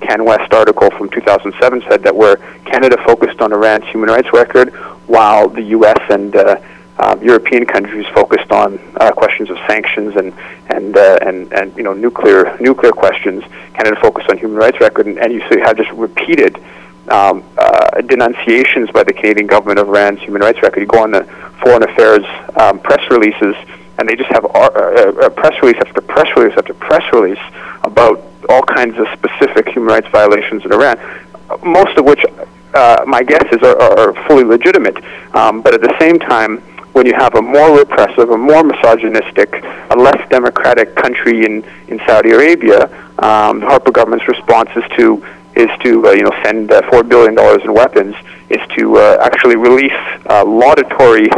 CanWest 0.00 0.52
article 0.52 0.90
from 0.90 1.08
2007 1.10 1.82
said, 1.88 2.02
that 2.02 2.14
where 2.14 2.36
Canada 2.64 2.96
focused 3.04 3.40
on 3.40 3.52
Iran's 3.52 3.86
human 3.86 4.08
rights 4.08 4.28
record, 4.32 4.72
while 5.06 5.48
the 5.48 5.62
U.S. 5.62 5.98
and 6.10 6.34
uh, 6.36 6.60
um, 6.98 7.22
European 7.22 7.64
countries 7.64 8.06
focused 8.14 8.50
on 8.50 8.78
uh, 9.00 9.12
questions 9.12 9.50
of 9.50 9.56
sanctions 9.66 10.16
and 10.16 10.32
and 10.68 10.96
uh, 10.96 11.18
and 11.22 11.52
and 11.52 11.76
you 11.76 11.82
know 11.82 11.92
nuclear 11.92 12.56
nuclear 12.60 12.92
questions. 12.92 13.42
Canada 13.74 13.96
focused 14.00 14.28
on 14.30 14.38
human 14.38 14.56
rights 14.56 14.80
record, 14.80 15.06
and, 15.06 15.18
and 15.18 15.32
you 15.32 15.40
see 15.48 15.60
have 15.60 15.76
just 15.76 15.90
repeated 15.92 16.56
um, 17.08 17.42
uh, 17.56 18.00
denunciations 18.02 18.90
by 18.90 19.04
the 19.04 19.12
Canadian 19.12 19.46
government 19.46 19.78
of 19.78 19.88
Iran's 19.88 20.20
human 20.20 20.42
rights 20.42 20.60
record. 20.62 20.80
You 20.80 20.86
go 20.86 21.02
on 21.02 21.12
the 21.12 21.24
foreign 21.62 21.82
affairs 21.82 22.24
um, 22.56 22.80
press 22.80 23.02
releases, 23.10 23.54
and 23.98 24.08
they 24.08 24.16
just 24.16 24.30
have 24.30 24.44
uh, 24.44 25.30
press 25.30 25.54
release 25.62 25.80
after 25.80 26.00
press 26.00 26.28
release 26.36 26.56
after 26.56 26.74
press 26.74 27.04
release 27.12 27.40
about 27.84 28.22
all 28.48 28.62
kinds 28.62 28.98
of 28.98 29.06
specific 29.16 29.68
human 29.68 29.88
rights 29.88 30.08
violations 30.08 30.64
in 30.64 30.72
Iran. 30.72 30.98
Most 31.62 31.96
of 31.96 32.04
which, 32.04 32.24
uh, 32.74 33.04
my 33.06 33.22
guess 33.22 33.44
is, 33.52 33.62
are, 33.62 33.78
are 33.80 34.26
fully 34.26 34.44
legitimate. 34.44 34.96
Um, 35.34 35.62
but 35.62 35.74
at 35.74 35.80
the 35.80 35.94
same 35.98 36.18
time, 36.18 36.62
when 36.98 37.06
you 37.06 37.14
have 37.14 37.36
a 37.36 37.42
more 37.42 37.78
repressive, 37.78 38.28
a 38.30 38.36
more 38.36 38.64
misogynistic, 38.64 39.62
a 39.90 39.96
less 39.96 40.28
democratic 40.30 40.96
country 40.96 41.46
in, 41.46 41.62
in 41.86 42.00
Saudi 42.04 42.32
Arabia, 42.32 42.86
um, 43.20 43.60
the 43.60 43.66
Harper 43.66 43.92
government's 43.92 44.26
response 44.26 44.68
is 44.74 44.82
to 44.96 45.24
is 45.54 45.70
to 45.84 46.06
uh, 46.08 46.10
you 46.10 46.22
know 46.22 46.32
send 46.44 46.72
uh, 46.72 46.82
four 46.90 47.04
billion 47.04 47.36
dollars 47.36 47.62
in 47.62 47.72
weapons, 47.72 48.16
is 48.50 48.60
to 48.76 48.96
uh, 48.96 49.16
actually 49.22 49.54
release 49.54 50.00
uh, 50.26 50.44
laudatory 50.44 51.28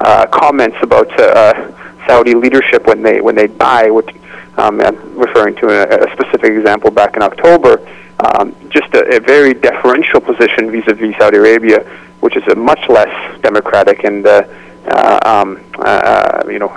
uh, 0.00 0.26
comments 0.28 0.78
about 0.80 1.08
uh, 1.20 1.24
uh, 1.24 2.06
Saudi 2.06 2.34
leadership 2.34 2.86
when 2.86 3.02
they 3.02 3.20
when 3.20 3.34
they 3.34 3.48
die, 3.48 3.90
which 3.90 4.08
um, 4.56 4.80
I'm 4.80 4.96
referring 5.18 5.56
to 5.56 5.66
a, 5.68 6.06
a 6.06 6.12
specific 6.14 6.52
example 6.52 6.90
back 6.90 7.16
in 7.16 7.22
October. 7.22 7.86
Um, 8.20 8.56
just 8.70 8.94
a, 8.94 9.16
a 9.16 9.20
very 9.20 9.52
deferential 9.52 10.22
position 10.22 10.70
vis-a-vis 10.70 11.14
Saudi 11.18 11.36
Arabia, 11.36 11.80
which 12.20 12.34
is 12.34 12.44
a 12.48 12.54
much 12.54 12.80
less 12.88 13.12
democratic 13.42 14.04
and 14.04 14.26
uh, 14.26 14.44
uh, 14.86 15.18
um, 15.24 15.64
uh, 15.78 16.42
you 16.48 16.58
know 16.58 16.68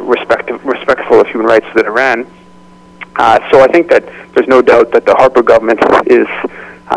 respect, 0.00 0.50
respectful 0.64 1.20
of 1.20 1.26
human 1.28 1.46
rights 1.46 1.66
than 1.74 1.86
Iran. 1.86 2.26
Uh, 3.16 3.38
so 3.50 3.60
I 3.60 3.68
think 3.68 3.88
that 3.90 4.04
there's 4.34 4.48
no 4.48 4.60
doubt 4.60 4.90
that 4.92 5.06
the 5.06 5.14
Harper 5.14 5.42
government 5.42 5.80
is 6.06 6.26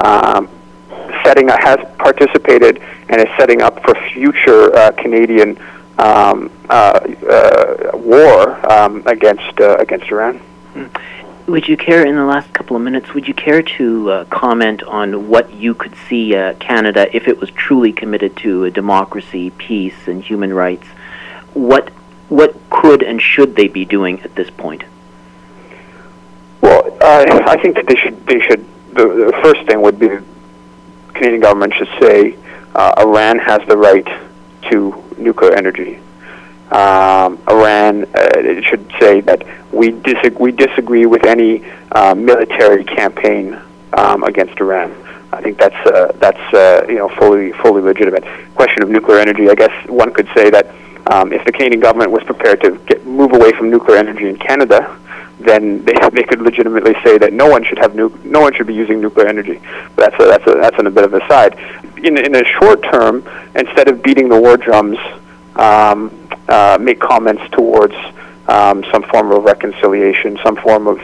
um, 0.04 0.50
setting 1.24 1.48
has 1.48 1.80
participated 1.98 2.82
and 3.10 3.22
is 3.22 3.28
setting 3.38 3.62
up 3.62 3.84
for 3.84 3.96
future 4.14 4.76
uh, 4.76 4.92
Canadian 4.92 5.58
um, 6.00 6.52
uh, 6.70 7.00
uh, 7.30 7.92
war 7.98 8.72
um, 8.72 9.04
against 9.06 9.60
uh, 9.60 9.78
against 9.78 10.08
Iran. 10.08 10.40
Would 11.48 11.70
you 11.70 11.78
care, 11.78 12.06
in 12.06 12.18
the 12.18 12.26
last 12.26 12.52
couple 12.52 12.76
of 12.76 12.82
minutes, 12.82 13.14
would 13.14 13.26
you 13.26 13.34
care 13.34 13.62
to 13.62 14.12
uh, 14.12 14.26
comment 14.26 14.84
on 14.84 15.30
what 15.30 15.54
you 15.54 15.74
could 15.74 15.96
see 16.10 16.36
uh, 16.36 16.56
Canada, 16.56 17.08
if 17.16 17.30
it 17.30 17.40
was 17.40 17.50
truly 17.52 17.94
committed 17.94 18.36
to 18.38 18.70
democracy, 18.72 19.52
peace, 19.52 20.08
and 20.08 20.22
human 20.22 20.54
rights, 20.54 20.86
what 21.54 21.88
what 22.28 22.54
could 22.70 23.02
and 23.02 23.22
should 23.22 23.56
they 23.56 23.70
be 23.70 23.86
doing 23.86 24.20
at 24.24 24.36
this 24.36 24.50
point? 24.50 24.84
Well, 26.60 26.98
uh, 27.02 27.44
I 27.46 27.56
think 27.62 27.78
that 27.78 27.88
they 27.88 27.96
should. 27.96 28.26
They 28.28 28.42
should. 28.42 28.66
The, 28.92 29.06
the 29.08 29.40
first 29.42 29.66
thing 29.68 29.82
would 29.82 29.98
be 29.98 30.10
the 30.10 30.24
Canadian 31.14 31.40
government 31.40 31.74
should 31.76 31.90
say 32.02 32.38
uh, 32.76 32.94
Iran 32.98 33.40
has 33.40 33.66
the 33.70 33.78
right 33.78 34.08
to 34.70 35.02
nuclear 35.18 35.54
energy. 35.54 36.02
Um, 36.72 37.40
Iran 37.50 38.04
uh, 38.14 38.62
should 38.62 38.92
say 39.00 39.22
that 39.22 39.46
we 39.72 39.92
we 40.40 40.52
disagree 40.52 41.06
with 41.06 41.26
any 41.26 41.66
uh, 41.92 42.14
military 42.14 42.84
campaign 42.84 43.58
um, 43.94 44.24
against 44.24 44.60
Iran. 44.60 44.92
I 45.32 45.42
think 45.42 45.58
that's 45.58 45.76
uh, 45.88 46.12
that's 46.20 46.54
uh, 46.54 46.86
you 46.90 46.96
know 46.96 47.10
fully 47.10 47.52
fully 47.54 47.82
legitimate. 47.82 48.26
Question 48.56 48.84
of 48.84 48.90
nuclear 48.90 49.20
energy. 49.20 49.50
I 49.50 49.56
guess 49.56 49.72
one 49.88 50.14
could 50.14 50.28
say 50.36 50.50
that 50.50 50.74
um, 51.12 51.32
if 51.32 51.46
the 51.46 51.52
Canadian 51.52 51.80
government 51.80 52.12
was 52.12 52.24
prepared 52.24 52.62
to 52.62 52.78
get, 52.86 53.06
move 53.06 53.34
away 53.34 53.52
from 53.54 53.70
nuclear 53.70 53.98
energy 53.98 54.28
in 54.28 54.38
Canada, 54.38 54.98
then 55.40 55.84
they 55.86 55.94
they 56.12 56.24
could 56.24 56.42
legitimately 56.42 56.96
say 57.04 57.18
that 57.18 57.34
no 57.34 57.50
one 57.50 57.64
should 57.64 57.78
have 57.80 57.96
nu- 57.96 58.18
no 58.24 58.42
one 58.42 58.54
should 58.54 58.68
be 58.68 58.74
using 58.74 59.00
nuclear 59.00 59.28
energy. 59.28 59.62
But 59.96 60.12
that's 60.12 60.24
a, 60.24 60.26
that's 60.28 60.48
a, 60.48 60.52
that's 60.56 60.80
on 60.80 60.88
a 60.88 60.92
bit 60.92 61.04
of 61.04 61.14
a 61.14 61.26
side. 61.28 61.58
In 62.04 62.18
in 62.18 62.36
a 62.36 62.44
short 62.44 62.84
term, 62.84 63.24
instead 63.56 63.88
of 63.90 64.04
beating 64.04 64.30
the 64.30 64.40
war 64.40 64.58
drums, 64.58 64.98
um, 65.56 66.27
uh, 66.50 66.78
make 66.80 67.00
comments 67.00 67.44
towards 67.52 67.96
um, 68.48 68.84
some 68.92 69.04
form 69.04 69.32
of 69.32 69.44
reconciliation, 69.44 70.40
some 70.44 70.56
form 70.56 70.88
of 70.88 71.00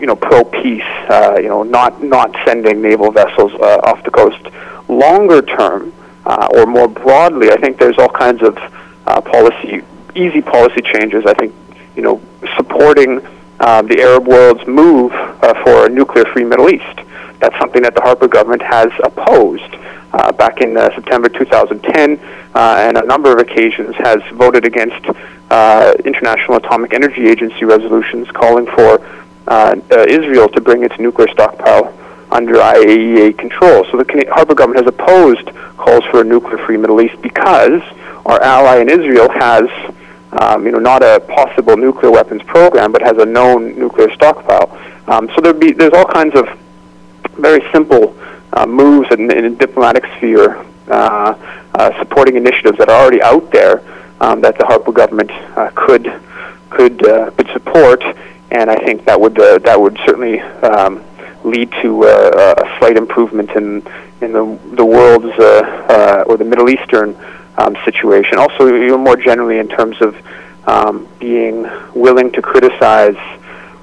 you 0.00 0.06
know 0.06 0.16
pro 0.16 0.44
peace. 0.44 0.82
Uh, 1.08 1.36
you 1.36 1.48
know, 1.48 1.62
not 1.62 2.02
not 2.02 2.34
sending 2.44 2.80
naval 2.80 3.10
vessels 3.10 3.52
uh, 3.54 3.80
off 3.84 4.02
the 4.04 4.10
coast. 4.10 4.40
Longer 4.88 5.42
term, 5.42 5.92
uh, 6.24 6.48
or 6.54 6.66
more 6.66 6.88
broadly, 6.88 7.50
I 7.50 7.56
think 7.56 7.78
there's 7.78 7.98
all 7.98 8.08
kinds 8.08 8.42
of 8.42 8.56
uh, 9.06 9.20
policy, 9.20 9.82
easy 10.14 10.40
policy 10.40 10.80
changes. 10.82 11.24
I 11.26 11.34
think 11.34 11.54
you 11.96 12.02
know 12.02 12.20
supporting 12.56 13.20
uh, 13.60 13.82
the 13.82 14.00
Arab 14.00 14.26
world's 14.26 14.66
move 14.66 15.12
uh, 15.12 15.54
for 15.64 15.86
a 15.86 15.88
nuclear-free 15.88 16.44
Middle 16.44 16.70
East. 16.70 17.00
That's 17.40 17.58
something 17.58 17.82
that 17.82 17.94
the 17.94 18.00
Harper 18.00 18.28
government 18.28 18.62
has 18.62 18.88
opposed 19.04 19.76
uh, 20.12 20.32
back 20.32 20.60
in 20.60 20.76
uh, 20.76 20.94
September 20.94 21.28
2010, 21.28 22.18
uh, 22.54 22.76
and 22.80 22.96
a 22.96 23.04
number 23.04 23.32
of 23.32 23.38
occasions 23.38 23.94
has 23.96 24.18
voted 24.32 24.64
against 24.64 25.04
uh, 25.50 25.92
International 26.04 26.56
Atomic 26.56 26.94
Energy 26.94 27.28
Agency 27.28 27.64
resolutions 27.64 28.28
calling 28.30 28.66
for 28.66 29.00
uh, 29.48 29.76
uh, 29.90 30.06
Israel 30.08 30.48
to 30.48 30.60
bring 30.60 30.82
its 30.84 30.98
nuclear 30.98 31.28
stockpile 31.28 31.92
under 32.32 32.54
IAEA 32.54 33.38
control. 33.38 33.84
So 33.90 33.98
the 33.98 34.24
Harper 34.30 34.54
government 34.54 34.84
has 34.84 34.94
opposed 34.94 35.46
calls 35.76 36.04
for 36.10 36.22
a 36.22 36.24
nuclear-free 36.24 36.76
Middle 36.76 37.00
East 37.00 37.20
because 37.22 37.82
our 38.24 38.42
ally 38.42 38.78
in 38.78 38.88
Israel 38.88 39.30
has 39.30 39.68
um, 40.32 40.66
you 40.66 40.72
know, 40.72 40.78
not 40.78 41.02
a 41.02 41.20
possible 41.20 41.76
nuclear 41.76 42.10
weapons 42.10 42.42
program, 42.42 42.92
but 42.92 43.02
has 43.02 43.16
a 43.18 43.24
known 43.24 43.78
nuclear 43.78 44.12
stockpile. 44.14 44.76
Um, 45.06 45.30
so 45.34 45.52
be, 45.52 45.72
there's 45.72 45.92
all 45.92 46.06
kinds 46.06 46.34
of 46.34 46.48
very 47.38 47.64
simple 47.72 48.16
uh, 48.52 48.66
moves 48.66 49.08
in, 49.12 49.30
in 49.30 49.44
the 49.44 49.56
diplomatic 49.58 50.04
sphere 50.16 50.64
uh, 50.88 51.34
uh, 51.74 51.98
supporting 51.98 52.36
initiatives 52.36 52.78
that 52.78 52.88
are 52.88 53.00
already 53.00 53.22
out 53.22 53.50
there 53.50 53.82
um, 54.20 54.40
that 54.40 54.56
the 54.58 54.64
Harper 54.64 54.92
government 54.92 55.30
uh, 55.30 55.70
could 55.74 56.04
could 56.70 56.98
could 56.98 57.48
support, 57.52 58.02
and 58.50 58.70
I 58.70 58.76
think 58.76 59.04
that 59.04 59.20
would 59.20 59.34
that 59.34 59.80
would 59.80 59.98
certainly 60.06 60.40
um, 60.40 61.02
lead 61.44 61.70
to 61.82 62.04
a 62.04 62.76
slight 62.78 62.96
improvement 62.96 63.50
in 63.50 63.82
in 64.20 64.32
the 64.32 64.58
the 64.74 64.84
world's 64.84 65.26
or 66.28 66.36
the 66.36 66.44
Middle 66.44 66.68
Eastern 66.70 67.16
um, 67.58 67.76
situation. 67.84 68.38
Also, 68.38 68.96
more 68.96 69.16
generally 69.16 69.58
in 69.58 69.68
terms 69.68 70.00
of 70.00 70.16
um, 70.66 71.08
being 71.18 71.66
willing 71.94 72.32
to 72.32 72.42
criticize 72.42 73.16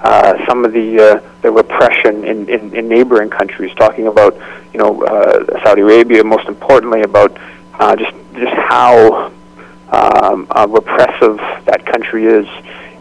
uh, 0.04 0.46
some 0.46 0.66
of 0.66 0.74
the 0.74 1.00
uh, 1.00 1.30
the 1.42 1.52
repression 1.52 2.26
in, 2.26 2.50
in, 2.50 2.76
in 2.76 2.88
neighboring 2.88 3.30
countries, 3.30 3.74
talking 3.76 4.08
about 4.08 4.36
you 4.74 4.80
know 4.80 5.02
uh, 5.04 5.64
Saudi 5.64 5.82
Arabia, 5.82 6.24
most 6.24 6.48
importantly 6.48 7.02
about 7.02 7.38
uh, 7.80 7.96
just 7.96 8.14
just 8.34 8.54
how 8.54 9.32
um, 9.90 10.48
uh, 10.52 10.68
repressive 10.70 11.38
that 11.66 11.86
country 11.86 12.26
is, 12.26 12.46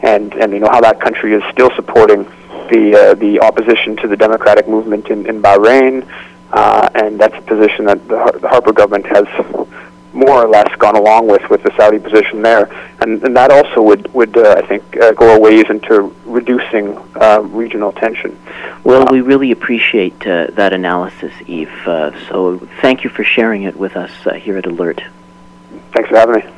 and 0.03 0.33
and 0.35 0.53
you 0.53 0.61
know 0.61 0.69
how 0.71 0.81
that 0.81 1.01
country 1.01 1.35
is 1.35 1.43
still 1.53 1.71
supporting 1.75 2.25
the 2.71 2.95
uh, 2.97 3.15
the 3.15 3.41
opposition 3.41 3.97
to 3.97 4.07
the 4.07 4.17
democratic 4.17 4.69
movement 4.69 5.09
in, 5.09 5.27
in 5.27 5.43
Bahrain, 5.43 6.07
uh, 6.53 6.89
and 6.95 7.19
that's 7.19 7.37
a 7.37 7.43
position 7.43 7.87
that 7.87 8.07
the, 8.09 8.19
Har- 8.19 8.39
the 8.39 8.49
Harper 8.49 8.73
government 8.73 9.07
has 9.07 9.27
more 10.13 10.45
or 10.45 10.49
less 10.49 10.75
gone 10.77 10.97
along 10.97 11.27
with 11.27 11.49
with 11.51 11.63
the 11.63 11.73
Saudi 11.77 11.99
position 11.99 12.43
there, 12.43 12.65
and, 13.01 13.23
and 13.23 13.37
that 13.37 13.51
also 13.51 13.83
would 13.83 14.13
would 14.15 14.37
uh, 14.37 14.55
I 14.59 14.67
think 14.67 14.97
uh, 14.97 15.13
go 15.13 15.37
a 15.37 15.41
ways 15.41 15.65
into 15.69 16.15
reducing 16.25 16.97
uh, 17.17 17.41
regional 17.43 17.93
tension. 17.93 18.39
Well, 18.85 19.07
we 19.11 19.21
really 19.21 19.51
appreciate 19.51 20.27
uh, 20.27 20.49
that 20.53 20.73
analysis, 20.73 21.33
Yves. 21.47 21.87
Uh, 21.87 22.29
so 22.29 22.59
thank 22.81 23.05
you 23.05 23.11
for 23.11 23.25
sharing 23.25 23.63
it 23.63 23.77
with 23.77 23.97
us 23.97 24.11
uh, 24.27 24.35
here 24.35 24.59
at 24.59 24.67
Alert. 24.67 25.03
Thanks 25.93 26.09
for 26.09 26.17
having 26.17 26.37
me. 26.37 26.53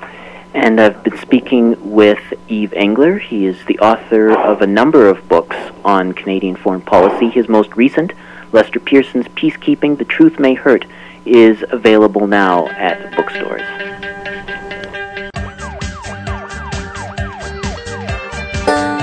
And 0.55 0.81
I've 0.81 1.03
been 1.03 1.19
speaking 1.19 1.93
with 1.93 2.21
Yves 2.49 2.73
Engler. 2.75 3.19
He 3.19 3.47
is 3.47 3.65
the 3.67 3.79
author 3.81 4.31
of 4.31 4.63
a 4.63 4.67
number 4.67 5.09
of 5.09 5.29
books 5.29 5.57
on 5.85 6.13
Canadian 6.13 6.55
foreign 6.55 6.81
policy. 6.81 7.29
His 7.29 7.49
most 7.49 7.75
recent, 7.77 8.13
Lester 8.53 8.79
Pearson's 8.79 9.27
Peacekeeping: 9.29 9.99
The 9.99 10.05
Truth 10.05 10.39
May 10.39 10.55
Hurt 10.55 10.87
is 11.27 11.65
available 11.71 12.27
now 12.27 12.69
at 12.69 13.15
bookstores. 13.17 13.63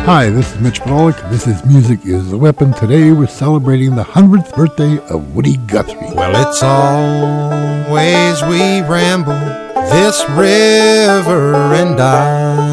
Hi, 0.04 0.30
this 0.30 0.54
is 0.54 0.60
Mitch 0.60 0.82
Podolak. 0.82 1.30
This 1.30 1.48
is 1.48 1.64
Music 1.66 2.06
is 2.06 2.34
a 2.34 2.38
Weapon. 2.38 2.74
Today 2.74 3.12
we're 3.12 3.28
celebrating 3.28 3.96
the 3.96 4.04
100th 4.04 4.56
birthday 4.56 4.98
of 5.10 5.36
Woody 5.36 5.58
Guthrie. 5.58 5.96
Well, 6.16 6.48
it's 6.48 6.64
always 6.64 8.42
we 8.50 8.82
ramble 8.90 9.40
this 9.92 10.24
river 10.30 11.54
and 11.76 12.00
I. 12.00 12.72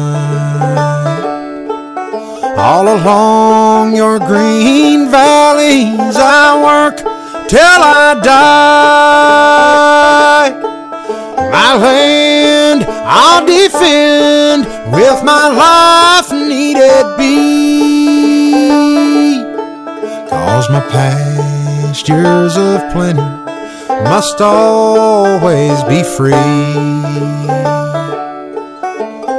All 2.57 2.87
along 2.87 3.95
your 3.95 4.19
green 4.19 5.09
valleys 5.09 6.15
I 6.17 6.61
work 6.61 7.18
till 7.49 7.59
I 7.59 8.13
die. 8.23 9.49
My 11.49 11.75
land 11.75 12.85
I'll 12.85 13.43
defend 13.43 14.67
with 14.93 15.23
my 15.23 15.47
life 15.65 16.31
needed 16.31 17.17
be. 17.17 17.33
Cause 20.29 20.69
my 20.69 20.81
pastures 20.91 22.55
of 22.55 22.91
plenty 22.91 23.21
must 24.03 24.39
always 24.41 25.83
be 25.85 26.03
free. 26.03 26.33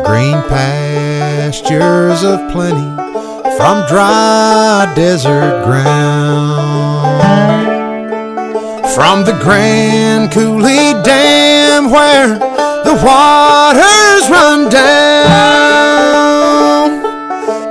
Green 0.05 0.43
pastures 0.51 2.25
of 2.25 2.41
plenty 2.51 2.91
from 3.57 3.87
dry 3.87 4.93
desert 4.97 5.65
ground. 5.65 6.70
From 9.01 9.25
the 9.25 9.33
Grand 9.33 10.31
Coulee 10.31 10.93
Dam 11.03 11.91
where 11.91 12.39
the 12.85 12.93
waters 13.03 14.29
run 14.29 14.69
down. 14.69 15.01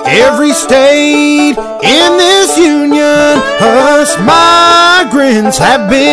Every 0.08 0.54
state 0.54 1.56
in 1.84 2.18
this 2.18 2.58
union, 2.58 3.44
us 3.62 4.18
migrants 4.26 5.60
have 5.60 5.88
been. 5.88 6.10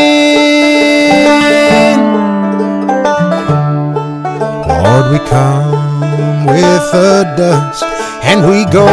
Lord, 4.68 5.12
we 5.12 5.18
come 5.30 6.44
with 6.44 6.92
the 6.92 7.24
dust 7.38 7.84
and 8.22 8.46
we 8.46 8.66
go 8.70 8.84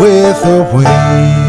with 0.00 0.42
the 0.42 0.64
wind. 0.74 1.45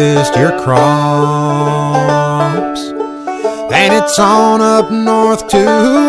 Harvest 0.00 0.34
your 0.36 0.52
crops. 0.62 1.72
Then 3.70 3.92
it's 4.02 4.18
on 4.18 4.60
up 4.62 4.90
north 4.90 5.46
to 5.48 5.58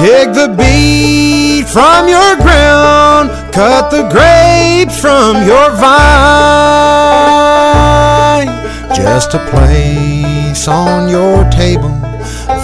Dig 0.01 0.33
the 0.33 0.49
beet 0.57 1.69
from 1.69 2.09
your 2.09 2.37
ground, 2.37 3.31
cut 3.53 3.91
the 3.91 4.09
grapes 4.09 4.99
from 5.01 5.47
your 5.47 5.71
vine. 5.73 5.99
Just 8.95 9.35
a 9.35 9.39
place 9.51 10.67
on 10.67 11.11
your 11.11 11.45
table 11.51 11.91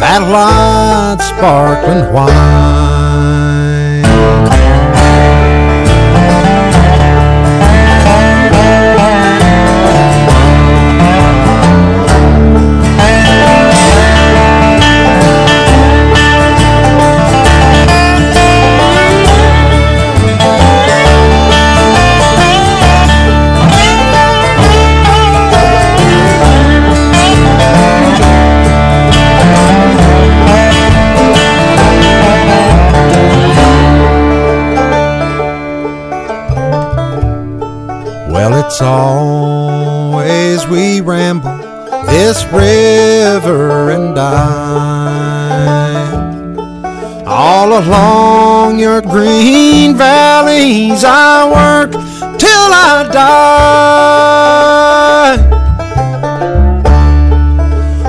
that 0.00 0.22
light 0.30 1.20
sparkling 1.20 2.12
wine. 2.12 2.83
Along 47.74 48.78
your 48.78 49.02
green 49.02 49.96
valleys, 49.96 51.02
I 51.04 51.44
work 51.50 51.90
till 52.38 52.70
I 52.72 53.08
die. 53.10 53.74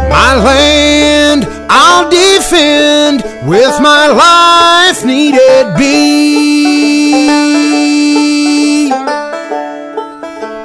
My 0.08 0.36
land 0.36 1.48
I'll 1.68 2.08
defend 2.12 3.24
with 3.50 3.82
my 3.82 4.06
life 4.06 5.04
needed 5.04 5.76
be. 5.76 6.12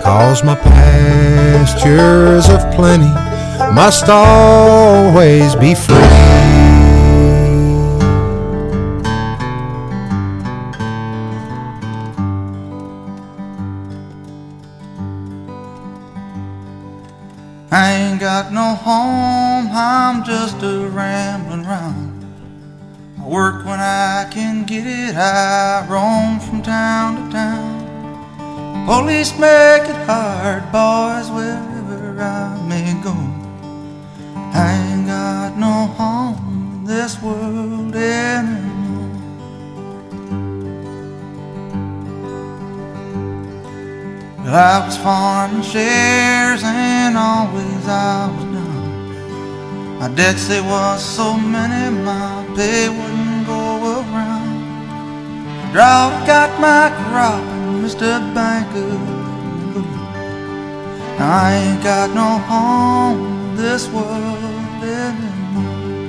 Cause 0.02 0.44
my 0.44 0.56
pastures 0.56 2.50
of 2.50 2.70
plenty 2.74 3.14
must 3.72 4.10
always 4.10 5.54
be 5.54 5.74
free. 5.74 6.19
Just 20.30 20.62
a 20.62 20.88
rambling 20.90 21.64
round. 21.64 22.24
I 23.18 23.26
work 23.26 23.66
when 23.66 23.80
I 23.80 24.28
can 24.30 24.64
get 24.64 24.86
it, 24.86 25.16
I 25.16 25.84
roam 25.90 26.38
from 26.38 26.62
town 26.62 27.16
to 27.16 27.32
town. 27.32 28.86
Police 28.86 29.32
make 29.32 29.88
it 29.92 30.00
hard, 30.06 30.62
boys, 30.70 31.28
wherever 31.32 32.22
I 32.22 32.64
may 32.68 32.94
go. 33.02 33.16
I 34.54 34.70
ain't 34.92 35.08
got 35.08 35.58
no 35.58 35.74
home 35.98 36.38
in 36.74 36.84
this 36.84 37.20
world 37.20 37.96
anymore. 37.96 39.10
I 44.46 44.86
was 44.86 44.96
farming 44.96 45.62
shares 45.62 46.62
and 46.62 47.18
always 47.18 47.88
I 47.88 48.28
was. 48.28 48.49
My 50.00 50.08
debts, 50.08 50.48
they 50.48 50.62
was 50.62 51.04
so 51.04 51.36
many, 51.36 51.94
my 51.94 52.46
pay 52.56 52.88
wouldn't 52.88 53.46
go 53.46 54.00
around. 54.00 54.60
The 55.66 55.72
Drought 55.72 56.26
got 56.26 56.58
my 56.58 56.88
crop 57.04 57.42
and 57.42 57.84
Mr. 57.84 58.34
Banker 58.34 59.20
I 61.20 61.52
ain't 61.52 61.82
got 61.82 62.14
no 62.14 62.38
home 62.48 63.26
in 63.26 63.56
this 63.56 63.86
world 63.90 64.82
anymore. 64.82 66.00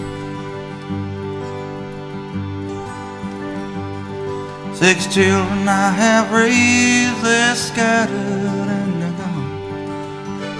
Six 4.73 5.13
children 5.13 5.67
I 5.67 5.89
have 5.91 6.31
raised, 6.31 7.21
they're 7.25 7.55
scattered 7.55 8.15
and 8.15 9.01
they're 9.01 9.17
gone. 9.19 9.51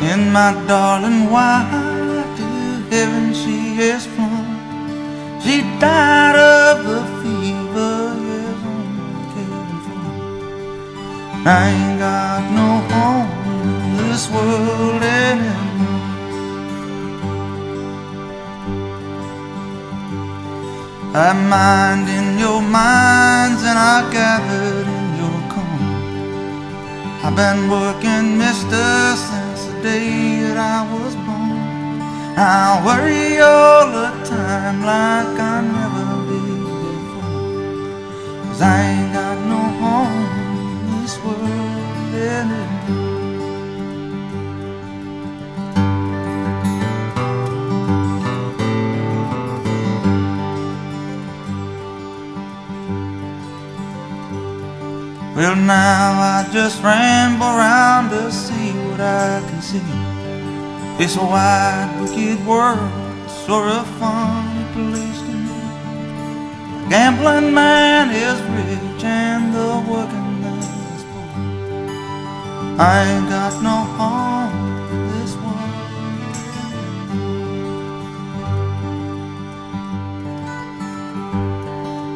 And 0.10 0.34
my 0.34 0.52
darling, 0.68 1.30
to 1.32 1.91
heaven 2.92 3.34
she 3.34 3.58
is 3.80 4.06
flown? 4.06 4.60
She 5.42 5.56
died 5.80 6.36
of 6.36 6.84
the 6.90 7.02
fever, 7.22 7.96
yes, 8.28 8.60
on 8.72 8.88
the 9.00 9.22
cabin 9.32 9.80
floor. 9.86 10.20
I 11.48 11.62
ain't 11.72 11.98
got 12.08 12.44
no 12.60 12.70
home 12.92 13.32
in 13.64 13.98
this 13.98 14.24
world 14.30 15.02
anymore. 15.02 15.62
I 21.14 21.32
mined 21.54 22.08
in 22.18 22.28
your 22.40 22.62
mines 22.62 23.62
and 23.70 23.80
I 23.96 23.98
gathered 24.12 24.88
in 25.00 25.08
your 25.22 25.40
corn. 25.52 25.82
I've 27.24 27.36
been 27.36 27.70
working, 27.70 28.38
mister, 28.38 29.16
since 29.28 29.62
the 29.66 29.76
day 29.82 30.42
that 30.44 30.58
I 30.58 30.80
was 30.94 31.16
born. 31.16 31.21
I 32.38 32.82
worry 32.86 33.40
all 33.40 33.92
the 33.92 34.10
time 34.26 34.84
like 34.84 35.40
I 35.40 35.62
never 35.62 36.06
did 36.30 36.64
before. 36.82 38.48
Cause 38.48 38.62
I 38.62 38.82
ain't 38.82 39.14
got 39.14 39.38
no 39.48 39.62
home 39.82 40.30
in 40.62 41.02
this 41.02 41.18
world 41.24 42.14
anymore. 42.16 43.12
Well, 55.36 55.56
now 55.56 56.22
I 56.22 56.50
just 56.52 56.82
ramble 56.84 57.46
around 57.48 58.10
to 58.12 58.32
see 58.32 58.72
what 58.88 59.00
I 59.00 59.42
can 59.50 59.62
see. 59.62 60.11
A 61.02 61.04
wide, 61.18 61.98
wicked 62.00 62.46
world, 62.46 62.78
sort 63.48 63.70
of 63.70 63.88
funny 63.98 64.64
place 64.72 65.20
to 65.22 65.34
me. 65.34 65.60
I 66.86 66.90
Gambling 66.92 67.52
man 67.56 68.12
is 68.12 68.40
rich 68.54 69.04
and 69.04 69.52
the 69.52 69.82
working 69.92 70.42
man 70.42 70.60
is 70.60 71.04
poor. 71.12 71.34
I 72.80 73.04
ain't 73.10 73.28
got 73.30 73.54
no 73.64 73.78
home 73.98 74.54
in 74.94 75.02
this 75.18 75.34
world. 75.42 75.74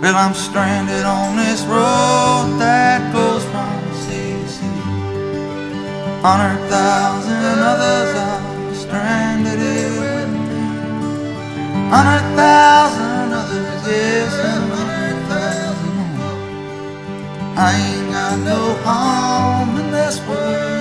Well, 0.03 0.15
I'm 0.15 0.35
stranded 0.35 1.05
on 1.05 1.37
this 1.37 1.63
road 1.63 2.59
that 2.59 3.11
goes 3.11 3.43
from 3.45 3.93
sea 4.05 4.37
to 4.39 4.47
sea. 4.47 4.81
Hundred 6.21 6.69
thousand 6.69 7.59
others 7.59 8.34
Hundred 11.95 12.35
thousand 12.35 13.33
others, 13.33 13.87
yes, 13.87 14.35
hundred 14.35 15.17
thousand 15.29 15.95
more. 16.17 16.63
I 17.57 17.71
ain't 17.75 18.11
got 18.11 18.39
no 18.39 18.73
home 18.83 19.77
in 19.79 19.91
this 19.91 20.19
world 20.27 20.74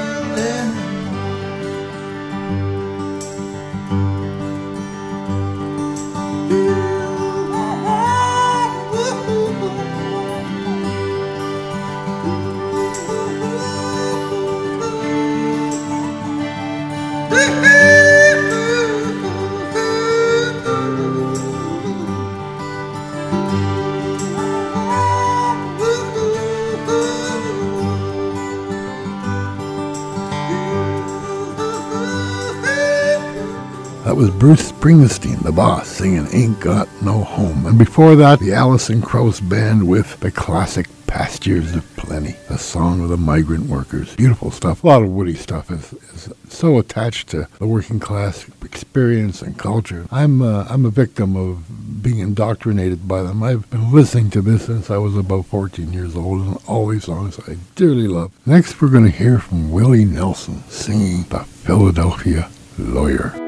was 34.24 34.34
Bruce 34.36 34.72
Springsteen, 34.72 35.42
the 35.42 35.52
boss, 35.52 35.86
singing 35.86 36.26
Ain't 36.32 36.58
Got 36.58 36.88
No 37.02 37.24
Home. 37.24 37.66
And 37.66 37.78
before 37.78 38.16
that, 38.16 38.40
the 38.40 38.54
Alison 38.54 39.02
Krauss 39.02 39.38
Band 39.38 39.86
with 39.86 40.18
the 40.20 40.30
classic 40.30 40.86
Pastures 41.06 41.74
of 41.74 41.96
Plenty, 41.96 42.34
a 42.48 42.56
song 42.56 43.02
of 43.02 43.10
the 43.10 43.18
migrant 43.18 43.66
workers. 43.66 44.16
Beautiful 44.16 44.50
stuff. 44.50 44.82
A 44.82 44.86
lot 44.86 45.02
of 45.02 45.10
Woody 45.10 45.34
stuff 45.34 45.70
is, 45.70 45.92
is 45.92 46.32
so 46.48 46.78
attached 46.78 47.28
to 47.30 47.48
the 47.58 47.66
working 47.66 48.00
class 48.00 48.48
experience 48.64 49.42
and 49.42 49.58
culture. 49.58 50.06
I'm, 50.10 50.40
uh, 50.40 50.68
I'm 50.70 50.86
a 50.86 50.90
victim 50.90 51.36
of 51.36 52.02
being 52.02 52.20
indoctrinated 52.20 53.06
by 53.06 53.22
them. 53.22 53.42
I've 53.42 53.68
been 53.68 53.92
listening 53.92 54.30
to 54.30 54.40
this 54.40 54.64
since 54.64 54.90
I 54.90 54.96
was 54.96 55.18
about 55.18 55.44
14 55.44 55.92
years 55.92 56.16
old, 56.16 56.40
and 56.40 56.58
all 56.66 56.86
these 56.86 57.04
songs 57.04 57.38
I 57.46 57.58
dearly 57.74 58.08
love. 58.08 58.32
Next, 58.46 58.80
we're 58.80 58.88
going 58.88 59.04
to 59.04 59.10
hear 59.10 59.38
from 59.38 59.70
Willie 59.70 60.06
Nelson 60.06 60.62
singing 60.70 61.24
The 61.24 61.40
Philadelphia 61.40 62.48
Lawyer. 62.78 63.43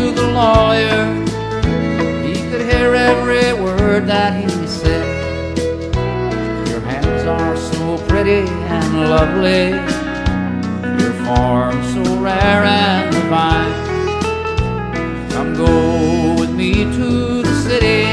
To 0.00 0.12
the 0.12 0.28
lawyer. 0.32 1.02
He 2.26 2.34
could 2.48 2.62
hear 2.70 2.94
every 2.94 3.52
word 3.62 4.06
that 4.06 4.32
he 4.40 4.48
said. 4.66 5.04
Your 6.68 6.80
hands 6.80 7.24
are 7.26 7.56
so 7.56 7.98
pretty 8.08 8.44
and 8.76 8.90
lovely. 9.14 9.64
Your 11.00 11.14
form 11.24 11.76
so 11.92 12.02
rare 12.28 12.64
and 12.64 13.12
divine. 13.12 13.74
Come 15.32 15.54
go 15.54 16.40
with 16.40 16.52
me 16.60 16.72
to 16.98 17.42
the 17.42 17.54
city 17.68 18.04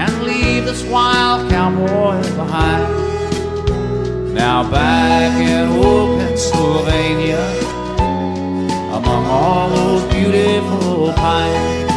and 0.00 0.12
leave 0.22 0.64
this 0.64 0.84
wild 0.84 1.50
cowboy 1.50 2.22
behind. 2.36 2.86
Now 4.32 4.70
back 4.70 5.32
in 5.40 5.68
old 5.84 6.20
Pennsylvania, 6.20 7.44
among 8.98 9.24
all 9.26 9.68
those 9.70 9.85
beautiful 10.16 11.12
pines, 11.12 11.92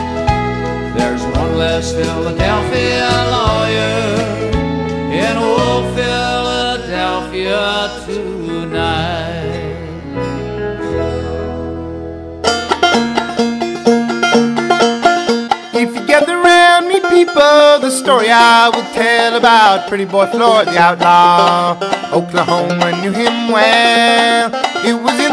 there's 0.98 1.24
one 1.38 1.58
less 1.58 1.94
Philadelphia 1.94 3.10
lawyer 3.32 4.00
in 5.24 5.38
old 5.38 5.86
Philadelphia 5.96 7.64
tonight. 8.06 9.40
If 15.74 15.96
you 15.96 16.06
gather 16.06 16.36
around 16.38 16.90
me, 16.90 17.00
people, 17.10 17.80
the 17.80 17.90
story 17.90 18.30
I 18.30 18.68
will 18.68 18.84
tell 18.94 19.38
about 19.38 19.88
Pretty 19.88 20.06
Boy 20.06 20.26
Floyd 20.28 20.68
the 20.68 20.78
outlaw. 20.78 21.78
Oklahoma 22.12 22.92
knew 23.02 23.14
him 23.14 23.50
well. 23.50 24.52
It 24.84 24.96
was 25.02 25.29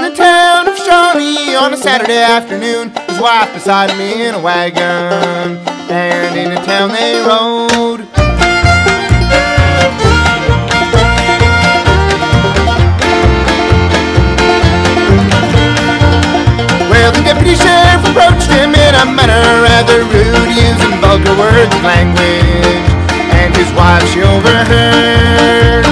Johnny 0.86 1.56
on 1.56 1.74
a 1.74 1.76
Saturday 1.76 2.22
afternoon. 2.22 2.92
His 3.10 3.18
wife 3.18 3.52
beside 3.52 3.90
me 3.98 4.24
in 4.28 4.36
a 4.36 4.40
wagon, 4.40 5.58
and 5.90 6.38
in 6.38 6.52
a 6.52 6.62
town 6.64 6.94
they 6.94 7.18
rode. 7.26 8.06
Well, 16.86 17.10
the 17.10 17.22
deputy 17.26 17.58
sheriff 17.58 18.06
approached 18.06 18.46
him 18.46 18.70
in 18.70 18.94
a 18.94 19.10
manner 19.10 19.42
rather 19.66 20.06
rude, 20.06 20.54
using 20.54 21.00
vulgar 21.02 21.34
words 21.34 21.74
and 21.74 21.82
language, 21.82 22.86
and 23.34 23.50
his 23.58 23.66
wife 23.74 24.06
she 24.14 24.22
overheard. 24.22 25.82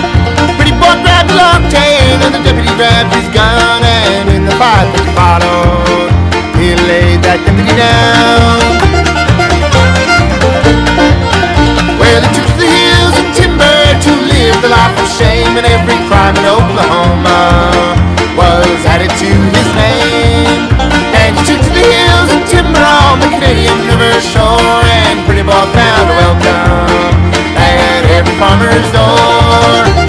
Pretty 0.54 0.70
boy 0.78 0.94
grabbed 1.02 1.30
the 1.30 1.34
long 1.34 1.66
tail, 1.66 2.22
and 2.22 2.32
the 2.32 2.42
deputy 2.46 2.70
grabbed 2.78 3.12
his 3.12 3.26
gun 3.34 3.82
and 3.82 4.33
fight 4.64 4.88
that 4.96 5.08
followed, 5.12 6.08
he 6.56 6.72
laid 6.88 7.20
that 7.20 7.36
deputy 7.44 7.76
down. 7.76 8.64
Well, 12.00 12.20
he 12.24 12.30
took 12.32 12.48
to 12.48 12.56
the 12.56 12.70
hills 12.72 13.14
and 13.20 13.28
timber 13.36 13.80
to 14.08 14.12
live 14.24 14.56
the 14.64 14.72
life 14.72 14.96
of 14.96 15.08
shame, 15.20 15.60
and 15.60 15.68
every 15.68 16.00
crime 16.08 16.32
in 16.40 16.46
Oklahoma 16.48 17.44
was 18.40 18.80
added 18.88 19.12
to 19.12 19.30
his 19.52 19.68
name. 19.76 20.72
And 21.12 21.36
he 21.36 21.42
took 21.44 21.60
to 21.60 21.72
the 21.76 21.84
hills 21.84 22.28
and 22.32 22.44
timber 22.48 22.80
on 23.04 23.20
the 23.20 23.28
Canadian 23.36 23.76
River 23.84 24.16
shore, 24.32 24.80
and 25.04 25.20
pretty 25.28 25.44
boy 25.44 25.64
found 25.76 26.08
a 26.08 26.16
welcome 26.24 27.12
at 27.60 28.00
every 28.16 28.32
farmer's 28.40 28.88
door. 28.96 30.03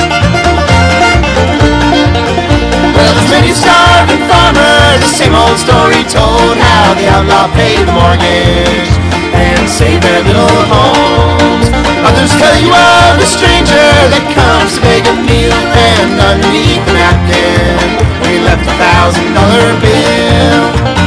The 5.00 5.08
same 5.08 5.36
old 5.36 5.58
story 5.60 6.04
told 6.08 6.56
how 6.56 6.93
the 6.96 7.08
outlaw 7.10 7.52
paid 7.54 7.84
the 7.84 7.91
mortgage 7.91 8.91
and 9.36 9.68
saved 9.68 10.04
their 10.04 10.24
little 10.24 10.58
homes. 10.72 11.68
Others 12.06 12.32
tell 12.39 12.58
you 12.62 12.72
of 12.72 13.20
a 13.20 13.28
stranger 13.28 13.89
that 14.14 14.26
comes 14.32 14.78
to 14.78 14.82
beg 14.86 15.04
a 15.10 15.16
meal, 15.26 15.52
and 15.52 16.16
underneath 16.22 16.84
the 16.86 16.93
napkin, 16.96 17.76
we 18.24 18.39
left 18.46 18.64
a 18.64 18.76
thousand 18.78 19.34
dollar 19.34 19.74
bill. 19.82 21.05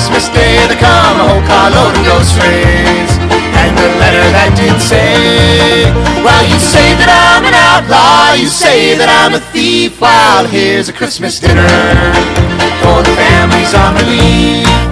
Christmas 0.00 0.28
day, 0.30 0.56
there 0.66 0.78
come 0.78 1.20
a 1.20 1.28
whole 1.28 1.44
carload 1.44 1.92
of 1.94 2.02
groceries. 2.08 3.12
And 3.60 3.76
the 3.76 3.84
letter 4.00 4.24
that 4.32 4.56
did 4.56 4.80
say, 4.80 5.92
Well, 6.24 6.42
you 6.48 6.58
say 6.58 6.96
that 6.96 7.10
I'm 7.12 7.44
an 7.44 7.52
outlaw, 7.52 8.32
you 8.32 8.48
say 8.48 8.96
that 8.96 9.10
I'm 9.12 9.34
a 9.34 9.40
thief. 9.52 10.00
Well, 10.00 10.46
here's 10.46 10.88
a 10.88 10.94
Christmas 10.94 11.38
dinner 11.38 11.68
for 12.80 13.04
the 13.04 13.12
families 13.12 13.74
on 13.76 13.92
relief. 14.00 14.89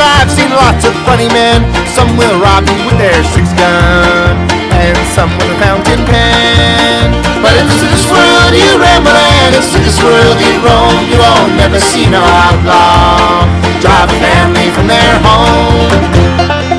But 0.00 0.08
I've 0.16 0.32
seen 0.32 0.48
lots 0.48 0.88
of 0.88 0.96
funny 1.04 1.28
men. 1.28 1.60
Some 1.92 2.16
will 2.16 2.40
rob 2.40 2.64
you 2.64 2.80
with 2.88 2.96
their 2.96 3.20
six 3.36 3.52
gun, 3.52 4.32
and 4.72 4.96
some 5.12 5.28
with 5.36 5.52
a 5.52 5.58
fountain 5.60 6.00
pen. 6.08 7.12
But 7.44 7.52
into 7.60 7.84
this 7.84 8.08
world 8.08 8.52
you 8.56 8.80
ramble, 8.80 9.12
and 9.12 9.52
into 9.60 9.78
this 9.84 10.00
world 10.00 10.40
you 10.40 10.56
roam. 10.64 11.04
You 11.04 11.20
won't 11.20 11.52
never 11.60 11.76
see 11.76 12.08
no 12.08 12.24
outlaw 12.24 13.44
drive 13.84 14.08
a 14.08 14.18
family 14.24 14.72
from 14.72 14.88
their 14.88 15.14
home. 15.20 16.69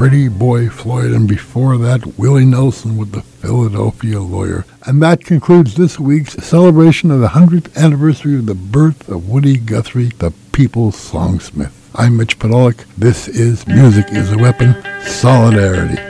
Pretty 0.00 0.28
Boy 0.28 0.70
Floyd, 0.70 1.10
and 1.12 1.28
before 1.28 1.76
that, 1.76 2.18
Willie 2.18 2.46
Nelson 2.46 2.96
with 2.96 3.12
the 3.12 3.20
Philadelphia 3.20 4.18
Lawyer. 4.18 4.64
And 4.86 5.02
that 5.02 5.26
concludes 5.26 5.74
this 5.74 6.00
week's 6.00 6.42
celebration 6.42 7.10
of 7.10 7.20
the 7.20 7.28
100th 7.28 7.76
anniversary 7.76 8.36
of 8.36 8.46
the 8.46 8.54
birth 8.54 9.10
of 9.10 9.28
Woody 9.28 9.58
Guthrie, 9.58 10.08
the 10.16 10.32
People's 10.52 10.96
Songsmith. 10.96 11.72
I'm 11.94 12.16
Mitch 12.16 12.38
Podolak. 12.38 12.86
This 12.96 13.28
is 13.28 13.66
Music 13.66 14.06
is 14.12 14.32
a 14.32 14.38
Weapon 14.38 14.74
Solidarity. 15.02 16.00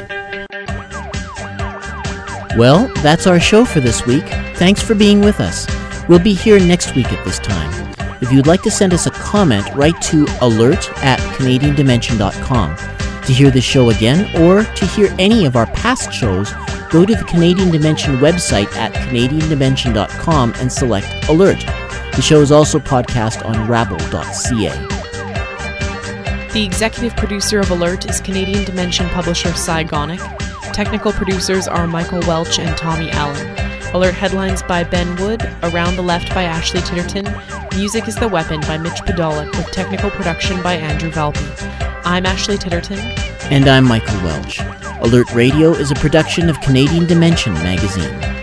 Well, 2.57 2.87
that's 3.03 3.27
our 3.27 3.41
show 3.41 3.65
for 3.65 3.81
this 3.81 4.07
week. 4.07 4.29
Thanks 4.55 4.81
for 4.81 4.95
being 4.95 5.21
with 5.21 5.41
us. 5.41 5.67
We'll 6.09 6.21
be 6.21 6.35
here 6.35 6.61
next 6.61 6.95
week 6.95 7.13
at 7.13 7.25
this 7.25 7.41
time. 7.41 7.93
If 8.23 8.31
you'd 8.31 8.47
like 8.47 8.63
to 8.63 8.71
send 8.71 8.95
us 8.95 9.09
a 9.09 9.11
comment, 9.11 9.69
write 9.75 10.01
to 10.03 10.29
alert 10.43 10.89
at 11.03 11.19
CanadianDimension.com. 11.19 12.77
To 13.27 13.33
hear 13.33 13.51
the 13.51 13.61
show 13.61 13.91
again 13.91 14.25
or 14.43 14.65
to 14.65 14.87
hear 14.87 15.15
any 15.19 15.45
of 15.45 15.55
our 15.55 15.67
past 15.67 16.13
shows, 16.13 16.53
go 16.91 17.07
to 17.07 17.15
the 17.15 17.25
Canadian 17.25 17.71
Dimension 17.71 18.17
website 18.17 18.73
at 18.77 18.93
CanadianDimension.com 18.93 20.55
and 20.57 20.73
select 20.73 21.29
Alert. 21.29 21.61
The 22.17 22.23
show 22.23 22.41
is 22.41 22.51
also 22.51 22.79
podcast 22.79 23.45
on 23.47 23.69
rabble.ca. 23.69 24.71
The 26.53 26.65
executive 26.65 27.17
producer 27.17 27.61
of 27.61 27.71
Alert 27.71 28.11
is 28.11 28.21
Canadian 28.21 28.65
Dimension 28.65 29.09
publisher 29.11 29.53
Cy 29.53 29.85
Gonick. 29.85 30.21
Technical 30.73 31.13
producers 31.13 31.69
are 31.69 31.87
Michael 31.87 32.21
Welch 32.21 32.59
and 32.59 32.77
Tommy 32.77 33.11
Allen. 33.11 33.70
Alert 33.93 34.15
headlines 34.15 34.63
by 34.63 34.85
Ben 34.85 35.17
Wood, 35.17 35.43
Around 35.65 35.97
the 35.97 36.03
Left 36.03 36.33
by 36.33 36.45
Ashley 36.45 36.81
Titterton, 36.81 37.27
Music 37.77 38.07
is 38.07 38.15
the 38.15 38.29
Weapon 38.29 38.61
by 38.61 38.79
Mitch 38.79 39.01
Podolak, 39.03 39.51
with 39.57 39.67
technical 39.73 40.11
production 40.11 40.63
by 40.63 40.75
Andrew 40.75 41.11
Valby. 41.11 41.45
I'm 42.05 42.25
Ashley 42.25 42.57
Titterton. 42.57 42.99
And 43.51 43.67
I'm 43.67 43.85
Michael 43.85 44.15
Welch. 44.23 44.61
Alert 45.01 45.33
Radio 45.35 45.73
is 45.73 45.91
a 45.91 45.97
production 45.97 46.49
of 46.49 46.61
Canadian 46.61 47.07
Dimension 47.07 47.53
magazine. 47.55 48.40